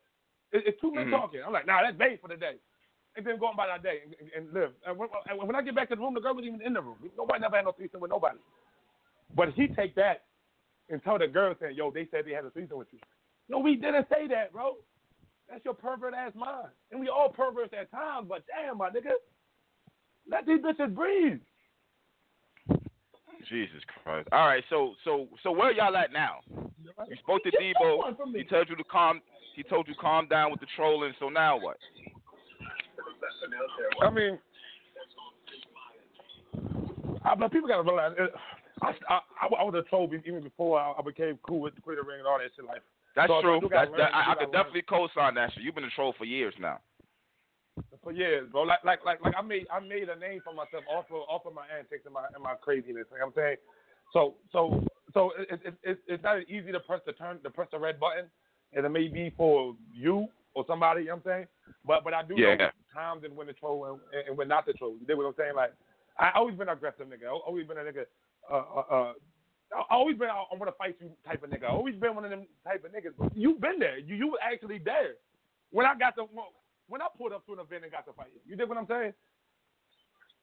It, 0.53 0.64
it's 0.67 0.81
two 0.81 0.95
men 0.95 1.07
Mhm. 1.07 1.11
talking. 1.11 1.43
I'm 1.45 1.53
like 1.53 1.67
nah, 1.67 1.83
that's 1.83 1.99
bait 1.99 2.21
for 2.21 2.29
the 2.29 2.37
day. 2.37 2.57
And 3.17 3.27
then 3.27 3.38
go 3.38 3.47
on 3.49 3.55
about 3.55 3.71
our 3.71 3.79
day 3.81 4.01
and, 4.05 4.14
and, 4.21 4.31
and 4.37 4.55
live. 4.55 4.73
And 4.87 4.97
when, 4.99 5.09
and 5.29 5.38
when 5.49 5.57
I 5.57 5.62
get 5.62 5.75
back 5.75 5.88
to 5.91 5.97
the 5.97 6.03
room, 6.03 6.14
the 6.14 6.21
girl 6.21 6.35
wasn't 6.35 6.55
even 6.55 6.62
in 6.67 6.75
the 6.75 6.83
room. 6.83 6.99
Nobody 7.17 7.41
never 7.41 7.57
had 7.57 7.64
no 7.67 7.73
threesome 7.73 8.01
with 8.01 8.11
nobody. 8.12 8.38
But 9.35 9.51
he 9.55 9.69
take 9.69 9.95
that 9.97 10.25
and 10.91 11.03
tell 11.05 11.19
the 11.19 11.29
girl 11.29 11.55
saying, 11.61 11.77
yo, 11.77 11.91
they 11.91 12.09
said 12.11 12.25
they 12.27 12.33
had 12.33 12.45
a 12.45 12.51
threesome 12.51 12.79
with 12.79 12.88
you. 12.93 13.01
No, 13.49 13.59
we 13.59 13.77
didn't 13.77 14.07
say 14.12 14.29
that, 14.29 14.53
bro. 14.53 14.75
That's 15.49 15.64
your 15.64 15.75
pervert 15.75 16.14
ass 16.14 16.33
mind. 16.37 16.69
And 16.93 17.01
we 17.01 17.09
all 17.09 17.31
perverts 17.31 17.75
at 17.79 17.91
times, 17.91 18.27
but 18.29 18.45
damn, 18.47 18.79
my 18.79 18.91
nigga. 18.91 19.12
Let 20.31 20.47
these 20.47 20.61
bitches 20.61 20.95
breathe. 20.95 21.41
Jesus 23.48 23.82
Christ. 24.04 24.28
All 24.32 24.46
right, 24.46 24.64
so 24.70 24.94
so 25.04 25.28
so 25.42 25.50
where 25.52 25.72
y'all 25.72 25.96
at 25.96 26.12
now? 26.12 26.40
You 27.08 27.16
spoke 27.20 27.42
to 27.44 27.50
Debo. 27.50 27.74
someone 27.80 28.16
from 28.16 28.32
me. 28.32 28.40
He 28.40 28.44
told 28.44 28.68
you 28.68 28.76
to 28.76 28.84
calm. 28.84 29.20
He 29.54 29.62
told 29.62 29.88
you 29.88 29.94
calm 30.00 30.28
down 30.28 30.50
with 30.50 30.61
the 30.61 30.66
trolling. 30.76 31.12
So 31.18 31.28
now 31.28 31.58
what? 31.58 31.78
I 34.02 34.11
mean, 34.11 34.38
I, 37.24 37.34
but 37.34 37.52
people 37.52 37.68
gotta 37.68 37.82
realize. 37.82 38.12
It, 38.18 38.30
I, 38.82 38.92
I, 39.08 39.20
I 39.58 39.64
would 39.64 39.74
have 39.74 39.88
told 39.90 40.12
you 40.12 40.22
even 40.24 40.42
before 40.42 40.78
I, 40.78 40.92
I 40.98 41.02
became 41.02 41.38
cool 41.42 41.61
with 41.61 41.74
the 41.74 41.80
Twitter 41.80 42.02
ring 42.04 42.18
and 42.20 42.28
all 42.28 42.38
that 42.38 42.50
shit. 42.54 42.64
Like, 42.64 42.82
That's 43.16 43.28
So, 43.28 43.40
true. 43.40 43.58
you 43.61 43.68
gotta 43.68 43.90
That's, 43.90 43.98
that, 43.98 44.14
I, 44.14 44.32
I 44.32 44.34
could 44.34 44.44
learn. 44.44 44.52
definitely 44.52 44.82
co-sign 44.88 45.34
that 45.34 45.52
shit. 45.52 45.64
You've 45.64 45.74
been 45.74 45.84
a 45.84 45.90
troll 45.90 46.14
for 46.16 46.24
years 46.24 46.54
now. 46.61 46.78
For 48.09 48.12
years, 48.16 48.49
bro. 48.51 48.62
Like, 48.62 48.85
like, 48.85 49.05
like, 49.05 49.21
like 49.23 49.35
I 49.37 49.42
made, 49.42 49.66
I 49.71 49.81
made 49.81 50.09
a 50.09 50.16
name 50.18 50.40
for 50.42 50.55
myself 50.55 50.85
off 50.88 51.05
of, 51.11 51.29
off 51.29 51.44
of 51.44 51.55
my 51.55 51.66
antics 51.68 52.05
and 52.07 52.14
my, 52.14 52.25
and 52.35 52.42
my 52.42 52.55
craziness. 52.55 53.05
You 53.12 53.18
know 53.18 53.27
what 53.27 53.27
I'm 53.27 53.33
saying? 53.37 53.57
So, 54.12 54.35
so, 54.51 54.83
so 55.12 55.33
it, 55.38 55.61
it, 55.64 55.75
it, 55.83 55.99
it's 56.07 56.23
not 56.23 56.40
easy 56.49 56.73
to 56.73 56.81
press 56.81 57.01
the 57.05 57.12
turn, 57.12 57.40
to 57.42 57.51
press 57.51 57.68
the 57.71 57.79
red 57.79 58.01
button, 58.01 58.25
and 58.73 58.87
it 58.87 58.88
may 58.88 59.09
be 59.09 59.33
for 59.37 59.77
you 59.92 60.29
or 60.55 60.64
somebody. 60.66 61.03
You 61.03 61.09
know 61.09 61.21
what 61.23 61.33
I'm 61.33 61.38
saying? 61.38 61.47
But, 61.85 62.05
but 62.05 62.14
I 62.14 62.23
do 62.23 62.37
Yeah. 62.37 62.57
know 62.57 62.57
times 62.94 63.23
and 63.25 63.37
when 63.37 63.47
to 63.49 63.53
troll 63.53 63.85
and, 63.85 64.01
and 64.27 64.37
when 64.38 64.49
not 64.49 64.64
to 64.66 64.73
troll. 64.73 64.97
You 65.01 65.07
know 65.07 65.16
what 65.16 65.27
I'm 65.27 65.35
saying? 65.37 65.55
Like, 65.55 65.75
I 66.18 66.31
always 66.35 66.57
been 66.57 66.68
an 66.68 66.75
aggressive 66.75 67.07
nigga. 67.07 67.27
I 67.29 67.37
always 67.47 67.66
been 67.66 67.77
a 67.77 67.81
nigga. 67.81 68.05
Uh, 68.51 68.55
uh, 68.55 68.85
uh, 68.90 69.12
I 69.77 69.94
always 69.94 70.16
been 70.16 70.31
I 70.31 70.42
want 70.57 70.64
to 70.73 70.79
fight 70.79 70.97
you 70.99 71.11
type 71.27 71.44
of 71.44 71.51
nigga. 71.51 71.64
I 71.64 71.68
always 71.68 71.94
been 71.94 72.14
one 72.14 72.25
of 72.25 72.31
them 72.31 72.47
type 72.64 72.85
of 72.85 72.90
niggas. 72.90 73.12
You've 73.35 73.61
been 73.61 73.79
there. 73.79 73.99
You 73.99 74.16
you 74.16 74.33
were 74.33 74.38
actually 74.42 74.81
there 74.83 75.21
when 75.71 75.85
I 75.85 75.94
got 75.94 76.16
the 76.16 76.25
when 76.88 77.03
I 77.03 77.07
pulled 77.16 77.33
up 77.33 77.46
to 77.46 77.53
an 77.53 77.61
event 77.61 77.85
and 77.85 77.92
got 77.92 78.07
to 78.07 78.12
fight 78.12 78.29
you. 78.35 78.40
You 78.46 78.57
dig 78.57 78.68
what 78.68 78.79
I'm 78.79 78.87
saying? 78.87 79.12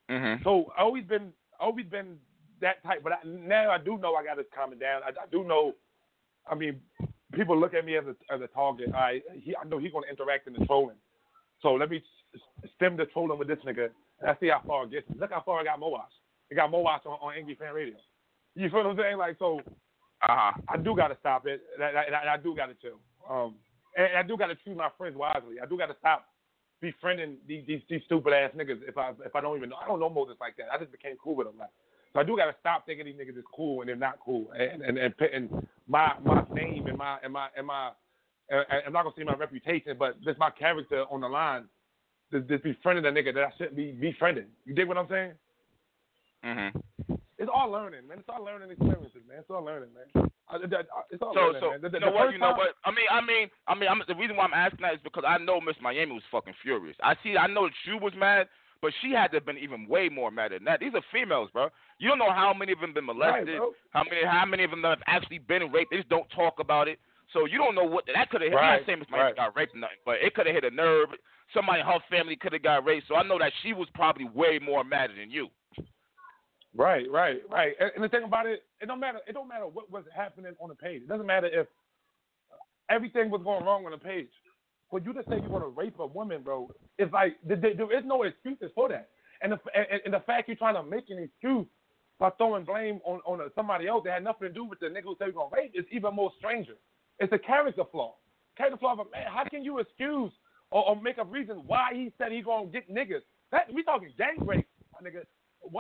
Mhm. 0.10 0.44
So 0.44 0.72
I 0.78 0.82
always 0.82 1.04
been 1.06 1.34
always 1.60 1.86
been 1.88 2.18
that 2.62 2.84
type. 2.84 3.02
But 3.04 3.14
I, 3.14 3.18
now 3.26 3.72
I 3.72 3.78
do 3.78 3.98
know 3.98 4.16
I 4.16 4.24
got 4.24 4.36
to 4.36 4.44
calm 4.56 4.72
it 4.72 4.80
down. 4.80 5.02
I, 5.04 5.10
I 5.10 5.28
do 5.32 5.44
know. 5.44 5.74
I 6.50 6.54
mean, 6.56 6.80
people 7.34 7.60
look 7.60 7.74
at 7.74 7.86
me 7.86 7.98
as 7.98 8.06
a 8.06 8.16
as 8.34 8.42
a 8.42 8.48
target. 8.48 8.94
I 8.94 9.22
he, 9.34 9.56
I 9.56 9.68
know 9.68 9.80
he's 9.80 9.92
gonna 9.92 10.08
interact 10.10 10.48
in 10.48 10.54
the 10.54 10.66
trolling. 10.66 10.98
So 11.62 11.74
let 11.74 11.90
me 11.90 12.04
stem 12.76 12.98
the 12.98 13.06
trolling 13.06 13.40
with 13.40 13.48
this 13.48 13.60
nigga. 13.66 13.90
And 14.22 14.30
I 14.30 14.36
see 14.40 14.50
how 14.50 14.62
far 14.68 14.84
it 14.86 14.92
gets. 14.92 15.08
Look 15.20 15.32
how 15.32 15.42
far 15.42 15.60
I 15.60 15.64
got 15.64 15.80
Mowash. 15.80 16.14
It 16.52 16.56
got 16.56 16.72
Mowash 16.72 17.06
on, 17.06 17.18
on 17.22 17.34
Angry 17.36 17.56
Fan 17.56 17.74
Radio. 17.74 17.96
You 18.54 18.70
feel 18.70 18.84
what 18.84 18.92
I'm 18.92 18.98
saying? 18.98 19.18
Like 19.18 19.38
so. 19.40 19.60
Uh 20.22 20.28
huh. 20.30 20.52
I 20.70 20.78
do 20.78 20.96
got 20.96 21.08
to 21.10 21.18
stop 21.20 21.48
it. 21.48 21.62
And 21.76 21.84
I, 21.84 22.04
and 22.04 22.16
I, 22.16 22.34
I 22.36 22.38
do 22.38 22.56
got 22.56 22.68
to 22.68 22.76
chill. 22.76 23.00
Um, 23.30 23.56
and 23.98 24.18
I 24.18 24.24
do 24.24 24.38
got 24.38 24.48
to 24.48 24.56
choose 24.56 24.78
my 24.78 24.90
friends 24.98 25.16
wisely. 25.18 25.60
I 25.62 25.66
do 25.66 25.78
got 25.78 25.88
to 25.88 25.96
stop 26.00 26.28
befriending 26.82 27.38
these, 27.48 27.64
these 27.68 27.82
these 27.90 28.02
stupid 28.06 28.34
ass 28.34 28.52
niggas. 28.56 28.80
If 28.88 28.98
I 28.98 29.12
if 29.26 29.36
I 29.36 29.42
don't 29.42 29.58
even 29.58 29.70
know, 29.70 29.78
I 29.84 29.88
don't 29.88 30.00
know 30.00 30.10
Moses 30.10 30.36
like 30.40 30.56
that. 30.58 30.68
I 30.72 30.78
just 30.78 30.92
became 30.92 31.16
cool 31.24 31.36
with 31.36 31.48
them. 31.48 31.58
Like, 31.58 31.70
so 32.14 32.20
I 32.20 32.24
do 32.24 32.38
got 32.38 32.46
to 32.46 32.56
stop 32.60 32.86
thinking 32.86 33.06
these 33.06 33.16
niggas 33.16 33.38
is 33.38 33.44
cool 33.54 33.82
and 33.82 33.90
they're 33.90 33.96
not 33.96 34.20
cool. 34.24 34.52
And 34.58 34.82
and 34.82 34.98
and 34.98 35.18
putting 35.18 35.68
my 35.88 36.14
my 36.24 36.44
name 36.54 36.88
and 36.88 36.98
my 36.98 37.18
and 37.24 37.34
my 37.34 37.48
and 37.58 37.68
my 37.68 37.92
I'm 38.52 38.94
not 38.94 39.04
gonna 39.04 39.16
say 39.18 39.24
my 39.24 39.36
reputation, 39.36 39.96
but 39.98 40.22
just 40.22 40.40
my 40.40 40.50
character 40.52 41.06
on 41.10 41.22
the 41.22 41.28
line. 41.28 41.66
Just, 42.32 42.48
just 42.48 42.64
befriending 42.64 43.06
a 43.06 43.10
nigga 43.10 43.34
that 43.34 43.44
I 43.44 43.52
shouldn't 43.58 43.76
be 43.76 43.92
befriending. 43.92 44.46
You 44.66 44.74
dig 44.74 44.88
what 44.88 44.98
I'm 44.98 45.08
saying? 45.10 45.34
Mhm. 46.44 46.82
It's 47.38 47.52
all 47.54 47.70
learning, 47.70 48.08
man. 48.08 48.20
It's 48.20 48.30
all 48.30 48.44
learning 48.44 48.72
experiences, 48.72 49.22
man. 49.28 49.40
It's 49.40 49.50
all 49.50 49.64
learning, 49.64 49.90
man. 49.94 50.32
I- 50.50 50.56
I- 50.58 50.60
I- 50.60 51.04
It's 51.12 51.22
all 51.22 51.34
So 51.34 51.54
so 51.60 51.70
man. 51.72 51.82
The- 51.82 51.88
you 51.88 51.92
the- 51.92 52.00
know 52.00 52.06
the 52.12 52.16
what? 52.16 52.32
You 52.32 52.38
know 52.38 52.54
what? 52.54 52.76
I 52.84 52.92
mean 52.92 53.08
I 53.10 53.22
mean 53.22 53.50
I 53.68 53.76
mean 53.76 53.90
I'm, 53.90 54.02
the 54.08 54.16
reason 54.16 54.36
why 54.36 54.46
I'm 54.46 54.54
asking 54.54 54.82
that 54.82 54.94
is 54.96 55.02
because 55.04 55.24
I 55.28 55.38
know 55.38 55.60
Miss 55.62 55.76
Miami 55.82 56.12
was 56.14 56.24
fucking 56.32 56.54
furious. 56.62 56.96
I 57.02 57.16
see. 57.24 57.38
I 57.38 57.48
know 57.48 57.68
that 57.68 57.74
you 57.86 57.98
was 57.98 58.14
mad. 58.16 58.48
But 58.82 58.94
she 59.02 59.12
had 59.12 59.32
to 59.32 59.38
have 59.38 59.46
been 59.46 59.58
even 59.58 59.88
way 59.88 60.10
more 60.10 60.30
mad 60.30 60.52
than 60.52 60.64
that. 60.66 60.80
These 60.82 60.94
are 60.94 61.02
females, 61.12 61.50
bro. 61.52 61.70
You 61.98 62.10
don't 62.10 62.20
know 62.20 62.32
how 62.32 62.54
many 62.54 62.72
of 62.74 62.82
them 62.82 62.94
been 62.94 63.06
molested, 63.06 63.58
Right, 63.58 63.72
how 63.92 64.04
many 64.04 64.24
how 64.24 64.46
many 64.46 64.64
of 64.64 64.70
them 64.70 64.84
have 64.84 65.02
actually 65.08 65.40
been 65.40 65.72
raped. 65.72 65.90
They 65.92 65.98
just 65.98 66.10
don't 66.10 66.30
talk 66.30 66.60
about 66.60 66.88
it. 66.88 67.00
So 67.34 67.46
you 67.46 67.58
don't 67.58 67.74
know 67.74 67.86
what 67.86 68.06
that 68.14 68.30
could 68.30 68.42
have 68.42 68.52
hit. 68.52 68.60
I'm 68.60 68.80
not 68.80 68.86
saying 68.86 69.00
Miss 69.00 69.10
Miami 69.10 69.28
right. 69.28 69.36
got 69.36 69.56
raped 69.56 69.74
or 69.76 69.80
nothing, 69.80 69.98
but 70.06 70.18
it 70.22 70.36
could 70.36 70.46
have 70.46 70.54
hit 70.54 70.66
a 70.66 70.70
nerve. 70.70 71.10
Somebody 71.54 71.80
in 71.80 71.86
her 71.88 72.00
family 72.12 72.36
could 72.36 72.54
have 72.54 72.62
got 72.62 72.86
raped. 72.86 73.08
So 73.08 73.16
I 73.16 73.24
know 73.24 73.40
that 73.40 73.54
she 73.64 73.74
was 73.74 73.88
probably 73.96 74.26
way 74.26 74.60
more 74.60 74.84
mad 74.84 75.10
than 75.18 75.32
you. 75.32 75.48
Right, 76.76 77.06
right, 77.12 77.42
right. 77.52 77.74
And, 77.80 77.92
the 78.04 78.10
thing 78.10 78.24
about 78.26 78.48
it, 78.48 78.64
it 78.82 78.88
don't 78.88 79.00
matter. 79.02 79.20
It 79.28 79.34
don't 79.34 79.48
matter 79.50 79.68
what 79.68 79.92
was 79.92 80.06
happening 80.16 80.54
on 80.62 80.70
the 80.70 80.76
page. 80.76 81.04
It 81.04 81.10
doesn't 81.10 81.28
matter 81.28 81.48
if 81.48 81.68
everything 82.90 83.30
was 83.32 83.42
going 83.44 83.66
wrong 83.66 83.86
on 83.86 83.92
the 83.92 83.98
page. 83.98 84.30
For 84.92 85.00
you 85.00 85.14
to 85.14 85.24
say 85.30 85.38
you 85.42 85.50
want 85.50 85.64
to 85.66 85.70
rape 85.70 86.00
a 86.00 86.08
woman, 86.08 86.44
bro, 86.44 86.72
it's 87.00 87.14
like 87.14 87.38
there, 87.46 87.58
there 87.58 87.98
is 87.98 88.06
no 88.06 88.24
excuses 88.24 88.72
for 88.76 88.90
that. 88.90 89.10
And 89.42 89.54
the 89.54 89.60
and, 89.76 90.02
and 90.06 90.14
the 90.14 90.22
fact 90.22 90.48
you're 90.50 90.58
trying 90.58 90.76
to 90.76 90.84
make 90.84 91.06
an 91.10 91.20
excuse 91.20 91.68
by 92.20 92.30
throwing 92.32 92.66
blame 92.66 93.00
on 93.06 93.20
on 93.26 93.42
somebody 93.56 93.88
else 93.88 94.04
that 94.06 94.14
had 94.14 94.24
nothing 94.24 94.48
to 94.48 94.54
do 94.54 94.66
with 94.66 94.80
the 94.80 94.88
nigga 94.88 95.04
who 95.06 95.16
said 95.20 95.28
he 95.28 95.34
gonna 95.34 95.50
rape 95.54 95.72
is 95.76 95.86
even 95.92 96.16
more 96.16 96.32
stranger. 96.38 96.76
It's 97.20 97.34
a 97.34 97.40
character 97.40 97.84
flaw. 97.92 98.16
Character 98.58 98.78
flaw, 98.78 98.94
of 98.94 99.00
a 99.00 99.04
man, 99.12 99.28
how 99.34 99.44
can 99.50 99.64
you 99.64 99.80
excuse 99.80 100.32
or, 100.72 100.90
or 100.90 101.02
make 101.02 101.18
a 101.18 101.26
reason 101.26 101.64
why 101.68 101.90
he 101.94 102.12
said 102.18 102.32
he 102.32 102.42
gonna 102.42 102.68
get 102.68 102.90
niggas? 102.94 103.24
That 103.52 103.74
we 103.74 103.84
talking 103.84 104.12
gang 104.18 104.38
rape, 104.46 104.68
my 104.94 105.10
nigga. 105.10 105.24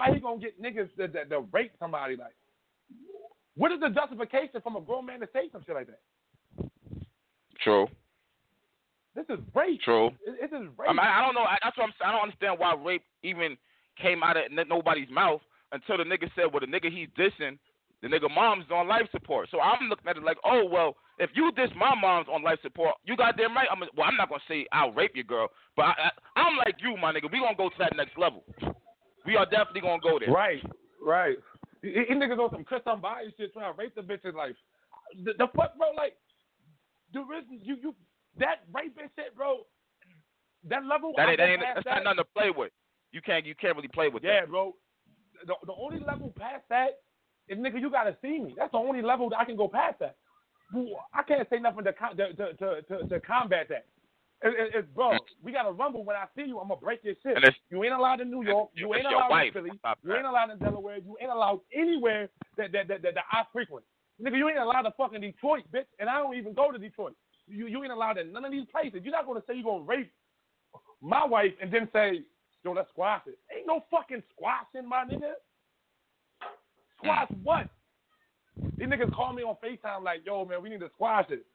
Why 0.06 0.13
he 0.13 0.20
gonna 0.20 0.39
get 0.39 0.62
niggas 0.62 0.89
that, 0.98 1.13
that, 1.13 1.30
that 1.30 1.39
rape 1.52 1.72
somebody 1.80 2.15
like? 2.15 2.36
What 3.56 3.72
is 3.72 3.80
the 3.80 3.89
justification 3.89 4.62
from 4.62 4.76
a 4.76 4.82
grown 4.82 5.06
man 5.06 5.20
to 5.22 5.28
say 5.34 5.50
some 5.52 5.63
shit 5.65 5.76
like 5.76 5.88
that? 5.88 6.70
True. 7.63 7.88
This 9.15 9.26
is 9.30 9.39
rape. 9.56 9.82
True. 9.82 10.12
This 10.26 10.52
is 10.52 10.68
rape. 10.78 10.89
I, 10.89 10.91
mean, 10.91 11.00
I 11.00 11.26
don't 11.26 11.34
know. 11.34 11.44
I, 11.44 11.58
that's 11.63 11.78
what 11.78 11.86
I'm. 11.86 11.94
saying. 12.00 12.10
I 12.10 12.12
don't 12.12 12.24
understand 12.24 12.60
why 12.60 12.76
rape 12.76 13.04
even 13.24 13.58
came 14.02 14.24
out 14.24 14.36
of 14.36 14.44
n- 14.52 14.68
nobody's 14.68 15.10
mouth 15.10 15.41
until 15.72 15.98
the 15.98 16.04
nigga 16.04 16.30
said, 16.36 16.52
"Well, 16.52 16.60
the 16.60 16.68
nigga 16.68 16.91
he's 16.91 17.08
dissing, 17.18 17.58
the 18.02 18.10
nigga 18.10 18.30
mom's 18.30 18.65
on 18.72 18.89
life 18.89 19.08
support." 19.12 19.48
So 19.52 19.62
I'm 19.62 19.88
looking 19.88 20.10
at 20.10 20.18
it 20.18 20.24
like, 20.24 20.38
"Oh 20.44 20.65
well, 20.70 20.98
if 21.18 21.30
you 21.34 21.50
diss 21.56 21.72
my 21.78 21.96
mom's 21.96 22.28
on 22.30 22.44
life 22.44 22.60
support, 22.62 22.96
you 23.06 23.15
got 23.15 23.38
damn 23.38 23.56
right." 23.56 23.70
I'm 23.72 23.80
well. 23.80 24.06
I'm 24.06 24.18
not 24.18 24.28
gonna 24.28 24.41
say 24.50 24.68
I'll 24.74 24.91
rape 24.91 25.15
your 25.15 25.24
girl, 25.24 25.48
but 25.78 25.86
I, 25.86 26.12
I, 26.36 26.41
I'm 26.41 26.58
like 26.58 26.76
you, 26.80 26.98
my 26.98 27.13
nigga. 27.13 27.32
We 27.32 27.39
gonna 27.39 27.56
go 27.56 27.70
to 27.70 27.76
that 27.80 27.96
next 27.96 28.18
level. 28.18 28.44
We 29.25 29.35
are 29.35 29.45
definitely 29.45 29.81
gonna 29.81 30.01
go 30.01 30.19
there. 30.19 30.31
Right, 30.31 30.63
right. 31.03 31.38
These 31.81 31.95
niggas 32.11 32.39
on 32.39 32.49
some 32.51 32.63
Chris 32.63 32.81
Body 32.85 33.33
shit 33.38 33.53
trying 33.53 33.73
to 33.73 33.77
rape 33.77 33.95
the 33.95 34.01
bitch 34.01 34.25
in 34.25 34.35
life. 34.35 34.55
The, 35.23 35.33
the 35.38 35.47
fuck, 35.55 35.77
bro, 35.77 35.91
like, 35.95 36.15
the 37.13 37.21
reason 37.21 37.59
you, 37.63 37.77
you, 37.81 37.95
that 38.39 38.63
raping 38.73 39.09
shit, 39.15 39.35
bro, 39.35 39.59
that 40.69 40.83
level, 40.85 41.13
That 41.15 41.29
ain't, 41.29 41.38
that 41.38 41.49
ain't 41.49 41.61
that's 41.61 41.85
that. 41.85 42.03
not 42.03 42.15
nothing 42.15 42.17
to 42.17 42.39
play 42.39 42.49
with. 42.49 42.71
You 43.11 43.21
can't 43.21 43.45
you 43.45 43.55
can't 43.55 43.75
really 43.75 43.88
play 43.88 44.09
with 44.09 44.23
Yeah, 44.23 44.41
that. 44.41 44.49
bro. 44.49 44.73
The, 45.45 45.53
the 45.65 45.73
only 45.73 45.99
level 45.99 46.33
past 46.38 46.63
that 46.69 46.99
is, 47.47 47.57
nigga, 47.57 47.79
you 47.79 47.89
gotta 47.91 48.17
see 48.21 48.39
me. 48.39 48.53
That's 48.57 48.71
the 48.71 48.77
only 48.79 49.01
level 49.01 49.29
that 49.29 49.39
I 49.39 49.45
can 49.45 49.55
go 49.55 49.67
past 49.67 49.99
that. 49.99 50.17
I 51.13 51.21
can't 51.23 51.47
say 51.49 51.59
nothing 51.59 51.83
to 51.85 51.93
to 51.93 52.33
to 52.33 52.53
to, 52.53 52.81
to, 52.81 53.07
to 53.07 53.19
combat 53.19 53.67
that. 53.69 53.85
It, 54.45 54.53
it, 54.53 54.71
it's 54.75 54.88
bro, 54.93 55.17
we 55.41 55.51
gotta 55.51 55.71
rumble 55.71 56.05
when 56.05 56.15
I 56.15 56.25
see 56.36 56.43
you. 56.47 56.60
I'm 56.60 56.67
gonna 56.67 56.79
break 56.79 56.99
your 57.03 57.15
shit. 57.23 57.36
You 57.71 57.84
ain't 57.84 57.93
allowed 57.93 58.21
in 58.21 58.29
New 58.29 58.43
York. 58.45 58.69
You 58.75 58.93
ain't 58.93 59.08
allowed 59.08 59.29
wife. 59.29 59.47
in 59.47 59.53
Philly. 59.53 59.71
You 60.03 60.15
ain't 60.15 60.25
allowed 60.25 60.51
in 60.51 60.60
Delaware. 60.60 60.97
You 60.97 61.17
ain't 61.19 61.31
allowed 61.31 61.62
anywhere 61.73 62.29
that 62.58 62.71
that, 62.71 62.88
that, 62.88 63.01
that, 63.01 63.15
that 63.15 63.23
I 63.31 63.43
frequent. 63.51 63.84
Nigga, 64.21 64.38
you 64.38 64.47
ain't 64.47 64.60
allowed 64.60 64.84
to 64.84 64.91
fucking 64.97 65.21
Detroit, 65.21 65.63
bitch. 65.73 65.89
And 65.99 66.08
I 66.08 66.19
don't 66.19 66.36
even 66.36 66.53
go 66.53 66.71
to 66.71 66.77
Detroit. 66.77 67.15
You 67.47 67.65
you 67.67 67.84
ain't 67.84 67.91
allowed 67.91 68.19
in 68.19 68.31
none 68.31 68.45
of 68.45 68.51
these 68.51 68.67
places. 68.71 69.01
You're 69.03 69.12
not 69.12 69.25
gonna 69.25 69.41
say 69.47 69.55
you're 69.55 69.63
gonna 69.63 69.84
rape 69.84 70.12
my 71.01 71.25
wife 71.25 71.53
and 71.62 71.71
then 71.71 71.89
say, 71.91 72.21
yo, 72.63 72.73
let's 72.73 72.89
squash 72.89 73.21
it. 73.27 73.38
Ain't 73.55 73.67
no 73.67 73.84
fucking 73.89 74.23
squashing, 74.36 74.88
my 74.88 75.05
nigga. 75.05 75.34
Squash 76.97 77.29
what? 77.43 77.67
These 78.77 78.88
niggas 78.88 79.13
call 79.13 79.34
me 79.34 79.43
on 79.43 79.55
FaceTime 79.63 80.03
like, 80.03 80.21
yo, 80.25 80.45
man, 80.45 80.62
we 80.62 80.69
need 80.69 80.79
to 80.79 80.89
squash 80.95 81.25
it. 81.29 81.45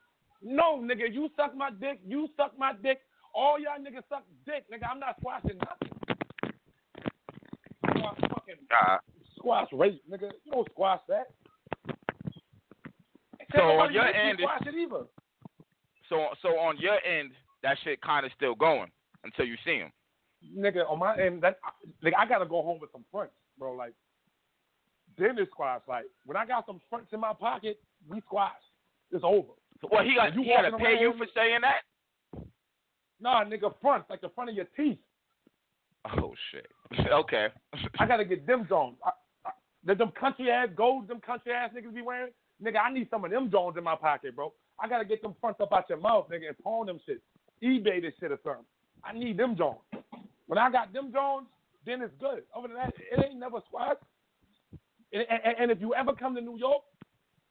No, 0.42 0.78
nigga, 0.78 1.12
you 1.12 1.28
suck 1.36 1.54
my 1.54 1.70
dick, 1.70 2.00
you 2.06 2.28
suck 2.36 2.58
my 2.58 2.72
dick. 2.82 3.00
All 3.34 3.58
y'all 3.58 3.78
niggas 3.78 4.02
suck 4.08 4.24
dick, 4.46 4.64
nigga. 4.72 4.88
I'm 4.90 4.98
not 4.98 5.16
squashing 5.20 5.58
nothing. 5.58 5.96
Squash 7.86 8.18
fucking 8.20 8.54
Nah. 8.70 8.98
squash 9.38 9.68
rape, 9.72 10.02
nigga. 10.10 10.30
You 10.44 10.52
don't 10.52 10.68
squash 10.72 11.00
that. 11.08 11.28
So 13.54 13.60
on 13.62 13.92
your 13.92 14.06
you 14.06 14.12
end, 14.14 14.38
squash 14.40 14.62
it 14.66 14.74
either. 14.74 15.04
So 16.08 16.28
so 16.42 16.58
on 16.58 16.76
your 16.78 16.98
end, 17.04 17.32
that 17.62 17.76
shit 17.84 18.00
kind 18.00 18.24
of 18.24 18.32
still 18.36 18.54
going 18.54 18.90
until 19.24 19.44
you 19.44 19.56
see 19.64 19.76
him. 19.78 19.92
nigga, 20.56 20.88
on 20.90 20.98
my 20.98 21.16
end, 21.18 21.42
that 21.42 21.58
like 22.02 22.14
I 22.16 22.26
gotta 22.26 22.46
go 22.46 22.62
home 22.62 22.78
with 22.80 22.90
some 22.92 23.04
fronts, 23.10 23.34
bro. 23.58 23.72
Like, 23.74 23.92
then 25.18 25.36
it's 25.38 25.50
squash. 25.50 25.82
Like, 25.86 26.06
when 26.24 26.36
I 26.36 26.46
got 26.46 26.64
some 26.66 26.80
fronts 26.88 27.12
in 27.12 27.20
my 27.20 27.32
pocket, 27.34 27.78
we 28.08 28.20
squash. 28.22 28.52
It's 29.12 29.24
over. 29.24 29.52
Well, 29.88 30.04
he 30.04 30.14
got 30.14 30.34
You 30.34 30.42
he 30.42 30.48
got 30.48 30.68
to 30.68 30.76
pay 30.76 30.98
you 31.00 31.12
for 31.16 31.26
saying 31.34 31.60
that. 31.62 31.82
Nah, 33.20 33.44
nigga, 33.44 33.72
fronts 33.80 34.08
like 34.08 34.20
the 34.20 34.30
front 34.30 34.50
of 34.50 34.56
your 34.56 34.66
teeth. 34.76 34.98
Oh 36.06 36.34
shit. 36.50 36.66
okay. 37.12 37.48
I 37.98 38.06
gotta 38.06 38.24
get 38.24 38.46
them 38.46 38.66
Jones. 38.68 38.96
I, 39.04 39.10
I, 39.46 39.50
the, 39.84 39.94
them 39.94 40.12
country 40.18 40.50
ass 40.50 40.68
golds, 40.74 41.08
them 41.08 41.20
country 41.20 41.52
ass 41.52 41.70
niggas 41.76 41.94
be 41.94 42.02
wearing. 42.02 42.32
Nigga, 42.64 42.76
I 42.78 42.92
need 42.92 43.08
some 43.10 43.24
of 43.24 43.30
them 43.30 43.50
Jones 43.50 43.76
in 43.76 43.84
my 43.84 43.96
pocket, 43.96 44.34
bro. 44.34 44.52
I 44.78 44.88
gotta 44.88 45.04
get 45.04 45.22
them 45.22 45.34
fronts 45.40 45.60
up 45.60 45.72
out 45.72 45.88
your 45.88 45.98
mouth, 45.98 46.28
nigga, 46.30 46.48
and 46.48 46.58
pawn 46.58 46.86
them 46.86 47.00
shit. 47.04 47.20
eBay 47.62 48.00
this 48.00 48.14
shit 48.18 48.32
or 48.32 48.38
something. 48.42 48.64
I 49.04 49.12
need 49.12 49.36
them 49.36 49.56
Jones. 49.56 49.78
When 50.46 50.58
I 50.58 50.70
got 50.70 50.92
them 50.92 51.12
Jones, 51.12 51.46
then 51.86 52.02
it's 52.02 52.14
good. 52.18 52.42
Other 52.56 52.68
than 52.68 52.76
that, 52.76 52.94
it 52.96 53.24
ain't 53.24 53.38
never 53.38 53.60
squash. 53.66 53.96
And, 55.12 55.24
and, 55.28 55.56
and 55.58 55.70
if 55.70 55.80
you 55.80 55.94
ever 55.94 56.12
come 56.12 56.34
to 56.34 56.40
New 56.40 56.58
York, 56.58 56.82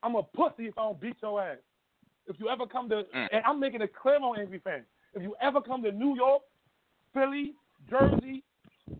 I'm 0.01 0.15
a 0.15 0.23
pussy 0.23 0.67
if 0.67 0.77
I 0.77 0.83
don't 0.83 0.99
beat 0.99 1.17
your 1.21 1.41
ass. 1.41 1.57
If 2.29 2.39
you 2.39 2.47
ever 2.49 2.67
come 2.67 2.87
to, 2.89 3.03
Mm. 3.13 3.29
and 3.31 3.43
I'm 3.45 3.59
making 3.59 3.81
it 3.81 3.93
clear 3.95 4.17
on 4.17 4.39
Angry 4.39 4.59
Fan, 4.59 4.85
if 5.13 5.23
you 5.23 5.35
ever 5.41 5.59
come 5.61 5.81
to 5.83 5.91
New 5.91 6.15
York, 6.15 6.43
Philly, 7.13 7.55
Jersey, 7.89 8.43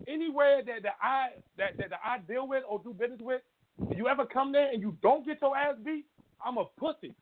anywhere 0.08 0.63
that, 0.63 0.84
that 0.84 0.96
I 1.02 1.30
that, 1.58 1.78
that, 1.78 1.92
that 1.92 2.00
I 2.04 2.18
deal 2.20 2.48
with 2.48 2.63
or 2.68 2.80
do 2.80 2.94
business 2.94 3.22
with, 3.22 3.42
if 3.89 3.98
you 3.98 4.08
ever 4.08 4.26
come 4.26 4.52
there 4.52 4.72
and 4.72 4.82
you 4.82 4.98
don't 5.02 5.26
get 5.26 5.42
your 5.42 5.56
ass 5.56 5.76
beat, 5.84 6.06
I'm 6.44 6.58
a 6.58 6.65
pussy. 6.65 7.13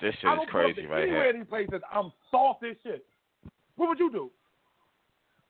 This 0.00 0.14
shit 0.20 0.30
is 0.32 0.48
crazy 0.48 0.84
right 0.86 1.04
anywhere 1.04 1.22
here. 1.22 1.30
in 1.30 1.38
these 1.40 1.48
places. 1.48 1.80
I'm 1.90 2.12
soft 2.30 2.64
as 2.64 2.76
shit. 2.82 3.06
What 3.76 3.88
would 3.88 3.98
you 3.98 4.10
do? 4.10 4.30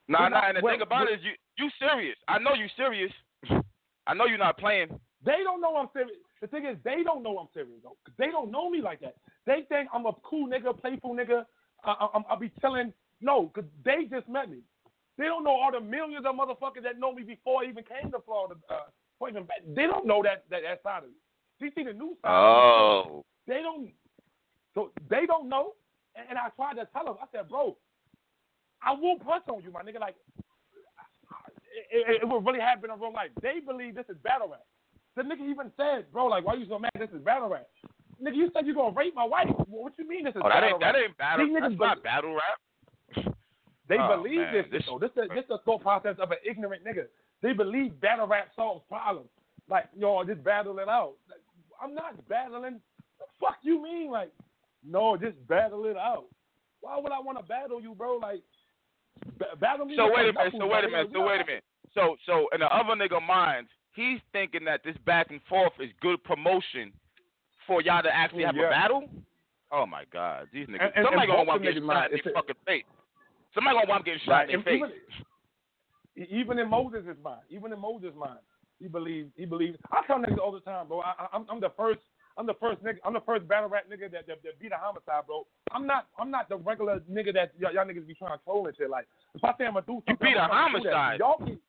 Nah, 0.08 0.28
nah. 0.28 0.46
And 0.46 0.58
the 0.58 0.60
well, 0.62 0.74
thing 0.74 0.82
about 0.82 1.08
it 1.08 1.14
is, 1.14 1.24
you 1.24 1.32
you 1.56 1.70
serious. 1.78 2.16
I 2.28 2.38
know 2.38 2.54
you 2.54 2.66
serious. 2.76 3.12
I 4.06 4.14
know 4.14 4.26
you're 4.26 4.38
not 4.38 4.58
playing. 4.58 4.88
They 5.24 5.38
don't 5.44 5.60
know 5.60 5.76
I'm 5.76 5.88
serious. 5.92 6.16
The 6.40 6.46
thing 6.48 6.66
is, 6.66 6.76
they 6.84 7.02
don't 7.04 7.22
know 7.22 7.38
I'm 7.38 7.48
serious 7.54 7.78
though. 7.82 7.96
'Cause 8.04 8.14
they 8.18 8.28
don't 8.28 8.50
know 8.50 8.68
me 8.70 8.80
like 8.80 9.00
that. 9.00 9.16
They 9.46 9.62
think 9.68 9.88
I'm 9.92 10.06
a 10.06 10.12
cool 10.24 10.48
nigga, 10.48 10.78
playful 10.80 11.14
nigga. 11.14 11.46
I, 11.84 11.90
I, 11.92 12.04
I'm- 12.06 12.24
I'll 12.28 12.38
be 12.38 12.50
telling 12.60 12.92
No, 13.20 13.42
because 13.54 13.70
they 13.84 14.04
just 14.10 14.28
met 14.28 14.50
me. 14.50 14.58
They 15.18 15.24
don't 15.24 15.44
know 15.44 15.52
all 15.54 15.70
the 15.70 15.80
millions 15.80 16.26
of 16.26 16.34
motherfuckers 16.34 16.82
that 16.82 16.98
know 16.98 17.12
me 17.14 17.22
before 17.22 17.62
I 17.62 17.66
even 17.68 17.84
came 17.84 18.10
to 18.10 18.18
Florida. 18.20 18.56
Uh, 18.68 18.86
before 19.14 19.28
even 19.30 19.44
back. 19.44 19.58
They 19.74 19.86
don't 19.86 20.06
know 20.06 20.22
that, 20.24 20.44
that 20.50 20.62
that 20.62 20.82
side 20.82 21.04
of 21.04 21.10
me. 21.10 21.16
They 21.60 21.70
see 21.76 21.84
the 21.84 21.92
new 21.92 22.16
side. 22.22 22.30
Oh. 22.32 23.24
They 23.46 23.60
don't. 23.62 23.90
So 24.74 24.90
they 25.08 25.26
don't 25.26 25.48
know. 25.48 25.74
And, 26.16 26.26
and 26.30 26.38
I 26.38 26.48
tried 26.56 26.74
to 26.74 26.88
tell 26.92 27.04
them. 27.04 27.16
I 27.22 27.26
said, 27.30 27.48
bro, 27.48 27.76
I 28.82 28.92
will 28.92 29.18
punch 29.18 29.44
on 29.48 29.62
you, 29.62 29.70
my 29.70 29.82
nigga. 29.82 30.00
Like, 30.00 30.16
it, 31.90 32.08
it, 32.08 32.22
it 32.22 32.28
would 32.28 32.44
really 32.44 32.60
happen 32.60 32.90
in 32.90 32.98
real 33.00 33.12
life. 33.12 33.30
They 33.40 33.60
believe 33.64 33.94
this 33.94 34.06
is 34.08 34.16
battle 34.24 34.48
rap. 34.48 34.64
The 35.16 35.22
nigga 35.22 35.48
even 35.48 35.70
said, 35.76 36.10
bro, 36.12 36.26
like, 36.26 36.44
why 36.46 36.54
you 36.54 36.66
so 36.68 36.78
mad? 36.78 36.90
This 36.98 37.10
is 37.14 37.20
battle 37.22 37.48
rap. 37.50 37.66
Nigga, 38.22 38.36
you 38.36 38.50
said 38.54 38.66
you 38.66 38.74
gonna 38.74 38.94
rape 38.94 39.14
my 39.14 39.24
wife. 39.24 39.48
What 39.68 39.92
you 39.98 40.08
mean 40.08 40.24
this 40.24 40.34
is 40.34 40.42
Oh, 40.44 40.48
that 40.48 40.60
battle 40.60 40.68
ain't 40.70 40.80
that 40.80 40.86
rap? 40.94 41.04
ain't 41.04 41.18
battle. 41.18 41.46
These 41.46 41.56
That's 41.60 41.74
not 41.78 42.02
battle 42.02 42.34
rap. 42.34 43.34
They 43.88 43.98
Oh, 43.98 44.16
believe 44.16 44.38
man, 44.40 44.54
this. 44.54 44.66
this- 44.70 44.82
though. 44.86 44.98
This 44.98 45.10
is 45.12 45.18
uh, 45.30 45.34
this 45.34 45.42
is 45.42 45.48
the 45.48 45.58
thought 45.66 45.82
process 45.82 46.16
of 46.18 46.30
an 46.30 46.38
ignorant 46.48 46.84
nigga. 46.84 47.06
They 47.42 47.52
believe 47.52 48.00
battle 48.00 48.26
rap 48.26 48.48
solves 48.56 48.84
problems. 48.88 49.28
Like, 49.68 49.86
yo, 49.96 50.22
just 50.24 50.42
battle 50.44 50.78
it 50.78 50.88
out. 50.88 51.14
Like, 51.28 51.40
I'm 51.82 51.94
not 51.94 52.16
battling. 52.28 52.80
The 53.18 53.26
fuck 53.40 53.56
you 53.62 53.82
mean? 53.82 54.10
Like, 54.10 54.30
no, 54.86 55.16
just 55.16 55.36
battle 55.48 55.84
it 55.86 55.96
out. 55.96 56.24
Why 56.80 56.98
would 56.98 57.12
I 57.12 57.20
want 57.20 57.38
to 57.38 57.44
battle 57.44 57.82
you, 57.82 57.94
bro? 57.94 58.16
Like, 58.16 58.42
ba- 59.38 59.56
battle 59.60 59.84
me. 59.84 59.96
So 59.96 60.06
wait 60.06 60.28
a 60.28 60.32
minute. 60.32 60.54
So 60.58 60.66
wait 60.66 60.84
a 60.84 60.88
minute. 60.88 61.08
So 61.12 61.26
wait 61.26 61.40
a 61.40 61.44
minute. 61.44 61.64
So 61.94 62.16
so 62.24 62.46
in 62.54 62.60
the 62.60 62.66
other 62.66 62.94
nigga 62.94 63.20
mind, 63.26 63.66
he's 63.94 64.18
thinking 64.32 64.64
that 64.64 64.82
this 64.84 64.96
back 65.06 65.30
and 65.30 65.40
forth 65.48 65.72
is 65.80 65.90
good 66.00 66.22
promotion 66.24 66.92
for 67.66 67.80
y'all 67.82 68.02
to 68.02 68.14
actually 68.14 68.44
have 68.44 68.56
Yeah. 68.56 68.66
a 68.66 68.70
battle. 68.70 69.08
Oh 69.70 69.86
my 69.86 70.04
God, 70.12 70.48
these 70.52 70.66
niggas. 70.66 70.92
And- 70.96 71.04
somebody 71.06 71.22
and 71.22 71.30
gonna 71.32 71.44
want 71.44 71.62
to 71.62 71.72
get 71.72 71.82
shot 71.82 72.12
in 72.12 72.20
their 72.24 72.32
fucking 72.34 72.56
face. 72.66 72.84
Somebody 73.54 73.76
gonna 73.76 73.88
want 73.88 74.04
to 74.04 74.10
get 74.10 74.20
shot 74.22 74.50
in 74.50 74.62
their 74.62 74.78
face. 74.80 74.92
Even 76.30 76.58
in 76.58 76.68
Moses' 76.68 77.16
mind, 77.24 77.40
even 77.48 77.72
in 77.72 77.78
Moses' 77.78 78.12
mind, 78.14 78.38
he 78.78 78.86
believes. 78.88 79.30
He 79.36 79.46
believes. 79.46 79.78
I 79.90 80.02
tell 80.06 80.18
niggas 80.18 80.38
all 80.38 80.52
the 80.52 80.60
time, 80.60 80.88
bro. 80.88 81.00
I, 81.00 81.14
I, 81.18 81.26
I'm, 81.32 81.46
I'm 81.48 81.60
the 81.60 81.70
first. 81.76 82.00
I'm 82.36 82.46
the 82.46 82.54
first 82.60 82.82
nigga. 82.82 82.96
I'm 83.04 83.12
the 83.14 83.20
first 83.20 83.46
battle 83.48 83.68
rap 83.68 83.84
nigga 83.90 84.10
that, 84.12 84.26
that, 84.26 84.42
that 84.42 84.58
beat 84.60 84.72
a 84.72 84.76
homicide, 84.76 85.26
bro. 85.26 85.46
I'm 85.70 85.86
not. 85.86 86.08
I'm 86.18 86.30
not 86.30 86.48
the 86.50 86.56
regular 86.56 87.00
nigga 87.10 87.32
that 87.34 87.52
y'all, 87.58 87.72
y'all 87.72 87.86
niggas 87.86 88.06
be 88.06 88.14
trying 88.14 88.36
to 88.36 88.44
troll 88.44 88.66
and 88.66 88.76
shit. 88.76 88.90
Like, 88.90 89.06
if 89.34 89.42
I 89.44 89.52
say 89.56 89.64
I'm 89.64 89.74
gonna 89.74 89.86
do 89.86 90.02
something, 90.06 90.16
beat 90.20 90.36
a 90.36 90.40
I'm 90.40 90.50
that. 90.50 90.70
homicide. 90.92 91.18
Y'all 91.20 91.38
keep 91.46 91.62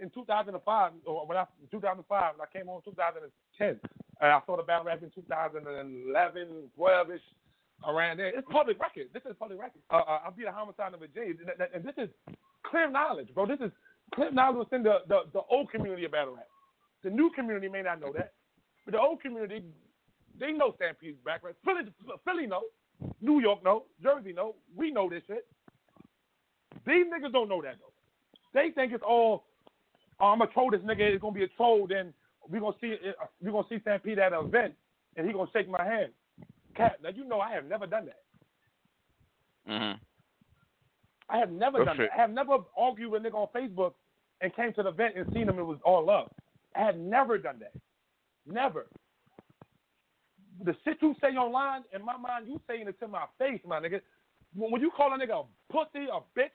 in 0.00 0.10
2005 0.10 0.92
or 1.06 1.26
when 1.26 1.36
I 1.38 1.44
2005 1.70 2.34
when 2.36 2.46
I 2.46 2.52
came 2.52 2.68
in 2.68 2.80
2010. 2.84 3.80
And 4.20 4.30
I 4.30 4.40
saw 4.46 4.56
the 4.56 4.62
battle 4.62 4.84
rap 4.86 5.02
in 5.02 5.10
2011, 5.14 6.70
12 6.76 7.10
ish, 7.10 7.20
around 7.88 8.18
there. 8.18 8.28
It's 8.28 8.46
public 8.50 8.78
record. 8.78 9.08
This 9.12 9.22
is 9.28 9.34
public 9.38 9.58
record. 9.58 9.82
Uh, 9.90 9.96
uh, 10.06 10.20
I 10.26 10.30
beat 10.30 10.46
a 10.46 10.52
homicide 10.52 10.92
in 10.94 11.00
Virginia, 11.00 11.34
and- 11.58 11.74
and 11.74 11.84
this 11.84 11.94
is 11.98 12.08
clear 12.62 12.88
knowledge, 12.88 13.34
bro. 13.34 13.46
This 13.46 13.58
is 13.60 13.72
clear 14.14 14.30
knowledge 14.30 14.58
within 14.58 14.84
the, 14.84 15.02
the, 15.08 15.22
the 15.32 15.40
old 15.50 15.70
community 15.72 16.04
of 16.04 16.12
battle 16.12 16.34
rap. 16.36 16.46
The 17.02 17.10
new 17.10 17.30
community 17.30 17.68
may 17.68 17.82
not 17.82 18.00
know 18.00 18.12
that, 18.12 18.34
but 18.84 18.92
the 18.92 19.00
old 19.00 19.20
community, 19.20 19.64
they 20.38 20.52
know 20.52 20.72
Stampede's 20.76 21.18
background. 21.24 21.56
Philly, 21.64 21.82
Philly 22.24 22.46
know, 22.46 22.62
New 23.20 23.40
York 23.40 23.64
know, 23.64 23.86
Jersey 24.00 24.32
know. 24.32 24.54
We 24.76 24.92
know 24.92 25.10
this 25.10 25.24
shit. 25.26 25.44
These 26.86 27.06
niggas 27.06 27.32
don't 27.32 27.48
know 27.48 27.60
that 27.62 27.76
though. 27.80 27.92
They 28.54 28.70
think 28.70 28.92
it's 28.92 29.02
all 29.02 29.44
oh, 30.22 30.28
I'm 30.28 30.38
gonna 30.38 30.50
troll 30.52 30.70
this 30.70 30.80
nigga. 30.80 31.00
It's 31.00 31.20
gonna 31.20 31.34
be 31.34 31.44
a 31.44 31.48
troll. 31.48 31.86
Then 31.86 32.14
we 32.48 32.60
gonna 32.60 32.76
see. 32.80 32.96
We 33.42 33.50
gonna 33.50 33.66
see 33.68 33.80
Stampede 33.80 34.18
at 34.18 34.32
an 34.32 34.46
event, 34.46 34.74
and 35.16 35.26
he 35.26 35.32
gonna 35.32 35.50
shake 35.52 35.68
my 35.68 35.84
hand. 35.84 36.12
Cat, 36.74 36.98
now 37.02 37.10
you 37.10 37.24
know 37.24 37.40
I 37.40 37.52
have 37.52 37.66
never 37.66 37.86
done 37.86 38.06
that. 38.06 39.70
Mm-hmm. 39.70 39.98
I 41.28 41.38
have 41.38 41.50
never 41.50 41.84
done 41.84 41.96
that. 41.98 42.10
I 42.16 42.20
have 42.20 42.30
never 42.30 42.58
argued 42.76 43.10
with 43.10 43.24
a 43.24 43.28
nigga 43.28 43.34
on 43.34 43.48
Facebook 43.54 43.92
and 44.40 44.54
came 44.54 44.72
to 44.74 44.82
the 44.82 44.88
event 44.88 45.14
and 45.16 45.26
seen 45.32 45.48
him. 45.48 45.58
It 45.58 45.66
was 45.66 45.78
all 45.84 46.06
love. 46.06 46.30
I 46.74 46.80
have 46.80 46.96
never 46.96 47.38
done 47.38 47.58
that. 47.60 47.72
Never. 48.46 48.86
The 50.64 50.74
shit 50.84 50.98
you 51.00 51.14
say 51.20 51.28
online, 51.28 51.82
in 51.94 52.04
my 52.04 52.16
mind, 52.16 52.46
you 52.48 52.60
saying 52.68 52.88
it 52.88 52.98
to 53.00 53.08
my 53.08 53.24
face, 53.38 53.60
my 53.66 53.80
nigga. 53.80 54.00
When, 54.54 54.80
you 54.82 54.90
call 54.94 55.12
a 55.14 55.18
nigga 55.18 55.44
a 55.44 55.72
pussy, 55.72 56.06
a 56.12 56.20
bitch, 56.38 56.52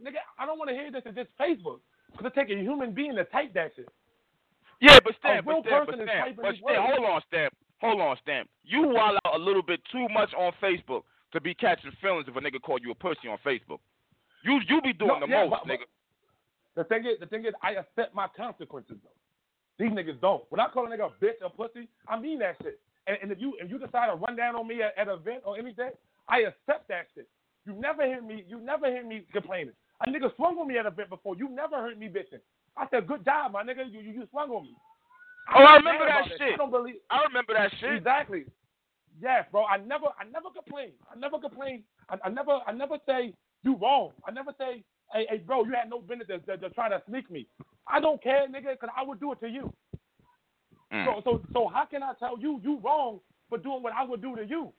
nigga, 0.00 0.22
I 0.38 0.46
don't 0.46 0.58
want 0.58 0.70
to 0.70 0.76
hear 0.76 0.90
this 0.90 1.02
at 1.06 1.14
just 1.14 1.30
Facebook. 1.40 1.80
Because 2.16 2.30
it 2.34 2.38
take 2.38 2.50
a 2.56 2.60
human 2.60 2.92
being 2.94 3.14
to 3.16 3.24
type 3.24 3.52
that 3.54 3.72
shit. 3.74 3.88
Yeah, 4.80 4.98
but 5.02 5.14
Stamp, 5.18 5.46
but 5.46 5.64
Stamp, 5.66 5.86
but 5.86 5.94
Stamp, 5.96 6.36
but 6.36 6.54
Stamp, 6.56 6.86
hold 6.86 7.06
on, 7.08 7.20
Stamp, 7.28 7.54
hold 7.80 8.00
on, 8.00 8.16
Stamp. 8.22 8.48
You 8.64 8.82
wild 8.88 9.18
out 9.24 9.34
a 9.34 9.38
little 9.38 9.62
bit 9.62 9.80
too 9.90 10.06
much 10.12 10.32
on 10.34 10.52
Facebook 10.62 11.02
to 11.32 11.40
be 11.40 11.54
catching 11.54 11.90
feelings 12.02 12.26
if 12.28 12.36
a 12.36 12.40
nigga 12.40 12.60
call 12.62 12.78
you 12.80 12.90
a 12.90 12.94
pussy 12.94 13.28
on 13.28 13.38
Facebook. 13.44 13.78
You 14.44 14.60
you 14.68 14.80
be 14.82 14.92
doing 14.92 15.20
No, 15.20 15.26
the 15.26 15.32
yeah, 15.32 15.44
most, 15.44 15.50
but- 15.50 15.60
but- 15.66 15.72
nigga. 15.74 15.86
The 16.76 16.84
thing 16.84 17.06
is, 17.06 17.20
the 17.20 17.26
thing 17.26 17.44
is, 17.44 17.54
I 17.62 17.72
accept 17.74 18.14
my 18.16 18.26
consequences 18.36 18.96
though. 19.04 19.14
These 19.78 19.92
niggas 19.92 20.20
don't. 20.20 20.42
When 20.50 20.60
I 20.60 20.66
call 20.68 20.86
a 20.86 20.88
nigga 20.88 21.06
a 21.06 21.24
bitch 21.24 21.38
or 21.42 21.50
pussy, 21.50 21.86
I 22.08 22.18
mean 22.18 22.40
that 22.40 22.56
shit. 22.62 22.80
And, 23.06 23.16
and 23.22 23.30
if 23.32 23.40
you 23.40 23.54
if 23.60 23.70
you 23.70 23.78
decide 23.78 24.08
to 24.08 24.14
run 24.16 24.34
down 24.36 24.56
on 24.56 24.66
me 24.66 24.82
at, 24.82 24.96
at 24.98 25.08
an 25.08 25.14
event 25.14 25.42
or 25.44 25.56
anything, 25.56 25.90
I 26.28 26.40
accept 26.40 26.88
that 26.88 27.06
shit. 27.14 27.28
You 27.64 27.74
never 27.74 28.04
hear 28.04 28.20
me. 28.20 28.44
You 28.48 28.58
never 28.60 28.86
hear 28.90 29.04
me 29.06 29.22
complaining. 29.32 29.74
A 30.02 30.10
nigga 30.10 30.34
swung 30.36 30.58
on 30.58 30.68
me 30.68 30.78
at 30.78 30.86
an 30.86 30.92
event 30.92 31.10
before. 31.10 31.36
You 31.36 31.48
never 31.48 31.76
heard 31.76 31.98
me 31.98 32.08
bitching. 32.08 32.42
I 32.76 32.86
said, 32.90 33.06
"Good 33.06 33.24
job, 33.24 33.52
my 33.52 33.62
nigga. 33.62 33.90
You 33.90 34.00
you, 34.00 34.12
you 34.12 34.26
swung 34.30 34.50
on 34.50 34.64
me." 34.64 34.74
Oh, 35.54 35.58
I'm 35.60 35.66
I 35.66 35.76
remember 35.76 36.06
that 36.06 36.28
shit. 36.38 36.54
I 36.54 36.56
don't 36.56 36.70
believe. 36.70 36.96
I 37.10 37.22
remember 37.24 37.54
that 37.54 37.70
shit. 37.78 37.94
Exactly. 37.94 38.44
Yes, 39.20 39.46
bro. 39.52 39.64
I 39.64 39.76
never, 39.76 40.06
I 40.18 40.24
never 40.24 40.50
complain. 40.50 40.90
I 41.12 41.18
never 41.18 41.38
complain. 41.38 41.84
I, 42.08 42.16
I 42.24 42.28
never, 42.30 42.58
I 42.66 42.72
never 42.72 42.96
say 43.06 43.34
you 43.62 43.76
wrong. 43.76 44.10
I 44.26 44.30
never 44.32 44.52
say, 44.58 44.82
hey, 45.12 45.26
hey, 45.28 45.38
bro, 45.38 45.64
you 45.64 45.72
had 45.72 45.90
no 45.90 46.00
business 46.00 46.26
to, 46.28 46.38
to, 46.38 46.56
to 46.56 46.70
try 46.70 46.88
to 46.88 47.02
sneak 47.08 47.30
me. 47.30 47.46
I 47.86 48.00
don't 48.00 48.22
care, 48.22 48.48
nigga, 48.48 48.72
because 48.72 48.90
I 48.96 49.04
would 49.04 49.20
do 49.20 49.32
it 49.32 49.40
to 49.40 49.48
you. 49.48 49.72
Mm. 50.92 51.06
So, 51.06 51.20
so, 51.24 51.42
so 51.52 51.70
how 51.72 51.84
can 51.86 52.02
I 52.02 52.12
tell 52.18 52.38
you 52.38 52.60
you 52.62 52.80
wrong 52.82 53.20
for 53.48 53.58
doing 53.58 53.82
what 53.82 53.92
I 53.92 54.04
would 54.04 54.22
do 54.22 54.34
to 54.36 54.44
you? 54.44 54.72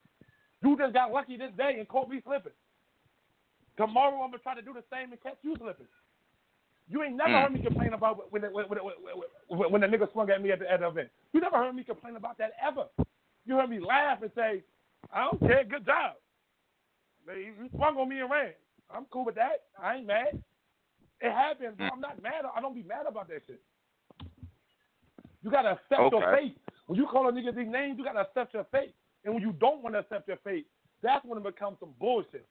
You 0.63 0.77
just 0.77 0.93
got 0.93 1.11
lucky 1.11 1.37
this 1.37 1.51
day 1.57 1.75
and 1.77 1.87
caught 1.87 2.09
me 2.09 2.21
slipping. 2.25 2.51
Tomorrow 3.77 4.21
I'm 4.21 4.31
gonna 4.31 4.39
try 4.39 4.55
to 4.55 4.61
do 4.61 4.73
the 4.73 4.83
same 4.91 5.11
and 5.11 5.21
catch 5.21 5.37
you 5.41 5.55
slipping. 5.57 5.87
You 6.87 7.03
ain't 7.03 7.15
never 7.15 7.31
Mm. 7.31 7.41
heard 7.41 7.53
me 7.53 7.61
complain 7.61 7.93
about 7.93 8.31
when 8.31 8.43
when, 8.43 8.65
when, 8.69 9.71
when, 9.71 9.81
the 9.81 9.87
nigga 9.87 10.11
swung 10.11 10.29
at 10.29 10.41
me 10.41 10.51
at 10.51 10.59
the, 10.59 10.71
at 10.71 10.79
the 10.81 10.87
event. 10.87 11.09
You 11.33 11.41
never 11.41 11.57
heard 11.57 11.75
me 11.75 11.83
complain 11.83 12.15
about 12.15 12.37
that 12.37 12.53
ever. 12.61 12.85
You 13.45 13.55
heard 13.55 13.69
me 13.69 13.79
laugh 13.79 14.21
and 14.21 14.31
say, 14.35 14.63
"I 15.11 15.25
don't 15.25 15.39
care, 15.39 15.63
good 15.63 15.85
job." 15.85 16.15
You 17.27 17.69
swung 17.75 17.97
on 17.97 18.07
me 18.07 18.19
and 18.19 18.29
ran. 18.29 18.53
I'm 18.91 19.05
cool 19.05 19.25
with 19.25 19.35
that. 19.35 19.63
I 19.81 19.95
ain't 19.95 20.05
mad. 20.07 20.41
It 21.21 21.31
happens. 21.31 21.77
Mm. 21.77 21.89
I'm 21.91 22.01
not 22.01 22.21
mad. 22.21 22.45
I 22.55 22.61
don't 22.61 22.75
be 22.75 22.83
mad 22.83 23.07
about 23.07 23.27
that 23.29 23.41
shit. 23.47 23.61
You 25.41 25.49
gotta 25.51 25.71
accept 25.71 26.01
your 26.11 26.21
fate. 26.35 26.57
When 26.87 26.99
you 26.99 27.07
call 27.07 27.27
a 27.27 27.31
nigga 27.31 27.55
these 27.55 27.67
names, 27.67 27.97
you 27.97 28.03
gotta 28.03 28.21
accept 28.21 28.53
your 28.53 28.65
fate. 28.65 28.93
And 29.23 29.33
when 29.33 29.41
you 29.41 29.53
don't 29.53 29.81
want 29.81 29.95
to 29.95 29.99
accept 29.99 30.27
your 30.27 30.37
fate, 30.43 30.67
that's 31.01 31.25
when 31.25 31.37
it 31.39 31.43
becomes 31.43 31.77
some 31.79 31.93
bullshit. 31.99 32.47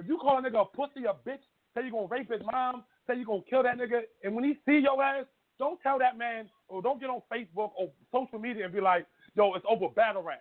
If 0.00 0.08
you 0.08 0.16
call 0.16 0.38
a 0.38 0.42
nigga 0.42 0.62
a 0.62 0.64
pussy, 0.64 1.04
a 1.04 1.12
bitch, 1.28 1.44
say 1.74 1.82
you're 1.82 1.90
gonna 1.90 2.06
rape 2.06 2.32
his 2.32 2.40
mom, 2.50 2.84
say 3.06 3.16
you're 3.16 3.26
gonna 3.26 3.42
kill 3.48 3.62
that 3.62 3.76
nigga, 3.76 4.00
and 4.24 4.34
when 4.34 4.44
he 4.44 4.54
see 4.64 4.78
your 4.78 5.02
ass, 5.02 5.26
don't 5.58 5.78
tell 5.82 5.98
that 5.98 6.16
man 6.16 6.48
or 6.68 6.80
don't 6.80 6.98
get 6.98 7.10
on 7.10 7.20
Facebook 7.30 7.70
or 7.78 7.90
social 8.10 8.38
media 8.38 8.64
and 8.64 8.72
be 8.72 8.80
like, 8.80 9.06
yo, 9.34 9.52
it's 9.54 9.64
over 9.68 9.88
battle 9.90 10.22
rap. 10.22 10.40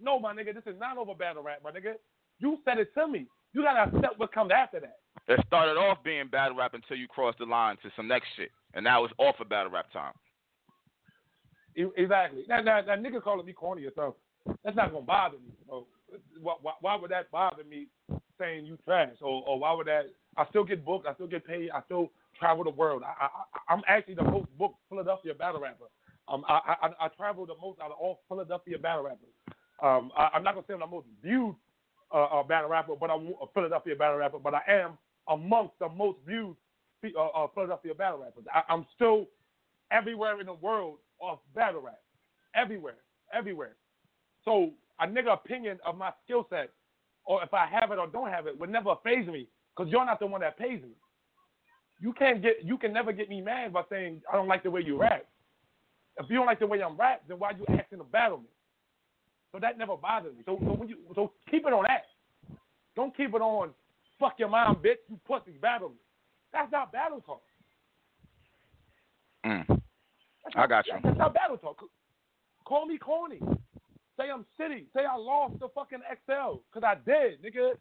No, 0.00 0.18
my 0.18 0.32
nigga, 0.32 0.54
this 0.54 0.64
is 0.66 0.80
not 0.80 0.96
over 0.96 1.14
battle 1.14 1.42
rap, 1.42 1.60
my 1.62 1.70
nigga. 1.70 1.94
You 2.38 2.58
said 2.64 2.78
it 2.78 2.88
to 2.94 3.06
me. 3.06 3.26
You 3.52 3.62
gotta 3.62 3.94
accept 3.94 4.18
what 4.18 4.32
comes 4.32 4.50
after 4.50 4.80
that. 4.80 4.96
It 5.28 5.44
started 5.46 5.76
off 5.78 5.98
being 6.02 6.28
battle 6.28 6.56
rap 6.56 6.72
until 6.72 6.96
you 6.96 7.06
crossed 7.06 7.38
the 7.38 7.44
line 7.44 7.76
to 7.82 7.90
some 7.96 8.08
next 8.08 8.28
shit, 8.36 8.50
and 8.72 8.82
now 8.82 9.04
it's 9.04 9.14
off 9.18 9.36
of 9.40 9.48
battle 9.50 9.72
rap 9.72 9.92
time. 9.92 10.14
Exactly. 11.74 12.44
Now, 12.48 12.62
now, 12.62 12.80
now 12.80 12.96
nigga 12.96 13.22
calling 13.22 13.44
me 13.44 13.52
corny 13.52 13.84
or 13.84 13.90
something, 13.94 14.58
that's 14.64 14.76
not 14.76 14.90
gonna 14.90 15.04
bother 15.04 15.36
me. 15.36 15.52
So, 15.68 15.86
why, 16.40 16.54
why, 16.62 16.72
why 16.80 16.96
would 16.96 17.10
that 17.10 17.30
bother 17.30 17.64
me 17.64 17.88
saying 18.38 18.66
you 18.66 18.78
trash? 18.84 19.14
Or, 19.20 19.42
or 19.46 19.58
why 19.58 19.72
would 19.72 19.86
that? 19.86 20.06
I 20.36 20.46
still 20.50 20.64
get 20.64 20.84
booked. 20.84 21.06
I 21.06 21.14
still 21.14 21.26
get 21.26 21.46
paid. 21.46 21.70
I 21.70 21.82
still 21.84 22.10
travel 22.38 22.64
the 22.64 22.70
world. 22.70 23.02
I, 23.02 23.26
I, 23.26 23.72
I'm 23.72 23.82
actually 23.88 24.14
the 24.14 24.24
most 24.24 24.48
booked 24.58 24.76
Philadelphia 24.88 25.34
battle 25.34 25.60
rapper. 25.60 25.86
Um, 26.28 26.44
I, 26.48 26.76
I, 26.82 27.06
I 27.06 27.08
travel 27.08 27.46
the 27.46 27.54
most 27.60 27.80
out 27.80 27.90
of 27.90 27.96
all 27.98 28.20
Philadelphia 28.28 28.78
battle 28.78 29.04
rappers. 29.04 29.28
Um, 29.82 30.10
I, 30.16 30.30
I'm 30.34 30.42
not 30.42 30.54
gonna 30.54 30.66
say 30.66 30.74
I'm 30.74 30.80
the 30.80 30.86
most 30.86 31.06
viewed 31.22 31.54
uh, 32.12 32.24
uh, 32.24 32.42
battle 32.42 32.70
rapper, 32.70 32.94
but 32.98 33.10
I'm 33.10 33.28
a 33.40 33.46
Philadelphia 33.54 33.94
battle 33.96 34.18
rapper. 34.18 34.38
But 34.38 34.54
I 34.54 34.62
am 34.68 34.98
amongst 35.28 35.78
the 35.78 35.88
most 35.88 36.18
viewed 36.26 36.56
uh, 37.16 37.26
uh, 37.26 37.46
Philadelphia 37.54 37.94
battle 37.94 38.20
rappers. 38.20 38.44
I, 38.52 38.62
I'm 38.68 38.86
still 38.94 39.26
everywhere 39.90 40.40
in 40.40 40.46
the 40.46 40.54
world 40.54 40.98
of 41.20 41.38
battle 41.54 41.80
rap. 41.80 42.00
Everywhere. 42.54 42.96
Everywhere. 43.32 43.76
So 44.44 44.70
a 45.00 45.06
nigga 45.06 45.32
opinion 45.32 45.78
of 45.84 45.96
my 45.96 46.12
skill 46.24 46.46
set, 46.50 46.70
or 47.26 47.42
if 47.42 47.52
I 47.52 47.66
have 47.66 47.90
it 47.90 47.98
or 47.98 48.06
don't 48.06 48.30
have 48.30 48.46
it, 48.46 48.58
would 48.58 48.70
never 48.70 48.94
phase 49.04 49.26
me, 49.26 49.48
because 49.76 49.90
you're 49.90 50.04
not 50.04 50.20
the 50.20 50.26
one 50.26 50.40
that 50.40 50.58
pays 50.58 50.82
me. 50.82 50.94
You 52.00 52.12
can't 52.12 52.42
get 52.42 52.64
you 52.64 52.78
can 52.78 52.92
never 52.92 53.12
get 53.12 53.28
me 53.28 53.40
mad 53.40 53.72
by 53.72 53.82
saying 53.90 54.22
I 54.30 54.36
don't 54.36 54.48
like 54.48 54.62
the 54.62 54.70
way 54.70 54.82
you 54.84 54.98
rap. 54.98 55.24
If 56.18 56.30
you 56.30 56.36
don't 56.36 56.46
like 56.46 56.60
the 56.60 56.66
way 56.66 56.82
I'm 56.82 56.96
rap, 56.96 57.22
then 57.28 57.38
why 57.38 57.52
you 57.52 57.64
asking 57.68 57.98
to 57.98 58.04
battle 58.04 58.38
me? 58.38 58.48
So 59.52 59.58
that 59.60 59.78
never 59.78 59.96
bothers 59.96 60.34
me. 60.36 60.42
So, 60.44 60.58
so 60.60 60.72
when 60.72 60.88
you 60.88 60.96
so 61.14 61.32
keep 61.50 61.66
it 61.66 61.72
on 61.72 61.84
that. 61.88 62.04
Don't 62.94 63.14
keep 63.16 63.34
it 63.34 63.40
on 63.42 63.70
fuck 64.18 64.34
your 64.38 64.48
mom, 64.48 64.76
bitch, 64.76 64.96
you 65.08 65.18
pussy, 65.26 65.52
battle 65.60 65.90
me. 65.90 65.96
That's 66.52 66.70
not 66.72 66.92
battle 66.92 67.20
talk. 67.20 67.42
Mm. 69.44 69.66
That's 69.68 70.56
I 70.56 70.66
got 70.66 70.86
you. 70.86 70.94
That's 71.02 71.18
not 71.18 71.34
battle 71.34 71.58
talk. 71.58 71.82
Call 72.66 72.86
me 72.86 72.98
corny. 72.98 73.40
Say 74.18 74.30
I'm 74.32 74.44
shitty. 74.58 74.86
Say 74.94 75.04
I 75.04 75.16
lost 75.16 75.58
the 75.60 75.68
fucking 75.74 76.00
XL 76.26 76.58
because 76.72 76.82
I 76.86 76.94
did, 77.04 77.42
nigga. 77.42 77.72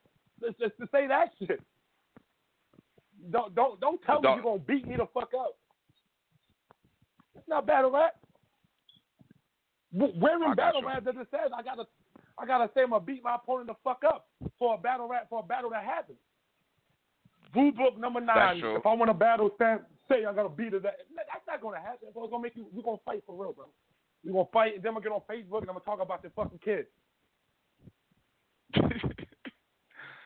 Just, 0.41 0.59
just 0.59 0.77
to 0.79 0.87
say 0.91 1.07
that 1.07 1.29
shit. 1.39 1.61
Don't 3.31 3.55
don't 3.55 3.79
don't 3.79 4.01
tell 4.03 4.17
me 4.17 4.23
Don't- 4.23 4.35
you're 4.35 4.43
gonna 4.43 4.59
beat 4.59 4.87
me 4.87 4.95
the 4.97 5.07
fuck 5.13 5.31
up. 5.33 5.57
It's 7.35 7.47
not 7.47 7.65
battle 7.65 7.91
rap. 7.91 8.15
Where 9.93 10.35
in 10.43 10.55
battle 10.55 10.81
you. 10.81 10.87
rap 10.87 11.05
does 11.05 11.15
it 11.17 11.27
say 11.31 11.37
I 11.55 11.61
gotta 11.63 11.85
I 12.37 12.45
gotta 12.45 12.69
say 12.73 12.81
I'm 12.83 12.89
gonna 12.89 13.03
beat 13.03 13.23
my 13.23 13.35
opponent 13.35 13.67
the 13.67 13.75
fuck 13.83 14.03
up 14.05 14.27
for 14.59 14.75
a 14.75 14.77
battle 14.77 15.07
rap 15.07 15.27
for 15.29 15.39
a 15.39 15.43
battle 15.43 15.69
that 15.69 15.83
happens. 15.85 16.17
Rule 17.55 17.71
book 17.71 17.97
number 17.97 18.19
nine. 18.19 18.35
If 18.75 18.85
I 18.85 18.93
want 18.93 19.09
to 19.09 19.13
battle, 19.13 19.49
stand, 19.55 19.81
say 20.09 20.25
I 20.25 20.33
gotta 20.33 20.49
beat 20.49 20.73
it. 20.73 20.83
That 20.83 20.97
that's 21.15 21.47
not 21.47 21.61
gonna 21.61 21.79
happen. 21.79 22.09
It's 22.09 22.13
gonna 22.15 22.39
make 22.43 22.55
you. 22.57 22.67
We're 22.73 22.83
gonna 22.83 22.97
fight 23.05 23.23
for 23.25 23.35
real, 23.41 23.53
bro. 23.53 23.65
We're 24.25 24.33
gonna 24.33 24.45
fight, 24.51 24.75
and 24.75 24.83
then 24.83 24.95
we're 24.95 25.01
gonna 25.01 25.19
get 25.19 25.35
on 25.35 25.35
Facebook 25.37 25.61
and 25.61 25.69
I'm 25.69 25.75
gonna 25.75 25.85
talk 25.85 26.01
about 26.01 26.23
the 26.23 26.29
fucking 26.35 26.59
kids. 26.63 26.87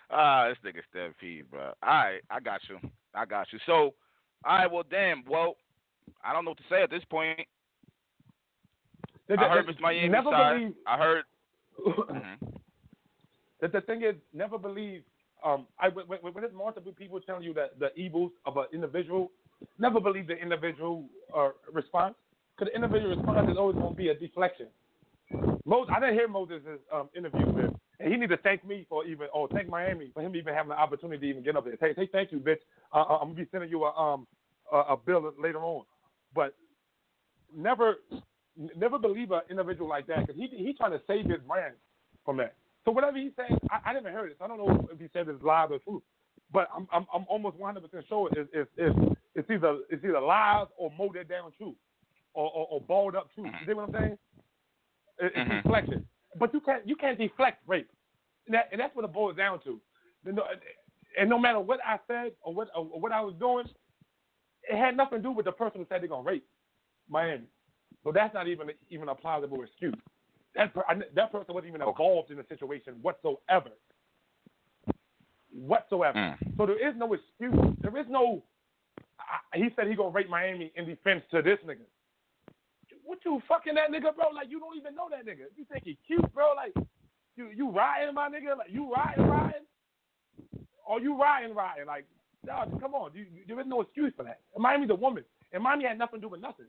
ah, 0.09 0.47
this 0.47 0.57
nigga 0.65 0.81
Stampede, 0.89 1.49
bro. 1.51 1.65
All 1.65 1.73
right, 1.83 2.21
I 2.29 2.39
got 2.39 2.61
you. 2.69 2.79
I 3.13 3.25
got 3.25 3.47
you. 3.51 3.59
So, 3.65 3.93
all 4.45 4.57
right, 4.57 4.71
well, 4.71 4.83
damn. 4.89 5.23
Well, 5.29 5.57
I 6.23 6.31
don't 6.33 6.45
know 6.45 6.51
what 6.51 6.57
to 6.59 6.63
say 6.69 6.81
at 6.81 6.89
this 6.89 7.03
point. 7.09 7.41
The- 9.27 9.39
I 9.39 9.49
heard 9.49 9.67
Miss 9.67 9.75
Miami 9.79 10.07
never 10.07 10.31
side. 10.31 10.59
believe. 10.59 10.73
I 10.87 10.97
heard. 10.97 11.23
That 13.61 13.73
the 13.73 13.81
thing 13.81 14.03
is, 14.03 14.15
never 14.33 14.57
believe. 14.57 15.03
Um, 15.43 15.67
I 15.79 15.89
when, 15.89 16.05
when 16.05 16.19
when 16.21 16.33
there's 16.41 16.53
multiple 16.53 16.93
people 16.93 17.19
telling 17.19 17.43
you 17.43 17.53
that 17.55 17.77
the 17.77 17.93
evils 17.99 18.31
of 18.45 18.55
an 18.55 18.67
individual, 18.71 19.31
never 19.77 19.99
believe 19.99 20.27
the 20.27 20.37
individual 20.37 21.03
uh, 21.35 21.49
response. 21.73 22.15
Because 22.59 22.73
individual 22.75 23.15
response 23.15 23.49
is 23.49 23.57
always 23.57 23.75
going 23.75 23.91
to 23.91 23.95
be 23.97 24.09
a 24.09 24.15
deflection. 24.15 24.67
Moses, 25.65 25.93
I 25.95 25.99
didn't 25.99 26.15
hear 26.15 26.27
Moses' 26.27 26.61
um, 26.93 27.09
interview 27.15 27.45
with, 27.45 27.71
and 27.99 28.11
he 28.11 28.17
need 28.17 28.29
to 28.29 28.37
thank 28.37 28.65
me 28.65 28.85
for 28.89 29.05
even, 29.05 29.27
or 29.33 29.47
thank 29.49 29.69
Miami 29.69 30.11
for 30.13 30.21
him 30.21 30.35
even 30.35 30.53
having 30.53 30.69
the 30.69 30.75
opportunity 30.75 31.19
to 31.21 31.29
even 31.29 31.43
get 31.43 31.55
up 31.55 31.65
there. 31.65 31.77
Hey, 31.79 31.93
say 31.95 32.09
thank 32.11 32.31
you, 32.31 32.39
bitch. 32.39 32.57
Uh, 32.93 33.01
uh, 33.01 33.17
I'm 33.19 33.29
gonna 33.29 33.45
be 33.45 33.47
sending 33.51 33.69
you 33.69 33.83
a 33.83 33.93
um 33.95 34.27
a, 34.73 34.77
a 34.77 34.97
bill 34.97 35.31
later 35.41 35.59
on, 35.59 35.85
but 36.33 36.55
never 37.55 37.95
never 38.75 38.97
believe 38.97 39.31
an 39.31 39.41
individual 39.49 39.87
like 39.87 40.07
that 40.07 40.25
because 40.25 40.35
he 40.35 40.47
he 40.47 40.73
trying 40.73 40.91
to 40.91 41.01
save 41.07 41.25
his 41.25 41.39
brand 41.47 41.75
from 42.25 42.37
that. 42.37 42.55
So 42.85 42.91
whatever 42.91 43.17
he's 43.17 43.31
saying, 43.37 43.59
I, 43.71 43.91
I 43.91 43.93
heard 44.11 44.31
it. 44.31 44.37
So 44.39 44.45
I 44.45 44.47
don't 44.47 44.57
know 44.57 44.89
if 44.91 44.99
he 44.99 45.07
said 45.13 45.27
this 45.27 45.35
live 45.43 45.71
or 45.71 45.79
true, 45.79 46.01
but 46.51 46.67
I'm 46.75 46.87
I'm, 46.91 47.05
I'm 47.13 47.25
almost 47.29 47.57
100 47.57 47.81
percent 47.81 48.05
sure 48.09 48.29
it's 48.33 48.49
it's 48.53 48.69
it's 48.77 49.15
it's 49.35 49.49
either 49.51 49.77
it's 49.89 50.03
either 50.03 50.19
lies 50.19 50.67
or 50.77 50.91
molded 50.97 51.29
down 51.29 51.51
true, 51.57 51.75
or 52.39 52.49
or, 52.57 52.67
or 52.71 52.81
balled 52.81 53.15
up 53.15 53.27
true. 53.35 53.45
You 53.45 53.51
see 53.67 53.73
what 53.73 53.89
I'm 53.89 53.93
saying? 53.93 54.17
It, 55.19 55.33
it's 55.35 55.49
Mhm. 55.49 55.63
deflection, 55.63 56.05
but 56.39 56.53
you 56.53 56.61
can't 56.61 56.87
you 56.87 56.95
can't 56.95 57.17
deflect 57.17 57.59
rape, 57.67 57.89
and, 58.47 58.55
that, 58.55 58.69
and 58.71 58.79
that's 58.81 58.95
what 58.95 59.05
it 59.05 59.13
boils 59.13 59.37
down 59.37 59.59
to. 59.65 59.81
You 60.25 60.33
know, 60.33 60.45
And 61.19 61.29
no 61.29 61.39
matter 61.39 61.59
what 61.59 61.79
I 61.85 61.99
said 62.07 62.33
or 62.41 62.53
what 62.53 62.69
or 62.75 62.85
what 62.99 63.11
I 63.11 63.21
was 63.21 63.35
doing, 63.39 63.65
it 64.69 64.77
had 64.77 64.95
nothing 64.97 65.19
to 65.19 65.23
do 65.23 65.31
with 65.31 65.45
the 65.45 65.51
person 65.53 65.81
who 65.81 65.87
said 65.89 66.01
they're 66.01 66.09
gonna 66.09 66.23
rape 66.23 66.47
Miami. 67.09 67.47
So 68.03 68.11
that's 68.13 68.33
not 68.33 68.47
even 68.47 68.69
even 68.89 69.09
a 69.09 69.15
plausible 69.15 69.63
excuse. 69.63 69.95
That 70.55 70.73
per, 70.73 70.83
I- 70.89 71.01
that 71.15 71.31
person 71.31 71.53
wasn't 71.55 71.69
even 71.69 71.81
involved 71.81 72.31
in 72.31 72.37
the 72.37 72.45
situation 72.49 72.95
whatsoever. 73.01 73.71
Whatsoever. 75.51 76.17
Mm. 76.17 76.57
So 76.57 76.65
there 76.67 76.89
is 76.89 76.95
no 76.97 77.13
excuse. 77.13 77.75
There 77.81 77.97
is 77.97 78.07
no. 78.09 78.43
I, 79.19 79.57
he 79.57 79.69
said 79.75 79.87
he 79.87 79.95
gonna 79.95 80.09
rape 80.09 80.29
Miami 80.29 80.71
in 80.75 80.85
defense 80.85 81.23
to 81.31 81.41
this 81.41 81.59
nigga. 81.65 81.85
What 83.09 83.25
you 83.25 83.41
fucking 83.47 83.73
that 83.73 83.89
nigga, 83.89 84.13
bro? 84.15 84.29
Like 84.29 84.51
you 84.51 84.59
don't 84.59 84.77
even 84.77 84.93
know 84.93 85.09
that 85.09 85.25
nigga. 85.25 85.49
You 85.57 85.65
think 85.65 85.83
he 85.83 85.97
cute, 86.05 86.31
bro? 86.31 86.53
Like 86.55 86.73
you 87.35 87.49
you 87.49 87.71
riding 87.71 88.13
my 88.13 88.29
nigga? 88.29 88.55
Like 88.55 88.69
you 88.69 88.93
riding 88.93 89.25
riding? 89.25 89.65
Or 90.85 91.01
you 91.01 91.19
riding 91.19 91.55
riding? 91.55 91.87
Like 91.87 92.05
dog, 92.45 92.79
come 92.79 92.93
on. 92.93 93.09
You, 93.15 93.25
you, 93.33 93.41
there 93.47 93.59
is 93.59 93.65
no 93.67 93.81
excuse 93.81 94.13
for 94.15 94.21
that. 94.23 94.41
And 94.53 94.61
Miami's 94.61 94.91
a 94.91 94.95
woman, 94.95 95.23
and 95.51 95.63
Miami 95.63 95.85
had 95.85 95.97
nothing 95.97 96.19
to 96.19 96.27
do 96.27 96.29
with 96.29 96.39
nothing. 96.39 96.67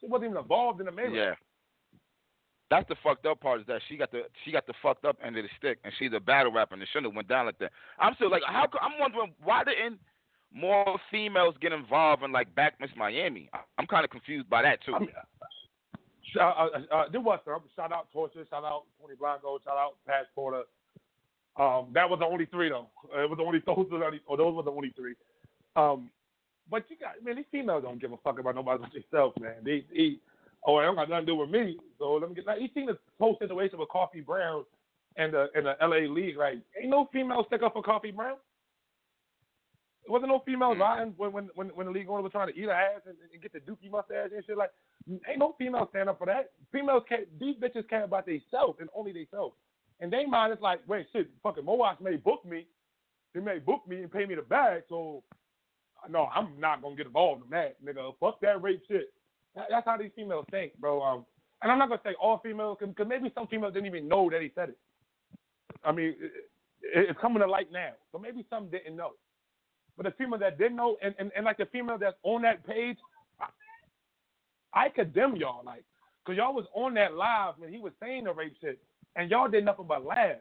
She 0.00 0.06
wasn't 0.06 0.30
even 0.30 0.38
involved 0.40 0.80
in 0.80 0.86
the 0.86 0.92
marriage. 0.92 1.12
Yeah. 1.14 1.34
That's 2.70 2.88
the 2.88 2.96
fucked 3.02 3.26
up 3.26 3.38
part 3.42 3.60
is 3.60 3.66
that 3.66 3.82
she 3.86 3.98
got 3.98 4.10
the 4.10 4.22
she 4.46 4.50
got 4.50 4.66
the 4.66 4.72
fucked 4.82 5.04
up 5.04 5.18
end 5.22 5.36
of 5.36 5.44
the 5.44 5.50
stick, 5.58 5.76
and 5.84 5.92
she's 5.98 6.12
a 6.16 6.20
battle 6.20 6.52
rapper, 6.52 6.72
and 6.72 6.82
it 6.82 6.88
shouldn't 6.90 7.12
have 7.12 7.16
went 7.16 7.28
down 7.28 7.44
like 7.44 7.58
that. 7.58 7.70
I'm 7.98 8.14
still 8.14 8.30
like, 8.30 8.40
how? 8.46 8.66
I'm 8.80 8.98
wondering 8.98 9.34
why 9.44 9.62
didn't 9.62 10.00
more 10.54 10.98
females 11.10 11.54
get 11.60 11.72
involved 11.72 12.22
in 12.22 12.32
like 12.32 12.54
Back 12.54 12.80
Miss 12.80 12.88
Miami? 12.96 13.50
I'm 13.76 13.86
kind 13.86 14.06
of 14.06 14.10
confused 14.10 14.48
by 14.48 14.62
that 14.62 14.82
too. 14.86 14.94
I 14.94 14.98
mean, 15.00 15.10
uh, 16.40 16.68
uh, 16.90 17.04
there 17.10 17.20
was. 17.20 17.40
Shout 17.76 17.92
out 17.92 18.08
Torture. 18.12 18.44
Shout 18.48 18.64
out 18.64 18.84
Tony 19.00 19.14
Blanco. 19.18 19.58
Shout 19.64 19.76
out 19.76 19.92
Pat 20.06 20.26
Porter. 20.34 20.62
Um, 21.58 21.88
that 21.92 22.08
was 22.08 22.18
the 22.20 22.24
only 22.24 22.46
three 22.46 22.70
though. 22.70 22.88
Uh, 23.14 23.24
It 23.24 23.30
was 23.30 23.38
the 23.38 23.44
only 23.44 23.58
those 23.66 23.90
were 23.90 23.98
the 23.98 24.06
only, 24.06 24.20
or 24.26 24.36
those 24.36 24.54
were 24.54 24.62
the 24.62 24.70
only 24.70 24.92
three. 24.96 25.14
Um, 25.76 26.10
but 26.70 26.84
you 26.88 26.96
got 26.96 27.22
man, 27.24 27.36
these 27.36 27.44
females 27.50 27.82
don't 27.82 28.00
give 28.00 28.12
a 28.12 28.16
fuck 28.18 28.38
about 28.38 28.54
nobody 28.54 28.82
but 28.82 28.92
themselves, 28.92 29.36
man. 29.40 29.56
They, 29.64 29.84
they 29.92 30.16
oh, 30.66 30.78
it 30.78 30.84
don't 30.84 30.94
got 30.96 31.10
nothing 31.10 31.26
to 31.26 31.32
do 31.32 31.36
with 31.36 31.50
me. 31.50 31.78
So 31.98 32.14
let 32.14 32.28
me 32.28 32.34
get. 32.34 32.46
Like, 32.46 32.60
you 32.60 32.68
seen 32.74 32.86
the 32.86 32.98
whole 33.20 33.36
situation 33.38 33.78
with 33.78 33.88
Coffee 33.90 34.20
Brown 34.20 34.64
and 35.16 35.32
the 35.34 35.48
and 35.54 35.66
the 35.66 35.74
L.A. 35.82 36.08
League, 36.08 36.38
right? 36.38 36.60
Ain't 36.80 36.90
no 36.90 37.08
female 37.12 37.44
stick 37.46 37.62
up 37.62 37.74
for 37.74 37.82
Coffee 37.82 38.12
Brown. 38.12 38.36
There 40.04 40.12
wasn't 40.12 40.30
no 40.30 40.40
females 40.40 40.76
Mm. 40.76 40.80
riding 40.80 41.14
when 41.16 41.32
when 41.32 41.50
when 41.54 41.68
when 41.68 41.86
the 41.86 41.92
league 41.92 42.08
owner 42.08 42.22
was 42.22 42.32
trying 42.32 42.48
to 42.48 42.58
eat 42.58 42.64
her 42.64 42.72
ass 42.72 43.02
and, 43.06 43.16
and 43.32 43.40
get 43.42 43.52
the 43.52 43.60
dookie 43.60 43.90
mustache 43.90 44.30
and 44.34 44.44
shit. 44.44 44.56
Like, 44.56 44.72
ain't 45.28 45.38
no 45.38 45.54
females 45.58 45.88
stand 45.90 46.08
up 46.08 46.18
for 46.18 46.26
that. 46.26 46.50
Females 46.72 47.04
care. 47.08 47.24
These 47.38 47.56
bitches 47.56 47.88
care 47.88 48.04
about 48.04 48.26
themselves 48.26 48.78
and 48.80 48.88
only 48.96 49.12
themselves. 49.12 49.54
And 50.00 50.12
they 50.12 50.24
mind 50.26 50.52
it's 50.52 50.62
like, 50.62 50.80
wait, 50.88 51.06
shit, 51.12 51.30
fucking 51.42 51.64
Mowash 51.64 52.00
may 52.00 52.16
book 52.16 52.44
me. 52.44 52.66
They 53.34 53.40
may 53.40 53.60
book 53.60 53.86
me 53.86 54.02
and 54.02 54.10
pay 54.10 54.26
me 54.26 54.34
the 54.34 54.42
bag. 54.42 54.82
So, 54.88 55.22
no, 56.10 56.26
I'm 56.34 56.58
not 56.58 56.82
gonna 56.82 56.96
get 56.96 57.06
involved 57.06 57.44
in 57.44 57.50
that, 57.50 57.76
nigga. 57.84 58.12
Fuck 58.18 58.40
that 58.40 58.60
rape 58.60 58.82
shit. 58.88 59.12
That, 59.54 59.66
that's 59.70 59.86
how 59.86 59.96
these 59.96 60.10
females 60.16 60.46
think, 60.50 60.76
bro. 60.80 61.00
Um, 61.00 61.24
and 61.62 61.70
I'm 61.70 61.78
not 61.78 61.88
gonna 61.88 62.00
say 62.04 62.14
all 62.20 62.38
females, 62.38 62.78
because 62.80 63.06
maybe 63.06 63.30
some 63.36 63.46
females 63.46 63.72
didn't 63.74 63.86
even 63.86 64.08
know 64.08 64.28
that 64.30 64.42
he 64.42 64.50
said 64.56 64.70
it. 64.70 64.78
I 65.84 65.92
mean, 65.92 66.08
it, 66.20 66.32
it, 66.82 67.10
it's 67.10 67.20
coming 67.20 67.40
to 67.40 67.46
light 67.46 67.70
now, 67.70 67.92
so 68.10 68.18
maybe 68.18 68.44
some 68.50 68.68
didn't 68.68 68.96
know. 68.96 69.12
But 69.96 70.06
the 70.06 70.12
female 70.12 70.38
that 70.38 70.58
didn't 70.58 70.76
know, 70.76 70.96
and, 71.02 71.14
and, 71.18 71.30
and 71.36 71.44
like 71.44 71.58
the 71.58 71.66
female 71.66 71.98
that's 71.98 72.16
on 72.22 72.42
that 72.42 72.66
page, 72.66 72.98
I, 74.74 74.88
condemn 74.88 75.36
y'all, 75.36 75.62
like, 75.64 75.84
cause 76.26 76.36
y'all 76.36 76.54
was 76.54 76.66
on 76.74 76.94
that 76.94 77.14
live 77.14 77.54
when 77.58 77.72
he 77.72 77.78
was 77.78 77.92
saying 78.02 78.24
the 78.24 78.32
rape 78.32 78.54
shit, 78.60 78.80
and 79.16 79.30
y'all 79.30 79.48
did 79.48 79.64
nothing 79.64 79.86
but 79.86 80.04
laugh. 80.04 80.36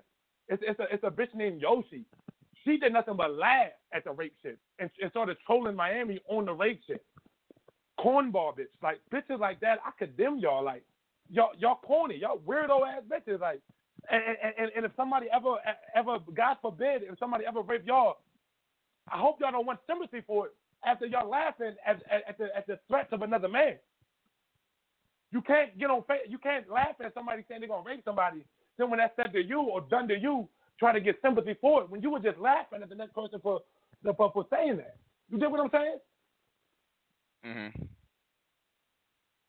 It's 0.47 0.63
it's 0.65 0.79
a 0.79 0.83
it's 0.93 1.03
a 1.03 1.09
bitch 1.11 1.33
named 1.33 1.61
Yoshi. 1.61 2.05
She 2.65 2.77
did 2.77 2.93
nothing 2.93 3.15
but 3.15 3.33
laugh 3.35 3.71
at 3.93 4.03
the 4.03 4.11
rape 4.11 4.33
shit 4.43 4.57
and, 4.79 4.89
and 5.01 5.11
started 5.11 5.37
trolling 5.45 5.75
Miami 5.75 6.19
on 6.29 6.45
the 6.45 6.53
rape 6.53 6.81
shit. 6.87 7.03
Cornball 7.99 8.57
bitch, 8.57 8.67
like 8.81 8.99
bitches 9.13 9.39
like 9.39 9.59
that, 9.61 9.79
I 9.85 9.91
condemn 9.97 10.39
y'all. 10.39 10.63
Like 10.63 10.83
y'all 11.29 11.51
y'all 11.59 11.79
corny, 11.83 12.15
y'all 12.17 12.39
weirdo 12.39 12.81
ass 12.87 13.03
bitches. 13.09 13.39
Like, 13.39 13.61
and 14.09 14.23
and, 14.43 14.71
and, 14.75 14.85
if 14.85 14.91
somebody 14.97 15.27
ever 15.33 15.55
ever 15.95 16.17
God 16.35 16.57
forbid 16.61 17.03
if 17.03 17.19
somebody 17.19 17.45
ever 17.47 17.61
rape 17.61 17.83
y'all, 17.85 18.17
I 19.09 19.17
hope 19.17 19.37
y'all 19.39 19.51
don't 19.51 19.65
want 19.65 19.79
sympathy 19.87 20.21
for 20.25 20.47
it 20.47 20.53
after 20.85 21.05
y'all 21.05 21.29
laughing 21.29 21.75
at, 21.85 22.01
at, 22.11 22.27
at 22.27 22.37
the 22.37 22.55
at 22.55 22.67
the 22.67 22.79
threats 22.87 23.09
of 23.11 23.21
another 23.21 23.47
man. 23.47 23.75
You 25.31 25.41
can't 25.41 25.77
get 25.79 25.89
on 25.89 26.03
you 26.27 26.37
can't 26.37 26.69
laugh 26.69 26.95
at 27.03 27.13
somebody 27.13 27.43
saying 27.47 27.61
they're 27.61 27.69
gonna 27.69 27.87
rape 27.87 28.01
somebody. 28.03 28.43
Then 28.77 28.89
when 28.89 28.99
that's 28.99 29.15
said 29.15 29.31
to 29.33 29.41
you 29.43 29.61
or 29.61 29.81
done 29.81 30.07
to 30.09 30.17
you, 30.17 30.47
try 30.79 30.91
to 30.91 30.99
get 30.99 31.15
sympathy 31.21 31.55
for 31.61 31.81
it 31.83 31.89
when 31.89 32.01
you 32.01 32.09
were 32.11 32.19
just 32.19 32.37
laughing 32.39 32.81
at 32.81 32.89
the 32.89 32.95
next 32.95 33.13
person 33.13 33.39
for 33.41 33.61
for, 34.17 34.31
for 34.31 34.45
saying 34.49 34.77
that. 34.77 34.97
You 35.29 35.37
get 35.39 35.51
what 35.51 35.61
I'm 35.61 35.69
saying? 35.71 35.97
Mm-hmm. 37.45 37.83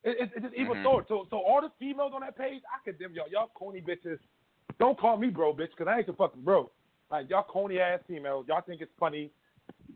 It, 0.04 0.16
it, 0.20 0.30
it's 0.34 0.42
just 0.42 0.54
evil 0.54 0.74
Mhm. 0.74 0.82
thought. 0.82 1.04
So 1.08 1.26
so 1.30 1.38
all 1.38 1.60
the 1.60 1.70
females 1.78 2.12
on 2.14 2.20
that 2.22 2.36
page, 2.36 2.62
I 2.66 2.82
condemn 2.84 3.14
y'all. 3.14 3.28
Y'all 3.30 3.50
corny 3.54 3.80
bitches. 3.80 4.18
Don't 4.78 4.98
call 4.98 5.16
me 5.16 5.28
bro, 5.28 5.52
bitch, 5.52 5.70
because 5.70 5.86
I 5.88 5.98
ain't 5.98 6.06
your 6.06 6.16
fucking 6.16 6.42
bro. 6.42 6.70
Like 7.10 7.28
y'all 7.30 7.42
corny 7.44 7.78
ass 7.78 8.00
females. 8.08 8.46
Y'all 8.48 8.62
think 8.62 8.80
it's 8.80 8.92
funny. 8.98 9.30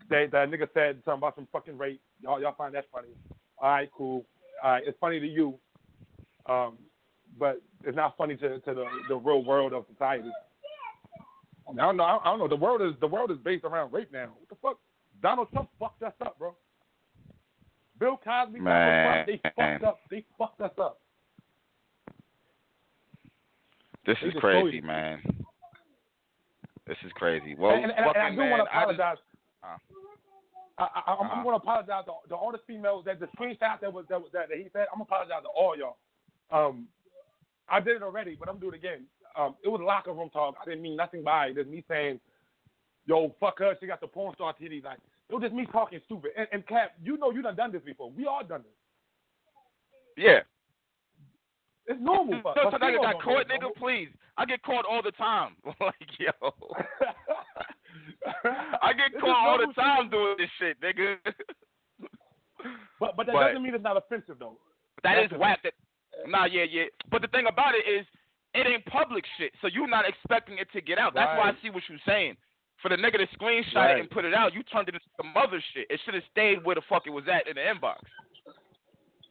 They, 0.08 0.26
that 0.30 0.50
nigga 0.50 0.68
said 0.72 1.02
something 1.04 1.18
about 1.18 1.34
some 1.34 1.48
fucking 1.52 1.76
rape. 1.76 2.00
Y'all 2.22 2.40
y'all 2.40 2.54
find 2.56 2.74
that 2.74 2.86
funny. 2.92 3.08
All 3.58 3.70
right, 3.70 3.90
cool. 3.96 4.24
All 4.62 4.72
right, 4.72 4.82
it's 4.86 4.98
funny 5.00 5.20
to 5.20 5.26
you. 5.26 5.54
Um, 6.48 6.78
but 7.38 7.60
it's 7.84 7.96
not 7.96 8.16
funny 8.16 8.36
to, 8.36 8.60
to 8.60 8.74
the, 8.74 8.84
the 9.08 9.16
real 9.16 9.44
world 9.44 9.72
of 9.72 9.84
society. 9.92 10.30
I, 11.68 11.74
don't 11.74 11.96
know. 11.96 12.04
I 12.04 12.24
don't 12.24 12.38
know. 12.38 12.48
The 12.48 12.56
world 12.56 12.80
is 12.82 12.92
the 13.00 13.06
world 13.06 13.30
is 13.30 13.38
based 13.44 13.64
around 13.64 13.92
rape 13.92 14.12
now. 14.12 14.28
What 14.38 14.48
the 14.48 14.56
fuck? 14.62 14.78
Donald 15.22 15.48
Trump 15.50 15.68
fucked 15.78 16.02
us 16.02 16.12
up, 16.24 16.38
bro. 16.38 16.54
Bill 17.98 18.20
Cosby, 18.22 18.60
Donald 18.60 19.26
Trump, 19.26 19.26
they 19.26 19.40
fucked 19.56 19.84
up. 19.84 19.98
They 20.10 20.24
fucked 20.38 20.60
us 20.60 20.72
up. 20.78 21.00
This 24.06 24.18
is 24.22 24.32
crazy, 24.38 24.80
man. 24.80 25.20
This 26.86 26.96
is 27.04 27.10
crazy. 27.16 27.56
Well, 27.58 27.74
and, 27.74 27.84
and, 27.84 27.92
and 27.92 28.16
I 28.16 28.30
do 28.30 28.36
man, 28.36 28.50
want 28.50 28.68
to 28.68 28.78
apologize. 28.78 29.16
Uh. 29.74 29.78
I, 30.78 30.84
I, 30.84 31.12
I'm, 31.14 31.26
Uh-huh. 31.26 31.42
Going 31.42 31.58
to 31.58 31.62
apologize 31.62 32.04
to, 32.06 32.28
to 32.28 32.34
all 32.36 32.52
the 32.52 32.60
females 32.66 33.04
that 33.06 33.18
the 33.18 33.26
screenshot 33.28 33.80
that 33.80 33.92
was 33.92 34.04
that, 34.10 34.20
was, 34.20 34.30
that 34.32 34.48
he 34.54 34.68
said. 34.72 34.86
I'm 34.92 34.98
gonna 34.98 35.04
apologize 35.04 35.42
to 35.42 35.48
all 35.48 35.74
y'all. 35.76 35.96
Um, 36.52 36.86
I 37.68 37.80
did 37.80 37.96
it 37.96 38.02
already, 38.02 38.36
but 38.38 38.48
I'm 38.48 38.56
gonna 38.56 38.66
do 38.66 38.74
it 38.74 38.78
again. 38.78 39.04
Um, 39.38 39.54
it 39.64 39.68
was 39.68 39.80
locker 39.82 40.12
room 40.12 40.30
talk. 40.30 40.54
I 40.60 40.64
didn't 40.66 40.82
mean 40.82 40.96
nothing 40.96 41.22
by 41.24 41.46
it. 41.46 41.56
Just 41.56 41.68
me 41.68 41.82
saying, 41.88 42.20
"Yo, 43.06 43.34
fuck 43.40 43.58
her. 43.58 43.74
She 43.80 43.86
got 43.86 44.00
the 44.00 44.06
porn 44.06 44.34
star 44.34 44.54
titties." 44.60 44.84
Like 44.84 44.98
it 45.30 45.34
was 45.34 45.42
just 45.42 45.54
me 45.54 45.66
talking 45.72 45.98
stupid. 46.04 46.32
And, 46.36 46.46
and 46.52 46.66
Cap, 46.66 46.92
you 47.02 47.16
know 47.16 47.30
you 47.30 47.40
done 47.42 47.56
done 47.56 47.72
this 47.72 47.82
before. 47.82 48.10
We 48.10 48.26
all 48.26 48.44
done 48.44 48.62
this. 48.62 50.24
yeah. 50.24 50.40
It's 51.88 52.00
normal. 52.00 52.34
No, 52.34 52.40
But, 52.42 52.56
so 52.72 52.78
females 52.78 53.06
got 53.12 53.22
caught, 53.22 53.46
nigga. 53.48 53.60
normal. 53.62 53.72
Please, 53.78 54.08
I 54.36 54.44
get 54.44 54.62
caught 54.62 54.84
all 54.84 55.02
the 55.02 55.12
time. 55.12 55.56
like 55.80 55.94
yo, 56.18 56.32
I 58.82 58.92
get 58.92 59.18
caught 59.20 59.30
all 59.30 59.58
the 59.58 59.66
normal 59.66 59.74
shit. 59.74 59.76
time 59.76 60.10
doing 60.10 60.34
this 60.38 60.50
shit, 60.58 60.80
nigga. 60.80 61.16
But 62.98 63.14
but 63.16 63.26
that 63.26 63.32
But- 63.34 63.48
doesn't 63.48 63.62
mean 63.62 63.74
it's 63.74 63.84
not 63.84 63.96
offensive 63.96 64.38
though. 64.38 64.56
that 65.04 65.14
That's 65.16 65.32
is 65.32 65.38
whack. 65.38 65.60
That 65.62 65.74
nah, 66.26 66.46
yeah, 66.46 66.64
yeah. 66.64 66.84
But 67.10 67.20
the 67.22 67.28
thing 67.28 67.46
about 67.46 67.74
it 67.74 67.84
is, 67.88 68.06
it 68.54 68.66
ain't 68.66 68.84
public 68.86 69.24
shit, 69.36 69.52
so 69.60 69.68
you're 69.68 69.86
not 69.86 70.08
expecting 70.08 70.56
it 70.58 70.66
to 70.72 70.80
get 70.80 70.98
out. 70.98 71.12
That's 71.14 71.36
why 71.38 71.50
I 71.50 71.52
see 71.62 71.68
what 71.70 71.82
you're 71.88 71.98
saying. 72.06 72.36
For 72.82 72.88
the 72.88 72.96
nigga 72.96 73.18
to 73.18 73.26
screenshot 73.36 73.74
Right. 73.76 73.96
it 73.98 74.00
and 74.00 74.10
put 74.10 74.24
it 74.24 74.32
out, 74.34 74.54
you 74.54 74.62
turned 74.64 74.88
it 74.88 74.94
into 74.94 75.06
some 75.16 75.32
other 75.36 75.62
shit. 75.74 75.86
It 75.90 76.00
should 76.04 76.14
have 76.14 76.22
stayed 76.32 76.64
where 76.64 76.74
the 76.74 76.82
fuck 76.88 77.06
it 77.06 77.10
was 77.10 77.24
at 77.28 77.46
in 77.46 77.54
the 77.56 77.60
inbox. 77.62 78.00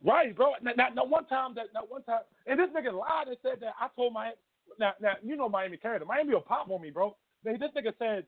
Right, 0.04 0.36
bro. 0.36 0.54
Now, 0.62 0.72
now, 0.78 0.90
now 0.94 1.06
one 1.06 1.26
time 1.26 1.54
that, 1.56 1.68
now 1.74 1.82
one 1.88 2.04
time, 2.04 2.22
and 2.46 2.60
this 2.60 2.70
nigga 2.70 2.94
lied 2.94 3.28
and 3.28 3.38
said 3.42 3.58
that 3.62 3.74
I 3.80 3.88
told 3.96 4.14
my, 4.14 4.32
now, 4.80 4.94
now 5.02 5.14
you 5.24 5.36
know 5.36 5.50
Miami 5.50 5.78
character. 5.78 6.06
Miami 6.06 6.34
will 6.34 6.42
pop 6.42 6.70
on 6.70 6.82
me, 6.82 6.92
bro. 6.92 7.16
This 7.44 7.58
nigga 7.58 7.94
said 7.98 8.26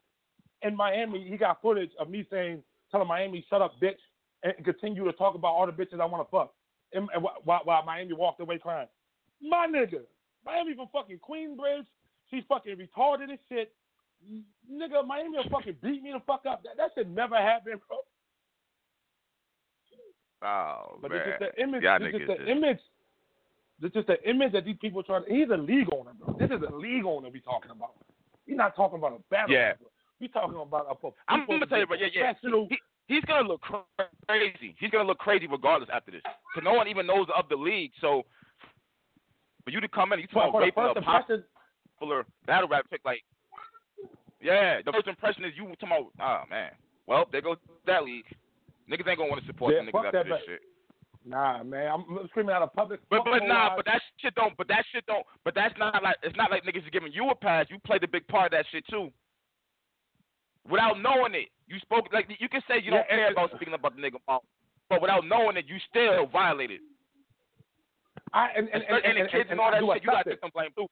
in 0.61 0.75
Miami 0.75 1.27
he 1.29 1.37
got 1.37 1.61
footage 1.61 1.91
of 1.99 2.09
me 2.09 2.25
saying, 2.31 2.63
telling 2.91 3.07
Miami 3.07 3.45
shut 3.49 3.61
up, 3.61 3.73
bitch, 3.81 3.97
and 4.43 4.53
continue 4.63 5.03
to 5.05 5.13
talk 5.13 5.35
about 5.35 5.53
all 5.53 5.65
the 5.65 5.71
bitches 5.71 5.99
I 5.99 6.05
want 6.05 6.27
to 6.27 6.31
fuck, 6.31 6.53
and, 6.93 7.07
and 7.13 7.23
while, 7.43 7.61
while 7.63 7.83
Miami 7.85 8.13
walked 8.13 8.39
away 8.39 8.57
crying. 8.57 8.87
My 9.41 9.67
nigga, 9.67 10.01
Miami 10.45 10.75
from 10.75 10.87
fucking 10.91 11.19
Queensbridge. 11.27 11.85
She's 12.29 12.43
fucking 12.49 12.75
retarded 12.75 13.31
as 13.31 13.39
shit. 13.47 13.71
Nigga, 14.71 15.05
Miami 15.05 15.37
will 15.37 15.49
fucking 15.49 15.77
beat 15.81 16.03
me 16.03 16.11
the 16.11 16.19
fuck 16.25 16.41
up. 16.49 16.63
That, 16.63 16.75
that 16.77 16.91
shit 16.95 17.07
never 17.09 17.35
happened, 17.37 17.79
bro. 17.87 17.97
Oh 20.41 20.97
But 21.01 21.11
man, 21.11 21.21
it's 21.25 21.39
just 21.39 21.55
the 21.55 21.63
image. 21.63 21.83
Y'all 21.83 21.95
it's 22.03 22.17
just 22.17 22.27
the 22.27 22.35
just- 22.35 22.49
image. 22.49 22.79
It's 23.81 23.93
just 23.93 24.07
the 24.07 24.29
image 24.29 24.53
that 24.53 24.65
these 24.65 24.77
people 24.81 25.03
try 25.03 25.19
to. 25.21 25.25
He's 25.31 25.49
a 25.53 25.57
league 25.57 25.87
owner, 25.93 26.11
bro. 26.17 26.35
This 26.39 26.49
is 26.49 26.63
a 26.67 26.75
league 26.75 27.05
owner 27.05 27.29
we 27.29 27.39
talking 27.41 27.69
about. 27.71 27.93
We're 28.47 28.55
not 28.57 28.75
talking 28.75 28.97
about 28.97 29.13
a 29.13 29.19
battle. 29.29 29.53
Yeah. 29.53 29.67
rapper. 29.77 29.85
We 30.19 30.27
talking 30.27 30.59
about 30.59 30.87
a. 30.89 31.09
I'm 31.27 31.45
gonna 31.45 31.65
tell 31.67 31.79
you, 31.79 31.87
bro. 31.87 31.97
Yeah, 31.97 32.07
yeah. 32.13 32.33
He, 32.69 32.77
he's 33.07 33.23
gonna 33.25 33.47
look 33.47 33.61
crazy. 33.61 34.75
He's 34.79 34.89
gonna 34.89 35.07
look 35.07 35.19
crazy 35.19 35.47
regardless 35.47 35.89
after 35.93 36.11
this, 36.11 36.21
because 36.23 36.63
no 36.63 36.73
one 36.73 36.87
even 36.87 37.05
knows 37.05 37.27
of 37.37 37.47
the 37.49 37.55
league. 37.55 37.91
So 38.01 38.23
for 39.63 39.69
you 39.69 39.79
to 39.79 39.87
come 39.87 40.13
in, 40.13 40.19
you 40.19 40.27
For, 40.33 40.43
talk 40.43 40.51
for 40.53 40.61
the 40.61 40.65
raping 40.67 40.83
a 40.83 40.87
impression, 40.97 41.43
popular 41.99 42.25
battle 42.45 42.69
rap 42.69 42.85
pick, 42.89 43.01
like, 43.05 43.23
yeah, 44.41 44.81
the 44.83 44.91
first 44.91 45.07
impression 45.07 45.45
is 45.45 45.53
you 45.55 45.65
talking 45.79 45.89
about, 45.89 46.11
oh 46.19 46.49
man. 46.49 46.71
Well, 47.05 47.25
there 47.31 47.41
goes 47.41 47.57
that 47.85 48.03
league. 48.03 48.25
Niggas 48.89 49.07
ain't 49.07 49.17
gonna 49.17 49.29
want 49.29 49.41
to 49.41 49.47
support 49.47 49.73
Yeah, 49.73 49.85
the 49.85 49.91
fuck 49.91 50.05
niggas 50.05 50.11
that 50.11 50.17
after 50.19 50.29
this 50.29 50.39
back- 50.39 50.47
shit. 50.47 50.61
Nah, 51.25 51.61
man, 51.61 51.91
I'm 51.91 52.05
screaming 52.29 52.55
out 52.55 52.61
of 52.61 52.71
public. 52.73 53.01
But 53.09 53.25
but 53.25 53.43
nah, 53.45 53.75
but 53.75 53.83
that 53.83 54.01
shit 54.21 54.33
don't. 54.35 54.55
But 54.55 54.69
that 54.69 54.85
shit 54.93 55.05
don't. 55.07 55.25
But 55.43 55.55
that's 55.55 55.77
not 55.77 56.01
like 56.01 56.15
it's 56.23 56.37
not 56.37 56.51
like 56.51 56.63
niggas 56.63 56.85
is 56.85 56.89
giving 56.93 57.11
you 57.11 57.29
a 57.29 57.35
pass. 57.35 57.65
You 57.69 57.79
played 57.85 58.01
a 58.03 58.07
big 58.07 58.25
part 58.27 58.45
of 58.45 58.51
that 58.57 58.65
shit 58.71 58.87
too. 58.89 59.11
Without 60.69 60.99
knowing 61.01 61.33
it, 61.35 61.49
you 61.67 61.79
spoke 61.79 62.05
like 62.13 62.27
you 62.39 62.49
can 62.49 62.61
say 62.67 62.75
you 62.83 62.91
don't 62.91 63.05
Yeah, 63.09 63.15
care 63.15 63.31
about 63.31 63.51
speaking 63.55 63.73
about 63.73 63.95
the 63.95 64.01
nigga 64.01 64.19
mom, 64.27 64.41
but 64.89 65.01
without 65.01 65.25
knowing 65.25 65.57
it, 65.57 65.65
you 65.67 65.77
still 65.89 66.27
violated. 66.27 66.81
I 68.33 68.49
and 68.57 68.67
and, 68.69 68.83
and, 68.83 69.05
And, 69.05 69.17
and, 69.17 69.27
the 69.27 69.31
kids 69.31 69.49
and, 69.49 69.59
all 69.59 69.71
that 69.71 69.79
shit, 69.81 70.03
you 70.03 70.09
got 70.11 70.23
to 70.23 70.29
it. 70.29 70.33
take 70.33 70.39
some 70.41 70.51
blame 70.53 70.69
too. 70.75 70.87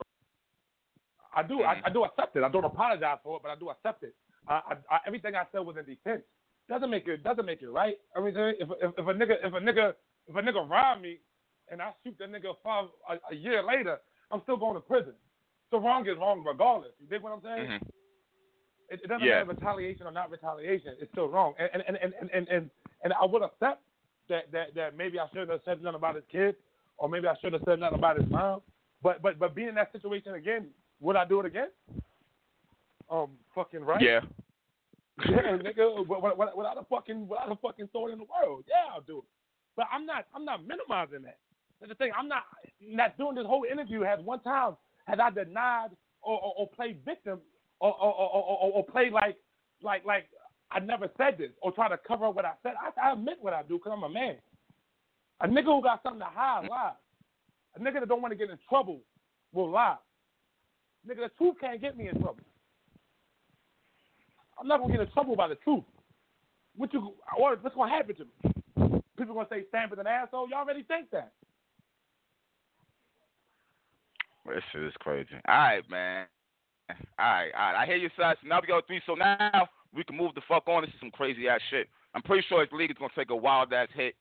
I 1.35 1.43
do. 1.43 1.63
I, 1.63 1.75
Mm-hmm. 1.75 1.85
I 1.85 1.89
do 1.89 2.03
accept 2.05 2.35
it. 2.37 2.43
I 2.43 2.49
don't 2.49 2.63
apologize 2.63 3.17
for 3.23 3.37
it, 3.37 3.43
but 3.43 3.51
I 3.51 3.55
do 3.55 3.69
accept 3.69 4.03
it. 4.03 4.15
I, 4.47 4.53
I, 4.53 4.95
I, 4.95 4.99
everything 5.07 5.35
I 5.35 5.43
said 5.51 5.59
was 5.59 5.75
in 5.77 5.85
defense. 5.85 6.23
Doesn't 6.69 6.89
make 6.89 7.07
it 7.07 7.23
doesn't 7.23 7.45
make 7.45 7.61
it 7.61 7.67
right. 7.69 7.95
I 8.15 8.21
mean, 8.21 8.33
if 8.35 8.69
if, 8.81 8.91
if 8.97 9.05
a 9.07 9.13
nigga 9.13 9.35
if 9.43 9.53
a 9.53 9.59
nigga 9.59 9.93
if 10.27 10.35
a 10.35 10.41
nigga 10.41 10.67
rob 10.69 11.01
me 11.01 11.19
and 11.69 11.81
I 11.81 11.91
shoot 12.03 12.15
the 12.17 12.25
nigga 12.25 12.53
five 12.63 12.85
a, 13.09 13.17
a 13.31 13.35
year 13.35 13.61
later, 13.63 13.99
I'm 14.31 14.41
still 14.43 14.57
going 14.57 14.75
to 14.75 14.79
prison. 14.81 15.13
So 15.71 15.79
wrong 15.79 16.07
is 16.07 16.17
wrong 16.17 16.43
regardless. 16.45 16.91
You 16.99 17.07
dig 17.07 17.21
what 17.21 17.33
I'm 17.33 17.41
saying? 17.41 17.69
Mhm. 17.69 17.79
It, 18.89 19.01
it 19.03 19.07
doesn't 19.07 19.25
Yeah. 19.25 19.43
matter 19.43 19.49
retaliation 19.59 20.05
or 20.07 20.11
not 20.11 20.29
retaliation. 20.31 20.95
It's 20.99 21.11
still 21.11 21.27
wrong. 21.27 21.53
And 21.59 21.69
and 21.87 21.97
and 21.97 22.13
and 22.19 22.29
and, 22.33 22.47
and, 22.49 22.69
and 23.03 23.13
I 23.13 23.25
would 23.25 23.41
accept 23.41 23.81
that, 24.29 24.51
that 24.51 24.73
that 24.75 24.97
maybe 24.97 25.19
I 25.19 25.27
shouldn't 25.29 25.51
have 25.51 25.61
said 25.65 25.81
nothing 25.81 25.95
about 25.95 26.15
his 26.15 26.23
kid, 26.31 26.55
or 26.97 27.09
maybe 27.09 27.27
I 27.27 27.35
shouldn't 27.35 27.61
have 27.61 27.67
said 27.67 27.79
nothing 27.79 27.97
about 27.99 28.19
his 28.19 28.29
mom. 28.29 28.61
But 29.03 29.21
but 29.21 29.39
but 29.39 29.55
being 29.55 29.69
in 29.69 29.75
that 29.75 29.91
situation 29.91 30.33
again, 30.35 30.67
would 30.99 31.15
I 31.15 31.25
do 31.25 31.39
it 31.39 31.45
again? 31.45 31.69
Um, 33.09 33.31
fucking 33.53 33.83
right. 33.83 34.01
Yeah. 34.01 34.21
Yeah, 35.29 35.55
nigga. 35.57 36.05
Without, 36.05 36.57
without 36.57 36.77
a 36.77 36.83
fucking 36.89 37.27
without 37.29 37.49
a 37.49 37.55
fucking 37.55 37.87
thought 37.93 38.11
in 38.11 38.17
the 38.17 38.25
world, 38.25 38.65
yeah, 38.67 38.91
I'll 38.93 38.99
do 38.99 39.19
it. 39.19 39.23
But 39.77 39.87
I'm 39.89 40.05
not 40.05 40.25
I'm 40.35 40.43
not 40.43 40.67
minimizing 40.67 41.21
that. 41.21 41.37
That's 41.79 41.89
the 41.89 41.95
thing. 41.95 42.11
I'm 42.17 42.27
not 42.27 42.43
not 42.81 43.17
doing 43.17 43.35
this 43.35 43.45
whole 43.45 43.63
interview. 43.71 44.01
Has 44.01 44.19
one 44.25 44.41
time 44.41 44.75
had 45.05 45.21
I 45.21 45.29
denied 45.29 45.91
or, 46.21 46.33
or, 46.41 46.53
or 46.57 46.67
played 46.67 46.97
victim 47.05 47.39
or 47.79 47.93
or, 47.93 48.13
or, 48.13 48.71
or 48.73 48.85
play 48.85 49.09
like 49.09 49.37
like 49.81 50.05
like 50.05 50.27
I 50.71 50.79
never 50.79 51.09
said 51.17 51.37
this 51.37 51.51
or 51.61 51.71
try 51.71 51.89
to 51.89 51.97
cover 52.07 52.25
up 52.25 52.35
what 52.35 52.45
I 52.45 52.53
said. 52.63 52.73
I, 52.79 53.09
I 53.09 53.13
admit 53.13 53.37
what 53.39 53.53
I 53.53 53.63
do 53.63 53.77
because 53.77 53.93
I'm 53.95 54.03
a 54.03 54.09
man. 54.09 54.35
A 55.41 55.47
nigga 55.47 55.65
who 55.65 55.81
got 55.81 56.01
something 56.03 56.19
to 56.19 56.25
hide 56.25 56.67
lies. 56.69 56.93
A 57.75 57.79
nigga 57.79 57.99
that 57.99 58.09
don't 58.09 58.21
want 58.21 58.31
to 58.31 58.37
get 58.37 58.49
in 58.49 58.57
trouble 58.69 59.01
will 59.53 59.69
lie. 59.69 59.97
Nigga, 61.07 61.27
the 61.27 61.31
truth 61.37 61.55
can't 61.59 61.81
get 61.81 61.97
me 61.97 62.07
in 62.07 62.15
trouble. 62.15 62.39
I'm 64.59 64.67
not 64.67 64.79
gonna 64.79 64.93
get 64.93 65.01
in 65.01 65.11
trouble 65.11 65.35
by 65.35 65.47
the 65.47 65.55
truth. 65.55 65.83
What 66.75 66.93
you 66.93 67.13
what, 67.37 67.63
what's 67.63 67.75
gonna 67.75 67.91
happen 67.91 68.15
to 68.15 68.25
me? 68.25 69.01
People 69.17 69.35
gonna 69.35 69.47
say 69.49 69.65
Stampede's 69.69 69.99
an 69.99 70.07
asshole. 70.07 70.49
Y'all 70.49 70.59
already 70.59 70.83
think 70.83 71.09
that. 71.11 71.31
This 74.45 74.63
shit 74.71 74.83
is 74.83 74.93
crazy. 74.99 75.29
All 75.47 75.55
right, 75.55 75.89
man. 75.89 76.27
All 76.89 76.95
right, 77.19 77.51
all 77.57 77.71
right. 77.73 77.81
I 77.81 77.85
hear 77.85 77.95
your 77.95 78.11
side. 78.17 78.37
So 78.41 78.47
now 78.47 78.59
we 78.61 78.67
go 78.67 78.81
three. 78.85 79.01
So 79.05 79.15
now 79.15 79.67
we 79.93 80.03
can 80.03 80.17
move 80.17 80.35
the 80.35 80.41
fuck 80.47 80.67
on. 80.67 80.83
This 80.83 80.93
is 80.93 80.99
some 80.99 81.11
crazy 81.11 81.47
ass 81.47 81.61
shit. 81.69 81.87
I'm 82.13 82.21
pretty 82.21 82.45
sure 82.47 82.61
his 82.61 82.71
league 82.71 82.91
is 82.91 82.97
gonna 82.97 83.11
take 83.15 83.29
a 83.31 83.35
wild 83.35 83.73
ass 83.73 83.87
hit. 83.95 84.15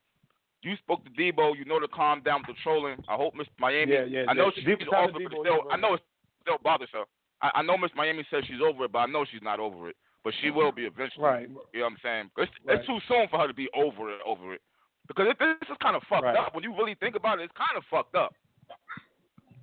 You 0.62 0.74
spoke 0.76 1.04
to 1.04 1.10
Debo. 1.10 1.56
You 1.56 1.64
know 1.66 1.78
to 1.78 1.88
calm 1.88 2.22
down 2.22 2.40
with 2.46 2.56
the 2.56 2.62
trolling. 2.62 2.96
I 3.08 3.16
hope 3.16 3.34
Miss 3.34 3.46
Miami. 3.58 3.92
Yeah, 3.92 4.04
yeah, 4.04 4.24
I 4.28 4.32
know 4.32 4.46
yeah. 4.46 4.50
she's 4.56 4.64
Deep 4.64 4.80
shout 4.80 4.94
out 4.94 5.10
over 5.10 5.18
but 5.28 5.32
still, 5.32 5.60
yeah, 5.68 5.74
I 5.74 5.76
know 5.76 5.94
it 5.94 6.00
still 6.42 6.58
bothers 6.62 6.88
her. 6.92 7.04
I, 7.42 7.50
I 7.56 7.62
know 7.62 7.76
Miss 7.76 7.90
Miami 7.94 8.24
says 8.30 8.44
she's 8.46 8.62
over 8.64 8.86
it, 8.86 8.92
but 8.92 9.00
I 9.00 9.06
know 9.06 9.24
she's 9.30 9.42
not 9.42 9.60
over 9.60 9.90
it. 9.90 9.96
But 10.24 10.32
she 10.40 10.50
will 10.50 10.72
be 10.72 10.84
eventually. 10.86 11.22
Right. 11.22 11.48
You 11.74 11.80
know 11.80 11.84
what 11.84 11.92
I'm 11.92 11.96
saying? 12.02 12.30
It's, 12.38 12.50
Right. 12.64 12.78
it's 12.78 12.86
too 12.86 12.96
soon 13.08 13.28
for 13.28 13.38
her 13.40 13.46
to 13.46 13.52
be 13.52 13.68
over 13.74 14.08
it. 14.10 14.20
Over 14.24 14.54
it. 14.54 14.62
Because 15.06 15.26
it, 15.28 15.36
this 15.38 15.68
is 15.68 15.76
kind 15.82 15.94
of 15.94 16.02
fucked 16.08 16.24
Right. 16.24 16.36
up. 16.38 16.54
When 16.54 16.64
you 16.64 16.72
really 16.74 16.94
think 16.94 17.14
about 17.14 17.40
it, 17.40 17.44
it's 17.44 17.52
kind 17.52 17.76
of 17.76 17.84
fucked 17.90 18.14
up. 18.16 18.32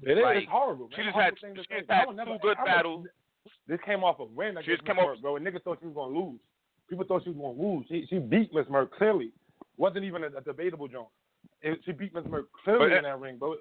It 0.03 0.17
is. 0.17 0.23
Like, 0.23 0.37
it's 0.37 0.49
horrible. 0.49 0.89
she 0.95 1.03
just 1.03 1.13
Horrible 1.13 1.37
had- 1.41 1.55
she 1.55 1.55
just 1.55 1.71
had 1.71 1.87
never- 2.15 2.33
two 2.33 2.39
good 2.41 2.57
I 2.57 2.65
battles. 2.65 3.07
This 3.67 3.79
came 3.85 4.03
off 4.03 4.19
a 4.19 4.25
win 4.25 4.57
She 4.63 4.71
just 4.71 4.85
came 4.85 4.97
off- 4.99 5.19
bro. 5.21 5.35
And 5.35 5.45
niggas 5.45 5.63
thought 5.63 5.79
she 5.79 5.85
was 5.87 5.95
gonna 5.95 6.17
lose. 6.17 6.39
People 6.89 7.05
thought 7.05 7.23
she 7.23 7.29
was 7.29 7.37
gonna 7.37 7.61
lose. 7.61 7.85
She, 7.87 8.05
she 8.07 8.19
beat 8.19 8.53
Miss 8.53 8.67
Merck 8.67 8.91
clearly. 8.91 9.31
Wasn't 9.77 10.03
even 10.03 10.23
a, 10.23 10.27
a 10.27 10.41
debatable 10.41 10.87
joint. 10.87 11.07
She 11.85 11.91
beat 11.91 12.13
Miss 12.13 12.25
Merck 12.25 12.45
clearly 12.63 12.89
But- 12.89 12.97
in 12.97 13.03
that 13.03 13.19
ring, 13.19 13.37
bro. 13.37 13.55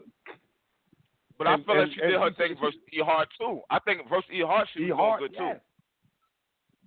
But 1.39 1.47
I 1.47 1.55
And- 1.55 1.65
feel 1.65 1.77
like 1.79 1.93
she 1.93 2.01
and 2.03 2.11
did 2.11 2.21
her 2.21 2.31
thing 2.33 2.55
she- 2.57 2.61
versus 2.61 2.81
E 2.93 3.01
Hart 3.01 3.29
too. 3.39 3.63
I 3.71 3.79
think 3.81 4.09
versus 4.09 4.31
E 4.31 4.41
Hart 4.43 4.69
she 4.73 4.81
was 4.81 4.85
E 4.85 4.89
doing 4.89 4.99
Hart, 4.99 5.21
good 5.21 5.33
yes. 5.33 5.57
too. 5.57 5.61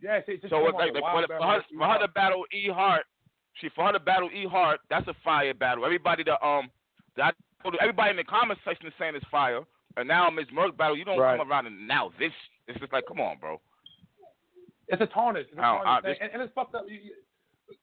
Yeah, 0.07 0.19
she, 0.25 0.37
she 0.41 0.49
So 0.49 0.67
it's 0.67 0.75
like 0.75 0.91
a 0.91 0.93
for, 0.95 1.01
wild 1.01 1.21
her, 1.21 1.27
battle 1.27 1.39
for, 1.47 1.53
her, 1.53 1.63
for 1.77 1.87
her 1.87 1.99
to 1.99 2.07
battle 2.09 2.45
E 2.53 2.67
Hart, 2.69 3.05
she 3.53 3.69
for 3.69 3.85
her 3.85 3.93
to 3.93 3.99
battle 3.99 4.29
E 4.31 4.45
Hart, 4.45 4.81
that's 4.89 5.07
a 5.07 5.13
fire 5.23 5.53
battle. 5.53 5.85
Everybody 5.85 6.23
that 6.25 6.45
um 6.45 6.69
that 7.15 7.35
everybody 7.81 8.11
in 8.11 8.17
the 8.17 8.23
comment 8.23 8.59
section 8.65 8.87
is 8.87 8.93
saying 8.99 9.15
it's 9.15 9.25
fire. 9.31 9.61
And 9.95 10.07
now 10.07 10.29
Ms. 10.29 10.47
Merck 10.53 10.75
battle, 10.75 10.97
you 10.97 11.05
don't 11.05 11.19
Right. 11.19 11.37
come 11.37 11.51
around 11.51 11.67
and 11.67 11.87
now 11.87 12.11
this 12.17 12.31
it's 12.67 12.79
just 12.79 12.91
like 12.93 13.05
come 13.07 13.19
on, 13.19 13.37
bro. 13.39 13.59
It's 14.87 15.01
a 15.01 15.07
tarnish. 15.07 15.47
It's 15.49 15.57
a 15.57 15.61
I 15.61 15.75
don't- 15.77 15.83
tarnish 15.85 16.05
I- 16.05 16.13
thing. 16.13 16.17
and, 16.21 16.31
and 16.33 16.41
it's 16.41 16.53
fucked 16.53 16.75
up. 16.75 16.85
You- 16.87 16.99
you- 16.99 17.75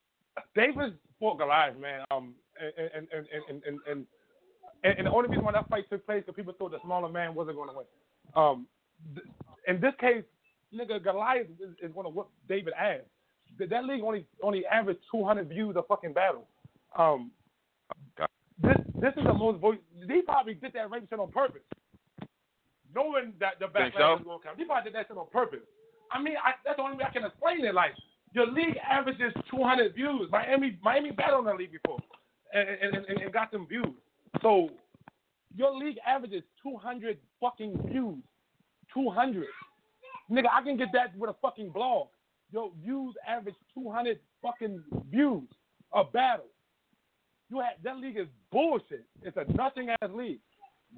Davis 0.54 0.92
fought 1.18 1.38
Goliath, 1.38 1.76
man. 1.78 2.04
Um, 2.10 2.34
and 2.60 2.72
and 2.94 3.08
and 3.12 3.26
and 3.48 3.62
and, 3.66 3.78
and, 3.86 4.06
and, 4.98 5.06
the 5.06 5.10
only 5.12 5.28
reason 5.28 5.44
why 5.44 5.52
that 5.52 5.68
fight 5.68 5.88
took 5.90 6.04
place 6.06 6.20
is 6.20 6.26
because 6.26 6.36
people 6.36 6.52
thought 6.58 6.72
the 6.72 6.80
smaller 6.82 7.08
man 7.08 7.34
wasn't 7.34 7.56
going 7.56 7.68
to 7.70 7.76
win. 7.76 7.86
Um, 8.34 8.66
th- 9.14 9.26
in 9.68 9.80
this 9.80 9.94
case, 10.00 10.24
nigga, 10.74 11.02
Goliath 11.02 11.46
is, 11.60 11.70
is 11.82 11.92
going 11.92 12.04
to 12.04 12.10
whoop 12.10 12.28
David 12.48 12.72
ass. 12.74 13.00
That 13.58 13.84
league 13.84 14.02
only 14.02 14.26
only 14.42 14.64
averaged 14.66 15.00
200 15.10 15.48
views 15.48 15.76
a 15.76 15.82
fucking 15.82 16.12
battle. 16.14 16.46
Um. 16.96 17.30
This 18.62 18.76
this 19.00 19.12
is 19.16 19.24
the 19.24 19.34
most 19.34 19.60
voice. 19.60 19.78
They 20.06 20.22
probably 20.22 20.54
did 20.54 20.72
that 20.74 20.90
rape 20.90 21.08
shit 21.08 21.18
on 21.18 21.30
purpose, 21.30 21.62
knowing 22.94 23.32
that 23.40 23.58
the 23.58 23.66
backlash 23.66 23.96
so? 23.96 24.16
was 24.16 24.24
going 24.24 24.40
to 24.40 24.46
come. 24.46 24.54
They 24.58 24.64
probably 24.64 24.90
did 24.90 24.94
that 24.96 25.06
shit 25.08 25.16
on 25.16 25.26
purpose. 25.32 25.64
I 26.12 26.20
mean, 26.20 26.34
I, 26.42 26.52
that's 26.64 26.76
the 26.76 26.82
only 26.82 26.96
way 26.96 27.04
I 27.08 27.12
can 27.12 27.24
explain 27.24 27.64
it. 27.64 27.74
Like 27.74 27.92
your 28.32 28.46
league 28.46 28.76
averages 28.88 29.32
200 29.50 29.94
views. 29.94 30.28
Miami, 30.30 30.78
Miami 30.82 31.10
battled 31.10 31.46
on 31.46 31.56
the 31.56 31.62
league 31.62 31.72
before, 31.72 31.98
and, 32.52 32.68
and, 32.68 33.06
and, 33.06 33.20
and 33.20 33.32
got 33.32 33.50
them 33.50 33.66
views. 33.66 33.94
So 34.42 34.70
your 35.56 35.76
league 35.76 35.98
averages 36.06 36.42
200 36.62 37.18
fucking 37.40 37.88
views. 37.90 38.22
200. 38.94 39.46
Nigga, 40.30 40.46
I 40.52 40.62
can 40.62 40.76
get 40.76 40.88
that 40.92 41.16
with 41.16 41.30
a 41.30 41.34
fucking 41.42 41.70
blog. 41.70 42.08
Your 42.52 42.72
views 42.82 43.14
average 43.26 43.54
200 43.74 44.18
fucking 44.42 44.82
views 45.10 45.48
a 45.92 46.04
battle. 46.04 46.46
You 47.50 47.60
had 47.60 47.82
that 47.82 47.96
league 47.98 48.16
is 48.16 48.28
bullshit. 48.52 49.04
It's 49.22 49.36
a 49.36 49.44
nothing 49.52 49.90
ass 49.90 50.10
league. 50.14 50.40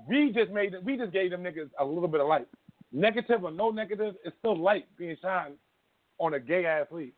We 0.07 0.33
just 0.33 0.51
made 0.51 0.75
it. 0.75 0.85
We 0.85 0.97
just 0.97 1.13
gave 1.13 1.31
them 1.31 1.43
niggas 1.43 1.71
a 1.79 1.85
little 1.85 2.09
bit 2.09 2.21
of 2.21 2.29
light. 2.29 2.47
Negative 2.93 3.43
or 3.43 3.51
no 3.51 3.71
negative, 3.71 4.15
it's 4.25 4.37
still 4.39 4.57
light 4.57 4.85
being 4.99 5.17
shined 5.23 5.55
on 6.19 6.35
a 6.35 6.41
gay 6.41 6.67
ass 6.67 6.87
league. 6.91 7.15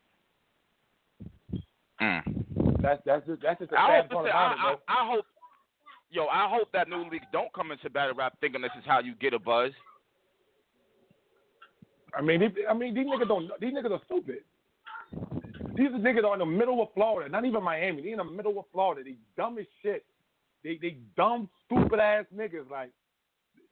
Mm. 2.01 2.45
That's 2.81 3.01
that's 3.05 3.25
just 3.25 3.41
that's 3.41 3.59
just 3.59 3.71
the 3.71 3.79
I 3.79 3.87
sad 3.87 4.01
hope, 4.03 4.11
part 4.11 4.23
listen, 4.25 4.35
about 4.35 4.51
it, 4.51 4.57
bro. 4.61 4.69
I, 4.87 5.01
I 5.01 5.11
hope 5.11 5.25
yo, 6.11 6.25
I 6.27 6.49
hope 6.49 6.69
that 6.71 6.87
new 6.87 7.09
league 7.09 7.27
don't 7.33 7.51
come 7.53 7.71
into 7.71 7.89
battle 7.89 8.15
rap 8.15 8.37
thinking 8.39 8.61
this 8.61 8.71
is 8.77 8.83
how 8.85 8.99
you 8.99 9.15
get 9.15 9.33
a 9.33 9.39
buzz. 9.39 9.71
I 12.17 12.21
mean, 12.21 12.41
I 12.69 12.73
mean, 12.73 12.93
these 12.95 13.05
niggas 13.05 13.27
don't. 13.27 13.49
These 13.59 13.73
niggas 13.73 13.91
are 13.91 14.01
stupid. 14.05 14.39
These 15.75 15.89
niggas 15.89 16.23
are 16.23 16.33
in 16.33 16.39
the 16.39 16.45
middle 16.45 16.81
of 16.81 16.89
Florida, 16.93 17.29
not 17.29 17.45
even 17.45 17.63
Miami. 17.63 18.01
They 18.01 18.11
in 18.11 18.17
the 18.17 18.23
middle 18.23 18.57
of 18.59 18.65
Florida. 18.71 19.03
They 19.03 19.15
dumb 19.35 19.57
as 19.57 19.65
shit. 19.81 20.05
They 20.63 20.79
they 20.81 20.97
dumb, 21.17 21.49
stupid 21.65 21.99
ass 21.99 22.25
niggas. 22.35 22.69
Like 22.69 22.91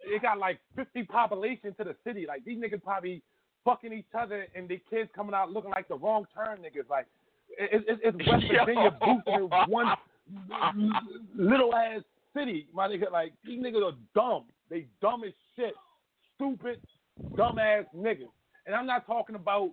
they 0.09 0.19
got 0.19 0.37
like 0.37 0.59
50 0.75 1.03
population 1.03 1.73
to 1.75 1.83
the 1.83 1.95
city. 2.05 2.25
Like 2.27 2.43
these 2.43 2.57
niggas 2.57 2.83
probably 2.83 3.21
fucking 3.63 3.93
each 3.93 4.05
other 4.17 4.47
and 4.55 4.67
their 4.67 4.81
kids 4.89 5.09
coming 5.15 5.33
out 5.33 5.51
looking 5.51 5.71
like 5.71 5.87
the 5.87 5.95
wrong 5.95 6.25
turn 6.35 6.59
niggas. 6.59 6.89
Like 6.89 7.07
it, 7.57 7.83
it, 7.87 7.99
it's 8.03 8.29
West 8.29 8.43
Virginia 8.65 8.91
boosted 8.99 9.33
in 9.35 9.49
one 9.71 9.95
little 11.35 11.73
ass 11.73 12.01
city. 12.35 12.67
My 12.73 12.87
nigga, 12.87 13.11
like 13.11 13.33
these 13.45 13.59
niggas 13.59 13.83
are 13.83 13.97
dumb. 14.13 14.45
They 14.69 14.87
dumb 15.01 15.23
as 15.23 15.33
shit. 15.55 15.73
Stupid, 16.35 16.79
dumb 17.37 17.59
ass 17.59 17.85
niggas. 17.95 18.31
And 18.65 18.75
I'm 18.75 18.87
not 18.87 19.05
talking 19.05 19.35
about 19.35 19.71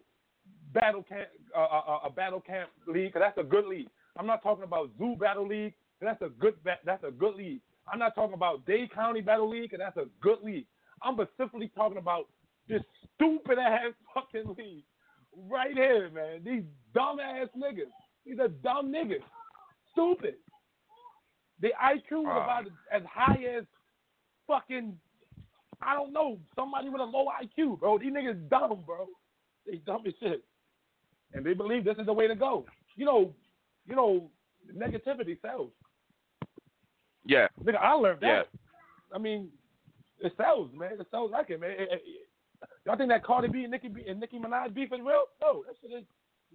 battle 0.73 1.03
camp, 1.03 1.29
uh, 1.57 1.61
uh, 1.61 2.01
a 2.05 2.11
battle 2.11 2.41
camp 2.41 2.71
league, 2.87 3.13
'cause 3.13 3.21
that's 3.21 3.39
a 3.39 3.43
good 3.45 3.67
league. 3.67 3.89
I'm 4.17 4.27
not 4.27 4.43
talking 4.43 4.65
about 4.65 4.91
zoo 4.99 5.17
battle 5.17 5.47
league, 5.47 5.75
'cause 5.99 6.07
that's 6.09 6.23
a 6.23 6.29
good 6.29 6.57
that's 6.85 7.05
a 7.05 7.11
good 7.11 7.35
league. 7.37 7.61
I'm 7.87 7.99
not 7.99 8.15
talking 8.15 8.35
about 8.35 8.65
Dade 8.67 8.91
County 8.93 9.21
battle 9.21 9.49
league, 9.49 9.71
'cause 9.71 9.79
that's 9.81 9.97
a 9.97 10.07
good 10.21 10.41
league. 10.43 10.67
I'm 11.03 11.15
specifically 11.15 11.69
talking 11.69 11.99
about 11.99 12.29
this 12.69 12.83
stupid 13.15 13.59
ass 13.59 13.95
fucking 14.15 14.55
league 14.57 14.85
right 15.49 15.75
here, 15.75 16.11
man. 16.11 16.43
These 16.45 16.65
dumb 16.93 17.21
ass 17.21 17.49
niggas. 17.57 17.91
These 18.25 18.39
are 18.39 18.49
dumb 18.49 18.93
niggas. 18.93 19.25
Stupid. 19.93 20.37
The 21.61 21.73
IQ 21.79 22.21
is 22.23 22.27
Wow. 22.27 22.45
about 22.45 22.67
as 22.91 23.03
high 23.05 23.43
as 23.45 23.65
fucking 24.47 24.99
I 25.83 25.95
don't 25.95 26.13
know, 26.13 26.39
somebody 26.55 26.91
with 26.91 27.01
a 27.01 27.05
low 27.05 27.29
IQ, 27.31 27.79
bro. 27.81 27.97
These 27.99 28.13
niggas 28.13 28.49
dumb, 28.51 28.83
bro. 28.85 29.09
They 29.65 29.77
dumb 29.79 30.07
as 30.07 30.13
shit. 30.21 30.45
And 31.33 31.45
they 31.45 31.55
believe 31.55 31.85
this 31.85 31.97
is 31.99 32.07
the 32.07 32.13
way 32.13 32.27
to 32.27 32.35
go. 32.35 32.67
You 32.97 33.05
know, 33.07 33.35
you 33.87 33.97
know, 33.97 34.31
negativity 34.77 35.41
sells. 35.41 35.71
Yeah. 37.25 37.49
Nigga, 37.63 37.77
I 37.81 37.93
learned 37.93 38.21
that. 38.21 38.47
Yeah. 38.53 38.59
I 39.15 39.19
mean, 39.19 39.49
it 40.21 40.33
sells, 40.37 40.71
man. 40.75 40.93
It 41.01 41.07
sells 41.11 41.31
like 41.31 41.51
it, 41.51 41.61
man. 41.61 41.71
It- 41.73 41.81
it- 41.81 42.03
it- 42.05 42.29
y'all 42.85 42.97
think 42.97 43.11
that 43.11 43.25
Cardi 43.25 43.49
B 43.49 43.63
and 43.63 43.71
Nicki 43.71 43.89
B 43.89 44.05
and 44.07 44.21
Nicki 44.21 44.39
Minaj 44.39 44.75
beef 44.75 44.93
is 44.93 45.01
real? 45.01 45.25
No, 45.41 45.65
that 45.67 45.77
shit 45.81 45.93
is 45.93 46.05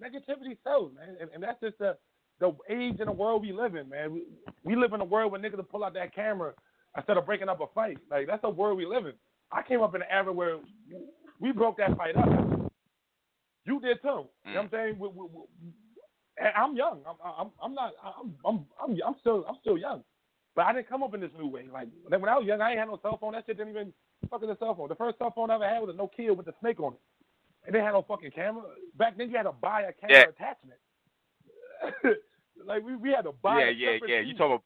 negativity 0.02 0.58
sells, 0.64 0.94
man. 0.94 1.18
And, 1.20 1.30
and 1.34 1.44
that's 1.44 1.60
just 1.62 1.78
the 1.80 1.98
the 2.40 2.54
age 2.70 3.00
and 3.00 3.08
the 3.08 3.14
world 3.14 3.42
we 3.44 3.54
live 3.54 3.76
in, 3.76 3.88
man. 3.88 4.12
We, 4.12 4.24
we 4.66 4.76
live 4.76 4.92
in 4.92 5.00
a 5.00 5.06
world 5.06 5.32
where 5.32 5.40
niggas 5.40 5.56
will 5.56 5.64
pull 5.64 5.86
out 5.86 5.94
that 5.94 6.14
camera 6.14 6.54
instead 6.98 7.16
of 7.16 7.26
breaking 7.26 7.48
up 7.48 7.62
a 7.62 7.68
fight. 7.74 7.98
Like 8.12 8.28
that's 8.28 8.42
the 8.42 8.50
world 8.50 8.78
we 8.78 8.86
live 8.86 9.06
in. 9.06 9.14
I 9.54 9.62
came 9.64 9.82
up 9.82 9.96
in 9.96 10.02
an 10.02 10.08
era 10.12 10.34
where 10.34 10.58
we 11.40 11.52
broke 11.54 11.78
that 11.78 11.96
fight 11.98 12.16
up. 12.18 12.65
You 13.66 13.80
did 13.80 14.02
too. 14.02 14.08
You 14.08 14.14
know 14.14 14.28
what 14.44 14.58
I'm 14.58 14.68
mm. 14.68 14.72
saying? 14.72 15.00
We, 15.00 15.08
we, 15.10 15.26
we, 15.34 15.42
and 16.38 16.50
I'm 16.56 16.76
young. 16.76 17.00
I'm, 17.08 17.16
I'm, 17.24 17.52
I'm 17.62 17.74
not. 17.74 17.94
I'm, 18.04 18.36
I'm, 18.46 18.66
I'm, 18.82 18.98
I'm 19.06 19.16
still, 19.22 19.46
I'm 19.48 19.56
still 19.62 19.78
young. 19.78 20.04
But 20.56 20.66
I 20.68 20.74
didn't 20.74 20.88
come 20.90 21.04
up 21.04 21.14
in 21.14 21.20
this 21.20 21.32
new 21.38 21.48
way. 21.48 21.66
Like 21.72 21.90
when 22.08 22.30
I 22.30 22.38
was 22.38 22.46
young, 22.46 22.62
I 22.62 22.72
ain't 22.72 22.80
had 22.80 22.88
no 22.88 23.00
cell 23.02 23.18
phone. 23.20 23.34
That 23.34 23.44
shit 23.46 23.58
didn't 23.58 23.72
even 23.72 23.94
fucking 24.30 24.50
a 24.50 24.58
cell 24.58 24.76
phone. 24.76 24.90
The 24.90 24.96
first 24.96 25.18
cell 25.18 25.34
phone 25.36 25.50
I 25.50 25.56
ever 25.56 25.68
had 25.68 25.80
was 25.80 25.96
a 25.96 25.98
Nokia 25.98 26.36
with 26.36 26.48
a 26.48 26.54
snake 26.62 26.80
on 26.80 26.94
it. 26.94 27.00
And 27.66 27.76
they 27.76 27.80
had 27.80 27.92
no 27.92 28.06
fucking 28.08 28.32
camera. 28.32 28.64
Back 28.98 29.18
then, 29.18 29.30
you 29.30 29.38
had 29.38 29.44
to 29.44 29.52
buy 29.52 29.82
a 29.82 29.94
camera 29.94 30.18
Yeah. 30.18 30.24
attachment. 30.30 30.80
like 32.66 32.84
we, 32.84 32.96
we 32.96 33.10
had 33.10 33.24
to 33.24 33.32
buy. 33.32 33.60
Yeah, 33.60 33.66
a 33.66 33.72
yeah, 33.72 33.98
yeah. 34.08 34.20
You 34.22 34.34
talking 34.34 34.54
about 34.54 34.64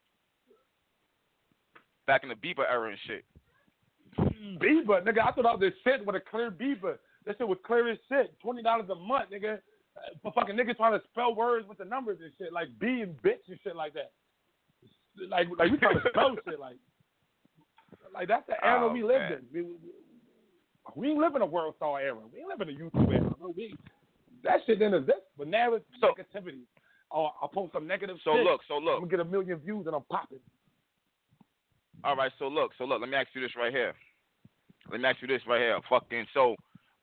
back 2.05 2.23
in 2.23 2.29
the 2.29 2.35
beeper 2.35 2.69
era 2.69 2.89
and 2.89 2.97
shit. 3.07 3.25
beeper, 4.59 5.03
nigga. 5.03 5.19
I 5.25 5.31
thought 5.31 5.45
I 5.45 5.53
was 5.53 5.59
this 5.59 5.73
shit 5.83 6.05
with 6.05 6.15
a 6.15 6.19
clear 6.19 6.51
beeper. 6.51 6.97
That 7.29 7.37
shit 7.37 7.47
was 7.47 7.59
clear 7.63 7.87
as 7.91 7.99
shit. 8.09 8.33
Twenty 8.41 8.63
dollars 8.63 8.89
a 8.89 8.95
month, 8.95 9.29
nigga. 9.31 9.59
Uh, 9.95 9.99
For 10.23 10.31
fucking 10.33 10.55
niggas 10.55 10.77
trying 10.77 10.99
to 10.99 11.05
spell 11.11 11.35
words 11.35 11.67
with 11.69 11.77
the 11.77 11.85
numbers 11.85 12.17
and 12.23 12.31
shit, 12.39 12.51
like 12.51 12.69
B 12.79 13.01
and 13.05 13.15
bitch 13.21 13.45
and 13.47 13.59
shit 13.63 13.75
like 13.75 13.93
that. 13.93 14.09
Like, 15.29 15.45
like 15.59 15.69
we 15.71 15.77
trying 15.77 16.01
to 16.01 16.09
spell 16.09 16.35
shit, 16.49 16.59
like, 16.59 16.77
like 18.11 18.27
that's 18.27 18.47
the 18.47 18.55
era 18.65 18.87
Oh, 18.89 18.91
we 18.91 19.03
lived 19.03 19.19
man. 19.19 19.31
in. 19.33 19.45
We, 19.53 19.61
we, 19.61 19.75
we 20.95 21.09
ain't 21.11 21.19
live 21.19 21.35
in 21.35 21.43
a 21.43 21.47
WorldStar 21.47 22.01
era. 22.01 22.17
We 22.33 22.39
ain't 22.39 22.47
live 22.49 22.61
in 22.67 22.69
a 22.69 22.79
YouTube 22.79 23.13
era. 23.13 23.29
No, 23.39 23.53
we 23.55 23.75
that 24.43 24.61
shit 24.65 24.79
didn't 24.79 24.95
exist. 24.95 25.21
But 25.37 25.49
now 25.49 25.75
it's 25.75 25.85
So- 26.01 26.07
negativity. 26.17 26.61
Oh, 27.11 27.29
I'll 27.43 27.47
post 27.49 27.73
some 27.73 27.85
negative 27.85 28.17
So 28.23 28.33
shit. 28.37 28.43
look, 28.43 28.61
so 28.67 28.77
look, 28.79 28.95
I'm 28.95 29.01
gonna 29.01 29.11
get 29.11 29.19
a 29.19 29.25
million 29.25 29.57
views 29.59 29.85
and 29.85 29.95
I'm 29.95 30.03
popping. 30.09 30.39
All 32.03 32.15
right, 32.15 32.31
so 32.39 32.47
look, 32.47 32.71
so 32.79 32.85
look. 32.85 33.01
Let 33.01 33.09
me 33.09 33.17
ask 33.17 33.27
you 33.35 33.41
this 33.41 33.51
right 33.55 33.71
here. 33.73 33.93
Let 34.91 34.99
me 35.01 35.07
ask 35.07 35.21
you 35.21 35.27
this 35.27 35.41
right 35.47 35.59
here. 35.61 35.79
Fucking. 35.89 36.25
So, 36.33 36.55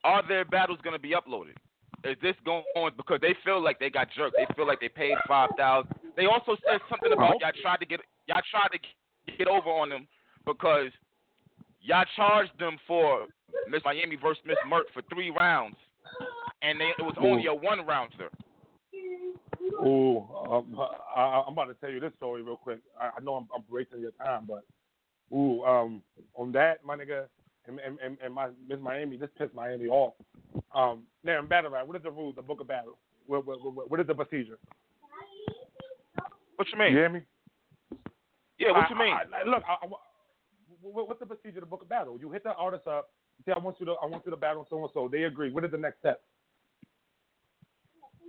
are 0.03 0.27
their 0.27 0.45
battles 0.45 0.79
gonna 0.83 0.99
be 0.99 1.11
uploaded? 1.11 1.55
Is 2.03 2.17
this 2.21 2.35
going 2.45 2.63
on 2.75 2.91
because 2.95 3.19
they 3.21 3.35
feel 3.43 3.61
like 3.61 3.79
they 3.79 3.89
got 3.89 4.07
jerked? 4.15 4.35
They 4.37 4.47
feel 4.55 4.67
like 4.67 4.79
they 4.79 4.89
paid 4.89 5.15
five 5.27 5.49
thousand. 5.57 5.93
They 6.15 6.25
also 6.25 6.55
said 6.69 6.79
something 6.89 7.11
about 7.11 7.39
y'all 7.41 7.51
tried 7.61 7.77
to 7.77 7.85
get 7.85 8.01
y'all 8.27 8.41
tried 8.49 8.69
to 8.69 8.79
get 9.37 9.47
over 9.47 9.69
on 9.69 9.89
them 9.89 10.07
because 10.45 10.91
y'all 11.81 12.05
charged 12.15 12.57
them 12.59 12.77
for 12.87 13.25
Miss 13.69 13.81
Miami 13.83 14.15
versus 14.15 14.43
Miss 14.45 14.57
Mert 14.67 14.85
for 14.93 15.01
three 15.13 15.31
rounds, 15.31 15.75
and 16.61 16.79
they, 16.79 16.91
it 16.97 17.01
was 17.03 17.15
only 17.19 17.47
a 17.47 17.53
one 17.53 17.85
rounder. 17.85 18.29
Ooh, 19.85 20.25
um, 20.49 20.79
I, 21.15 21.43
I'm 21.45 21.53
about 21.53 21.65
to 21.65 21.73
tell 21.75 21.89
you 21.89 21.99
this 21.99 22.13
story 22.17 22.41
real 22.41 22.57
quick. 22.57 22.79
I, 22.99 23.11
I 23.17 23.23
know 23.23 23.35
I'm, 23.35 23.47
I'm 23.55 23.63
wasting 23.69 23.99
your 23.99 24.11
time, 24.11 24.47
but 24.47 24.63
ooh, 25.35 25.63
um, 25.63 26.01
on 26.35 26.51
that, 26.53 26.85
my 26.85 26.95
nigga, 26.95 27.25
and, 27.67 28.17
and, 28.23 28.33
my 28.33 28.49
Miss 28.67 28.79
Miami, 28.81 29.17
just 29.17 29.35
pissed 29.35 29.53
Miami 29.53 29.87
off. 29.87 30.13
Um, 30.73 31.03
now 31.23 31.39
in 31.39 31.47
battle 31.47 31.71
rap, 31.71 31.87
what 31.87 31.97
is 31.97 32.03
the 32.03 32.11
rules? 32.11 32.35
The 32.35 32.41
book 32.41 32.61
of 32.61 32.67
battle. 32.67 32.97
What, 33.25 33.45
what, 33.45 33.61
what, 33.61 33.91
what 33.91 33.99
is 33.99 34.07
the 34.07 34.15
procedure? 34.15 34.57
What 36.55 36.67
you 36.71 36.79
mean? 36.79 36.91
You 36.91 36.97
hear 36.97 37.09
me? 37.09 37.21
Yeah, 38.57 38.71
what 38.71 38.85
I- 38.85 38.89
you 38.89 38.95
mean? 38.95 39.13
I, 39.13 39.43
I, 39.43 39.49
look, 39.49 39.63
what's 40.81 41.19
the 41.19 41.25
procedure 41.25 41.59
of 41.59 41.65
the 41.65 41.69
book 41.69 41.81
of 41.81 41.89
battle? 41.89 42.17
You 42.19 42.31
hit 42.31 42.43
the 42.43 42.53
artist 42.53 42.87
up. 42.87 43.09
You 43.37 43.43
say, 43.45 43.53
I 43.55 43.63
want 43.63 43.77
you 43.79 43.85
to, 43.85 43.93
I 44.01 44.05
want 44.05 44.23
you 44.25 44.31
to 44.31 44.37
battle 44.37 44.65
so 44.69 44.79
and 44.79 44.89
so. 44.93 45.07
They 45.11 45.23
agree. 45.23 45.51
What 45.51 45.63
is 45.63 45.71
the 45.71 45.77
next 45.77 45.99
step? 45.99 46.21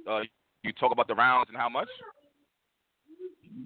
Uh, 0.09 0.21
you 0.63 0.73
talk 0.73 0.93
about 0.93 1.09
the 1.09 1.15
rounds 1.15 1.49
and 1.49 1.57
how 1.57 1.69
much? 1.69 1.89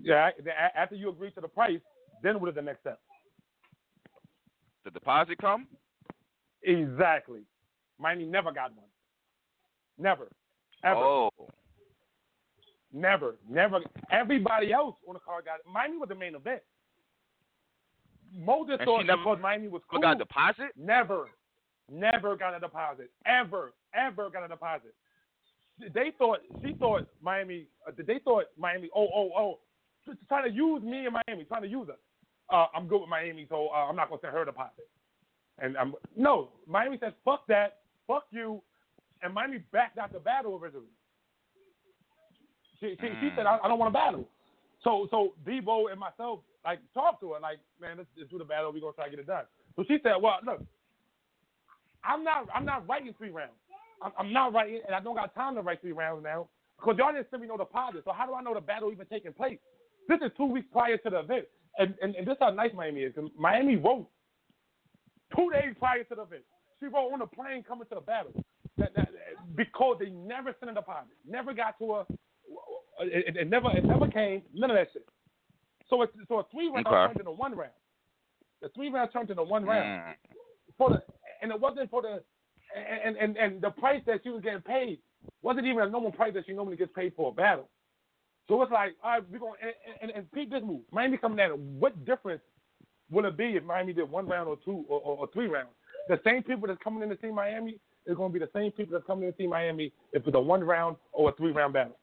Yeah, 0.03 0.31
after 0.77 0.95
you 0.95 1.09
agree 1.11 1.31
to 1.33 1.41
the 1.41 1.49
price, 1.49 1.81
then 2.23 2.41
what 2.41 2.49
is 2.49 2.55
the 2.55 2.63
next 2.63 2.81
step? 2.81 3.01
The 4.85 4.91
deposit 4.91 5.39
come? 5.39 5.67
Exactly. 6.63 7.41
Miami 7.99 8.25
never 8.27 8.53
got 8.53 8.75
one. 8.77 8.87
Never. 9.99 10.29
Ever. 10.85 10.97
Oh, 11.01 11.31
Never. 12.93 13.37
Never. 13.49 13.81
Everybody 14.11 14.73
else 14.73 14.97
on 15.09 15.15
the 15.15 15.21
card 15.21 15.47
got 15.47 15.55
it. 15.61 15.63
Miami 15.73 15.97
was 15.97 16.09
the 16.09 16.15
main 16.15 16.35
event. 16.35 16.61
Mo 18.35 18.67
just 18.67 18.81
And 18.81 18.87
thought 18.87 19.07
never- 19.07 19.23
because 19.23 19.39
Miami 19.41 19.69
was 19.69 19.83
cool. 19.89 20.01
got 20.01 20.17
a 20.17 20.19
deposit? 20.19 20.73
Never. 20.77 21.31
Never 21.91 22.37
got 22.37 22.55
a 22.55 22.61
deposit. 22.61 23.11
Ever. 23.25 23.73
Ever 23.95 24.31
got 24.31 24.45
a 24.45 24.49
deposit. 24.49 24.95
They 25.79 26.11
thought 26.19 26.41
she 26.63 26.75
thought 26.75 27.07
Miami. 27.21 27.67
Uh, 27.87 27.93
they 27.97 28.19
thought 28.21 28.45
Miami. 28.59 28.89
Oh 28.95 29.09
oh 29.15 29.31
oh, 29.37 29.59
trying 30.29 30.45
to 30.51 30.55
use 30.55 30.83
me 30.83 31.07
and 31.07 31.17
Miami, 31.27 31.45
trying 31.45 31.63
to 31.63 31.69
use 31.69 31.89
us. 31.89 31.99
Uh, 32.53 32.67
I'm 32.75 32.89
good 32.89 33.01
with 33.01 33.11
Miami, 33.11 33.47
so 33.51 33.69
uh, 33.75 33.89
I'm 33.89 33.97
not 33.97 34.11
gonna 34.11 34.21
send 34.23 34.35
her 34.35 34.43
a 34.43 34.47
deposit. 34.47 34.89
And 35.59 35.77
I'm 35.79 35.95
no. 36.17 36.51
Miami 36.69 36.99
says 37.01 37.13
fuck 37.25 37.47
that, 37.49 37.79
fuck 38.07 38.25
you, 38.31 38.63
and 39.23 39.35
Miami 39.35 39.59
backed 39.73 39.99
out 39.99 40.13
the 40.13 40.21
battle 40.21 40.59
originally. 40.63 40.89
She 42.81 42.97
she, 43.01 43.09
she 43.21 43.31
said 43.37 43.47
I, 43.47 43.59
I 43.65 43.69
don't 43.69 43.79
want 43.79 43.93
to 43.93 43.99
battle. 43.99 44.29
So 44.85 45.09
so 45.11 45.35
Debo 45.47 45.91
and 45.91 46.01
myself 46.01 46.41
like 46.65 46.81
talked 46.95 47.21
to 47.23 47.33
her 47.33 47.41
like 47.41 47.59
man 47.81 47.99
let's, 47.99 48.11
let's 48.19 48.31
do 48.31 48.39
the 48.39 48.45
battle. 48.45 48.73
We're 48.73 48.81
gonna 48.81 48.95
try 48.95 49.07
to 49.07 49.11
get 49.11 49.21
it 49.21 49.27
done. 49.27 49.45
So 49.77 49.85
she 49.89 49.99
said 50.03 50.15
well 50.23 50.39
look, 50.47 50.63
I'm 52.05 52.25
not 52.25 52.49
I'm 52.55 52.65
not 52.67 52.89
writing 52.89 53.15
three 53.19 53.31
rounds. 53.31 53.53
I'm, 54.03 54.13
I'm 54.19 54.33
not 54.33 54.53
writing 54.53 54.81
and 54.87 54.95
I 54.95 55.01
don't 55.01 55.17
got 55.17 55.35
time 55.35 55.55
to 55.57 55.63
write 55.63 55.81
three 55.81 55.93
rounds 55.93 56.25
now 56.25 56.49
because 56.79 56.97
y'all 56.99 57.13
didn't 57.13 57.29
send 57.31 57.43
me 57.43 57.49
no 57.49 57.57
deposit. 57.57 58.03
So 58.05 58.13
how 58.13 58.27
do 58.27 58.35
I 58.35 58.43
know 58.43 58.55
the 58.55 58.61
battle 58.61 58.93
even 58.93 59.07
taking 59.07 59.33
place? 59.33 59.59
This 60.09 60.19
is 60.25 60.33
two 60.37 60.47
weeks 60.47 60.67
prior 60.73 60.97
to 60.99 61.11
the 61.11 61.21
event, 61.21 61.47
and 61.79 61.95
and, 62.03 62.15
and 62.15 62.27
this 62.27 62.37
how 62.41 62.51
nice 62.51 62.71
Miami 62.75 63.03
is. 63.03 63.15
Miami 63.39 63.77
wrote 63.77 64.09
two 65.37 65.51
days 65.53 65.75
prior 65.79 66.05
to 66.05 66.15
the 66.15 66.23
event. 66.23 66.43
She 66.81 66.87
wrote 66.87 67.13
on 67.13 67.21
the 67.21 67.27
plane 67.27 67.63
coming 67.63 67.87
to 67.89 67.95
the 67.95 68.01
battle 68.01 68.33
that, 68.77 68.95
that, 68.95 69.09
because 69.57 69.97
they 70.01 70.11
never 70.11 70.55
sent 70.59 70.71
a 70.73 70.75
deposit, 70.75 71.17
never 71.27 71.55
got 71.55 71.79
to 71.79 71.95
a, 71.95 72.01
it, 73.01 73.29
it, 73.29 73.37
it 73.37 73.51
never 73.51 73.71
it 73.77 73.85
never 73.85 74.09
came, 74.09 74.43
none 74.53 74.71
of 74.71 74.77
that 74.77 74.89
shit. 74.93 75.07
So 75.89 76.03
it's 76.03 76.13
so 76.29 76.39
a 76.41 76.45
three 76.51 76.69
round 76.71 76.87
Okay. 76.87 77.07
turned 77.07 77.21
into 77.21 77.31
one 77.33 77.55
round. 77.55 77.73
The 78.61 78.69
three 78.71 78.91
round 78.91 79.11
turned 79.13 79.31
into 79.31 79.43
one 79.43 79.65
round 79.65 79.89
Mm. 79.89 80.15
for 80.79 80.91
the 80.91 81.03
and 81.43 81.51
it 81.53 81.61
wasn't 81.61 81.91
for 81.91 82.03
the 82.03 82.23
and, 82.77 83.17
and 83.17 83.37
and 83.37 83.61
the 83.61 83.71
price 83.71 84.03
that 84.07 84.21
she 84.23 84.31
was 84.31 84.43
getting 84.43 84.63
paid 84.63 84.99
wasn't 85.43 85.67
even 85.67 85.83
a 85.83 85.89
normal 85.89 86.11
price 86.13 86.33
that 86.35 86.47
she 86.47 86.53
normally 86.53 86.77
gets 86.77 86.93
paid 86.95 87.13
for 87.17 87.31
a 87.31 87.35
battle. 87.35 87.69
So 88.49 88.61
it's 88.63 88.73
like, 88.73 88.95
all 89.03 89.13
right, 89.13 89.23
we're 89.31 89.39
going 89.39 89.55
and, 89.63 89.73
and, 90.03 90.11
and 90.11 90.33
peep 90.33 90.51
this 90.51 90.63
move. 90.65 90.81
Miami 90.91 91.17
coming 91.17 91.41
at 91.41 91.51
it. 91.51 91.59
What 91.59 92.05
difference 92.05 92.43
will 93.11 93.25
it 93.27 93.37
be 93.37 93.57
if 93.57 93.65
Miami 93.65 93.93
did 93.93 94.11
one 94.11 94.27
round 94.27 94.49
or 94.49 94.57
two 94.65 94.85
or, 94.89 95.01
or, 95.01 95.17
or 95.19 95.29
three 95.33 95.47
rounds? 95.47 95.71
The 96.09 96.21
same 96.25 96.43
people 96.43 96.67
that's 96.67 96.83
coming 96.83 97.03
in 97.03 97.09
to 97.11 97.19
see 97.23 97.31
Miami 97.31 97.79
is 98.07 98.17
going 98.17 98.33
to 98.33 98.39
be 98.39 98.45
the 98.45 98.51
same 98.55 98.73
people 98.73 98.93
that's 98.95 99.07
coming 99.07 99.25
in 99.25 99.33
to 99.33 99.39
see 99.39 99.47
Miami 99.47 99.93
if 100.13 100.27
it's 100.27 100.37
a 100.37 100.41
one 100.41 100.65
round 100.65 100.97
or 101.13 101.31
a 101.31 101.33
three 101.35 101.53
round 101.53 101.73
battle. 101.73 101.97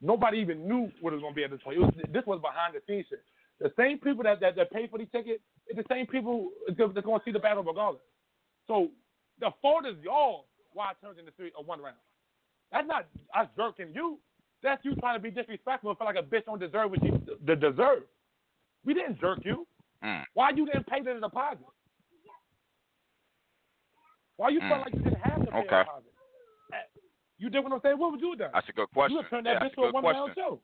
Nobody 0.00 0.38
even 0.38 0.66
knew 0.66 0.90
what 1.00 1.12
it 1.12 1.16
was 1.16 1.22
going 1.22 1.32
to 1.32 1.36
be 1.36 1.44
at 1.44 1.50
this 1.50 1.60
point. 1.62 1.78
Was, 1.78 1.94
this 2.12 2.26
was 2.26 2.40
behind 2.42 2.74
the 2.74 2.80
scenes 2.88 3.06
shit. 3.08 3.22
The 3.60 3.72
same 3.78 3.98
people 3.98 4.24
that, 4.24 4.40
that, 4.40 4.56
that 4.56 4.72
pay 4.72 4.88
for 4.88 4.98
the 4.98 5.06
ticket 5.06 5.40
is 5.70 5.76
the 5.76 5.84
same 5.88 6.06
people 6.06 6.50
that's 6.66 6.76
going 6.76 7.20
to 7.20 7.24
see 7.24 7.30
the 7.30 7.38
battle 7.38 7.62
regardless. 7.62 8.02
So 8.66 8.88
the 9.38 9.50
fault 9.62 9.86
is 9.86 9.94
y'all 10.02 10.46
why 10.72 10.90
it 10.90 10.96
turns 11.04 11.18
into 11.18 11.30
three 11.36 11.52
or 11.56 11.62
one 11.62 11.80
round. 11.80 11.96
That's 12.72 12.88
not 12.88 13.06
us 13.38 13.46
jerking 13.56 13.94
you. 13.94 14.18
That's 14.62 14.84
you 14.84 14.94
trying 14.96 15.16
to 15.16 15.20
be 15.22 15.30
disrespectful 15.30 15.90
and 15.90 15.98
feel 15.98 16.06
like 16.06 16.16
a 16.16 16.22
bitch 16.22 16.44
don't 16.44 16.60
deserve 16.60 16.90
what 16.90 17.02
you 17.02 17.20
the 17.44 17.56
deserve. 17.56 18.04
We 18.84 18.94
didn't 18.94 19.20
jerk 19.20 19.40
you. 19.44 19.66
Mm. 20.04 20.24
Why 20.34 20.50
you 20.50 20.66
didn't 20.66 20.86
pay 20.86 21.00
the 21.02 21.14
deposit? 21.20 21.58
Why 24.36 24.48
you 24.50 24.60
felt 24.60 24.72
Mm. 24.80 24.84
like 24.84 24.94
you 24.94 25.00
didn't 25.02 25.20
have 25.20 25.44
to 25.44 25.50
pay 25.50 25.58
Okay. 25.58 25.78
deposit? 25.84 26.12
Eh, 26.72 26.76
You 27.38 27.50
did 27.50 27.64
what 27.64 27.72
I'm 27.72 27.80
saying? 27.80 27.98
What 27.98 28.12
would 28.12 28.20
you 28.20 28.30
have 28.30 28.38
done? 28.38 28.50
That's 28.54 28.68
a 28.68 28.72
good 28.72 28.88
question. 28.92 29.12
You 29.12 29.16
would 29.18 29.28
turn 29.30 29.44
Yeah, 29.44 29.54
that 29.54 29.60
that's 29.62 29.72
bitch 29.74 29.82
to 29.82 29.88
a 29.88 29.90
one 29.92 30.02
question. 30.04 30.34
show. 30.36 30.60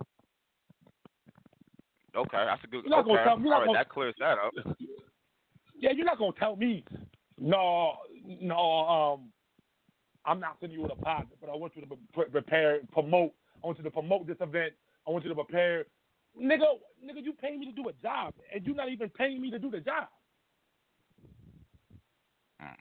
Okay, 2.14 2.36
that's 2.44 2.64
a 2.64 2.66
good. 2.68 2.84
You're 2.84 2.90
not 2.90 3.00
okay, 3.00 3.08
gonna 3.14 3.24
tell- 3.24 3.38
you're 3.40 3.48
not 3.48 3.54
all 3.54 3.60
right, 3.60 3.66
gonna- 3.66 3.78
that 3.78 3.88
clears 3.88 4.14
that 4.18 4.38
up. 4.38 4.54
Yeah, 5.80 5.92
you're 5.92 6.04
not 6.06 6.18
gonna 6.18 6.32
tell 6.32 6.56
me, 6.56 6.84
no, 7.38 7.98
no, 8.24 8.58
um, 8.88 9.32
I'm 10.24 10.40
not 10.40 10.58
sending 10.58 10.76
you 10.76 10.84
a 10.86 10.88
deposit, 10.88 11.38
but 11.40 11.48
I 11.48 11.54
want 11.54 11.76
you 11.76 11.82
to 11.82 11.96
pre- 12.12 12.24
prepare, 12.24 12.80
promote. 12.90 13.32
I 13.62 13.66
want 13.66 13.78
you 13.78 13.84
to 13.84 13.90
promote 13.90 14.26
this 14.26 14.36
event. 14.40 14.72
I 15.06 15.10
want 15.10 15.24
you 15.24 15.28
to 15.30 15.34
prepare. 15.34 15.84
Nigga, 16.40 16.64
nigga, 17.04 17.22
you 17.22 17.32
paying 17.32 17.58
me 17.60 17.66
to 17.66 17.72
do 17.72 17.88
a 17.88 17.92
job, 17.94 18.34
and 18.54 18.64
you're 18.64 18.74
not 18.76 18.88
even 18.90 19.08
paying 19.08 19.40
me 19.40 19.50
to 19.50 19.58
do 19.58 19.70
the 19.70 19.80
job. 19.80 20.06
Mm. 22.62 22.76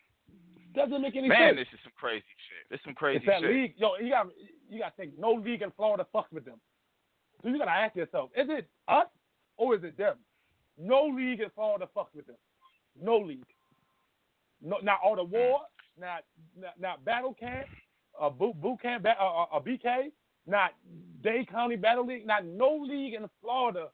Doesn't 0.75 1.01
make 1.01 1.15
any 1.15 1.27
Man, 1.27 1.55
sense. 1.55 1.57
this 1.57 1.67
is 1.73 1.79
some 1.83 1.93
crazy 1.95 2.23
shit. 2.47 2.69
This 2.69 2.79
is 2.79 2.85
some 2.85 2.93
crazy 2.93 3.17
It's 3.17 3.25
that 3.25 3.41
shit. 3.41 3.49
league, 3.49 3.73
yo. 3.77 3.95
You 3.99 4.09
got, 4.11 4.27
you 4.69 4.79
got 4.79 4.89
to 4.89 4.95
think. 4.97 5.17
No 5.17 5.31
league 5.33 5.61
in 5.61 5.71
Florida 5.71 6.05
fucks 6.13 6.31
with 6.31 6.45
them. 6.45 6.59
So 7.43 7.49
you 7.49 7.57
gotta 7.59 7.71
ask 7.71 7.95
yourself, 7.95 8.31
is 8.35 8.47
it 8.49 8.67
us 8.87 9.05
or 9.57 9.75
is 9.75 9.83
it 9.83 9.95
them? 9.97 10.15
No 10.77 11.05
league 11.05 11.39
in 11.39 11.49
Florida 11.53 11.87
fucks 11.95 12.13
with 12.15 12.25
them. 12.25 12.35
No 12.99 13.17
league. 13.19 13.45
No, 14.61 14.77
not 14.81 14.99
all 15.03 15.15
the 15.15 15.23
war, 15.23 15.61
not 15.99 16.23
not, 16.59 16.79
not 16.79 17.05
battle 17.05 17.35
camp, 17.39 17.67
uh, 18.19 18.29
boot 18.29 18.59
boot 18.59 18.81
camp, 18.81 19.05
uh, 19.05 19.23
uh, 19.23 19.43
uh, 19.53 19.59
BK, 19.59 20.11
not 20.47 20.71
Dade 21.23 21.49
County 21.49 21.75
Battle 21.75 22.05
League, 22.05 22.25
not 22.25 22.45
no 22.45 22.75
league 22.75 23.13
in 23.13 23.27
Florida 23.41 23.87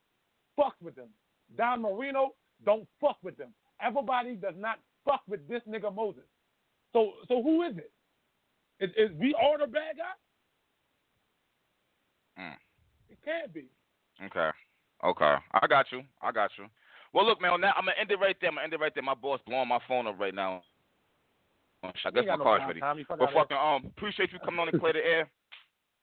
fuck 0.56 0.76
with 0.82 0.95
them. 0.95 1.10
Don 1.58 1.82
Marino 1.82 2.34
don't 2.66 2.88
fuck 2.99 3.18
with 3.24 3.38
them. 3.38 3.54
Everybody 3.82 4.36
does 4.36 4.56
not 4.58 4.80
fuck 5.06 5.22
with 5.28 5.47
this 5.47 5.62
nigga 5.70 5.93
Moses. 5.93 6.24
So 6.93 7.14
so 7.28 7.41
who 7.41 7.64
is 7.64 7.78
it? 7.78 7.91
Is, 8.80 8.89
is 8.97 9.18
we 9.20 9.34
all 9.34 9.58
the 9.60 9.68
bad 9.68 9.97
guy? 9.97 10.04
Mm. 12.43 12.56
It 13.10 13.18
can't 13.24 13.54
be. 13.54 13.66
Okay. 14.26 14.49
Okay. 15.04 15.36
I 15.54 15.68
got 15.68 15.86
you. 15.91 16.01
I 16.22 16.32
got 16.32 16.51
you. 16.58 16.66
Well, 17.14 17.26
look, 17.26 17.41
man. 17.41 17.51
On 17.51 17.62
that, 17.62 17.76
I'm 17.78 17.86
gonna 17.86 17.97
end 17.99 18.10
it 18.12 18.20
right 18.20 18.36
there. 18.41 18.49
I'm 18.49 18.56
gonna 18.56 18.66
end 18.66 18.74
it 18.74 18.80
right 18.80 18.93
there. 18.93 19.04
My 19.04 19.14
boss 19.14 19.39
blowing 19.45 19.68
my 19.68 19.80
phone 19.88 20.08
up 20.08 20.20
right 20.20 20.34
now. 20.34 20.64
I 21.84 21.91
guess 22.12 22.24
my 22.28 22.36
no 22.38 22.43
car's 22.43 22.62
ready. 22.66 22.80
Tom. 22.80 22.97
You 22.97 23.06
But 23.08 23.30
fucking 23.34 23.58
um, 23.58 23.91
appreciate 23.97 24.32
you 24.32 24.39
coming 24.39 24.60
on 24.60 24.70
and 24.70 24.80
clear 24.80 24.93
the 24.93 24.99
air. 24.99 25.30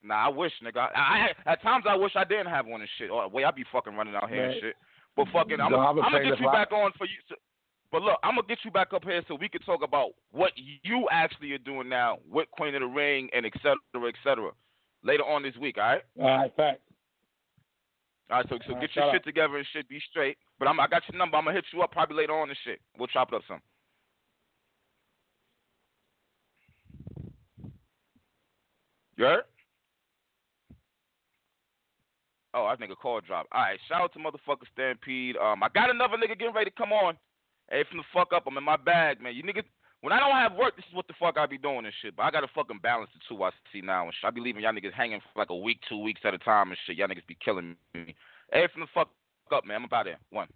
Nah, 0.03 0.27
I 0.27 0.29
wish, 0.29 0.53
nigga. 0.65 0.89
I, 0.95 1.29
I 1.47 1.53
at 1.53 1.63
times 1.63 1.85
I 1.89 1.95
wish 1.95 2.13
I 2.17 2.25
didn't 2.25 2.47
have 2.47 2.67
one 2.67 2.81
and 2.81 2.91
shit. 2.99 3.11
Or 3.11 3.29
way 3.29 3.45
I 3.45 3.51
be 3.51 3.65
fucking 3.71 3.95
running 3.95 4.15
out 4.15 4.31
here 4.31 4.45
and 4.51 4.61
shit. 4.61 4.75
But 5.17 5.27
fucking, 5.33 5.61
I'm, 5.61 5.73
No, 5.73 5.81
I've 5.81 5.95
been 5.95 6.05
I'm 6.05 6.13
gonna 6.13 6.25
get 6.25 6.39
you 6.39 6.45
block. 6.47 6.71
back 6.71 6.73
on 6.73 6.93
for 6.97 7.05
you. 7.05 7.17
To, 7.29 7.37
but 7.93 8.03
look, 8.03 8.19
I'm 8.23 8.37
gonna 8.37 8.47
get 8.47 8.59
you 8.65 8.71
back 8.71 8.93
up 8.95 9.05
here 9.05 9.23
so 9.29 9.35
we 9.35 9.49
can 9.49 9.61
talk 9.63 9.83
about 9.83 10.11
what 10.31 10.53
you 10.57 11.07
actually 11.11 11.53
are 11.53 11.59
doing 11.59 11.89
now 11.89 12.19
with 12.31 12.49
Queen 12.53 12.75
of 12.75 12.81
the 12.81 12.87
Ring 12.87 13.29
and 13.35 13.45
et 13.45 13.53
cetera, 13.59 14.09
et 14.09 14.15
cetera, 14.25 14.53
later 15.03 15.25
on 15.25 15.43
this 15.43 15.57
week. 15.61 15.77
All 15.77 15.85
right. 15.85 16.03
All 16.19 16.25
right, 16.27 16.53
facts. 16.57 16.81
All 18.31 18.39
right. 18.39 18.47
So, 18.49 18.59
so 18.65 18.69
All 18.69 18.75
right, 18.77 18.81
get 18.81 18.91
shut 18.91 18.97
your 18.97 19.09
up. 19.09 19.15
shit 19.17 19.25
together 19.25 19.57
and 19.59 19.67
shit. 19.73 19.89
Be 19.89 20.01
straight. 20.11 20.39
But 20.59 20.69
I'm, 20.69 20.81
I 20.81 20.87
got 20.87 21.03
your 21.11 21.19
number. 21.19 21.37
I'm 21.37 21.45
gonna 21.45 21.57
hit 21.57 21.67
you 21.75 21.83
up 21.83 21.93
probably 21.93 22.17
later 22.17 22.39
on 22.41 22.49
and 22.49 22.59
shit. 22.65 22.81
We'll 22.97 23.09
chop 23.09 23.29
it 23.33 23.35
up 23.35 23.43
some. 23.47 23.61
You 29.17 29.25
heard? 29.27 29.43
Oh, 32.53 32.67
I 32.67 32.77
think 32.77 32.91
a 32.91 32.97
call 32.97 33.21
dropped. 33.21 33.49
All 33.53 33.61
right, 33.61 33.79
shout 33.89 34.01
out 34.01 34.13
to 34.15 34.19
motherfucker 34.19 34.67
Stampede. 34.73 35.37
Um, 35.37 35.63
I 35.63 35.69
got 35.69 35.91
another 35.91 36.17
nigga 36.17 36.39
getting 36.39 36.55
ready 36.55 36.71
to 36.71 36.77
come 36.77 36.93
on. 36.93 37.17
Hey, 37.71 37.85
from 37.89 37.99
the 37.99 38.05
fuck 38.13 38.33
up, 38.35 38.45
I'm 38.47 38.57
in 38.57 38.65
my 38.65 38.77
bag, 38.77 39.21
man. 39.21 39.35
You 39.35 39.45
niggas, 39.45 39.65
when 40.01 40.13
I 40.13 40.19
don't 40.19 40.33
have 40.35 40.55
work, 40.55 40.75
this 40.75 40.85
is 40.89 40.95
what 40.95 41.07
the 41.07 41.15
fuck 41.21 41.39
I 41.39 41.47
be 41.47 41.59
doing 41.59 41.85
and 41.85 41.95
shit. 42.03 42.17
But 42.17 42.25
I 42.25 42.31
gotta 42.33 42.49
fucking 42.53 42.81
balance 42.83 43.11
the 43.15 43.21
two 43.29 43.43
I 43.45 43.51
see 43.73 43.81
now 43.81 44.05
and 44.05 44.13
shit. 44.15 44.27
I 44.27 44.31
be 44.31 44.41
leaving 44.41 44.63
y'all 44.63 44.73
niggas 44.73 44.93
hanging 44.93 45.21
for 45.21 45.39
like 45.39 45.51
a 45.51 45.57
week, 45.57 45.79
two 45.89 46.03
weeks 46.03 46.23
at 46.25 46.35
a 46.35 46.39
time 46.39 46.71
and 46.71 46.79
shit. 46.87 46.97
Y'all 46.97 47.07
niggas 47.07 47.27
be 47.29 47.37
killing 47.45 47.77
me. 47.95 48.15
Hey, 48.53 48.67
from 48.73 48.81
the 48.81 48.89
fuck 48.93 49.11
up, 49.53 49.65
man. 49.65 49.77
I'm 49.77 49.85
about 49.85 50.07
there. 50.07 50.19
One. 50.31 50.49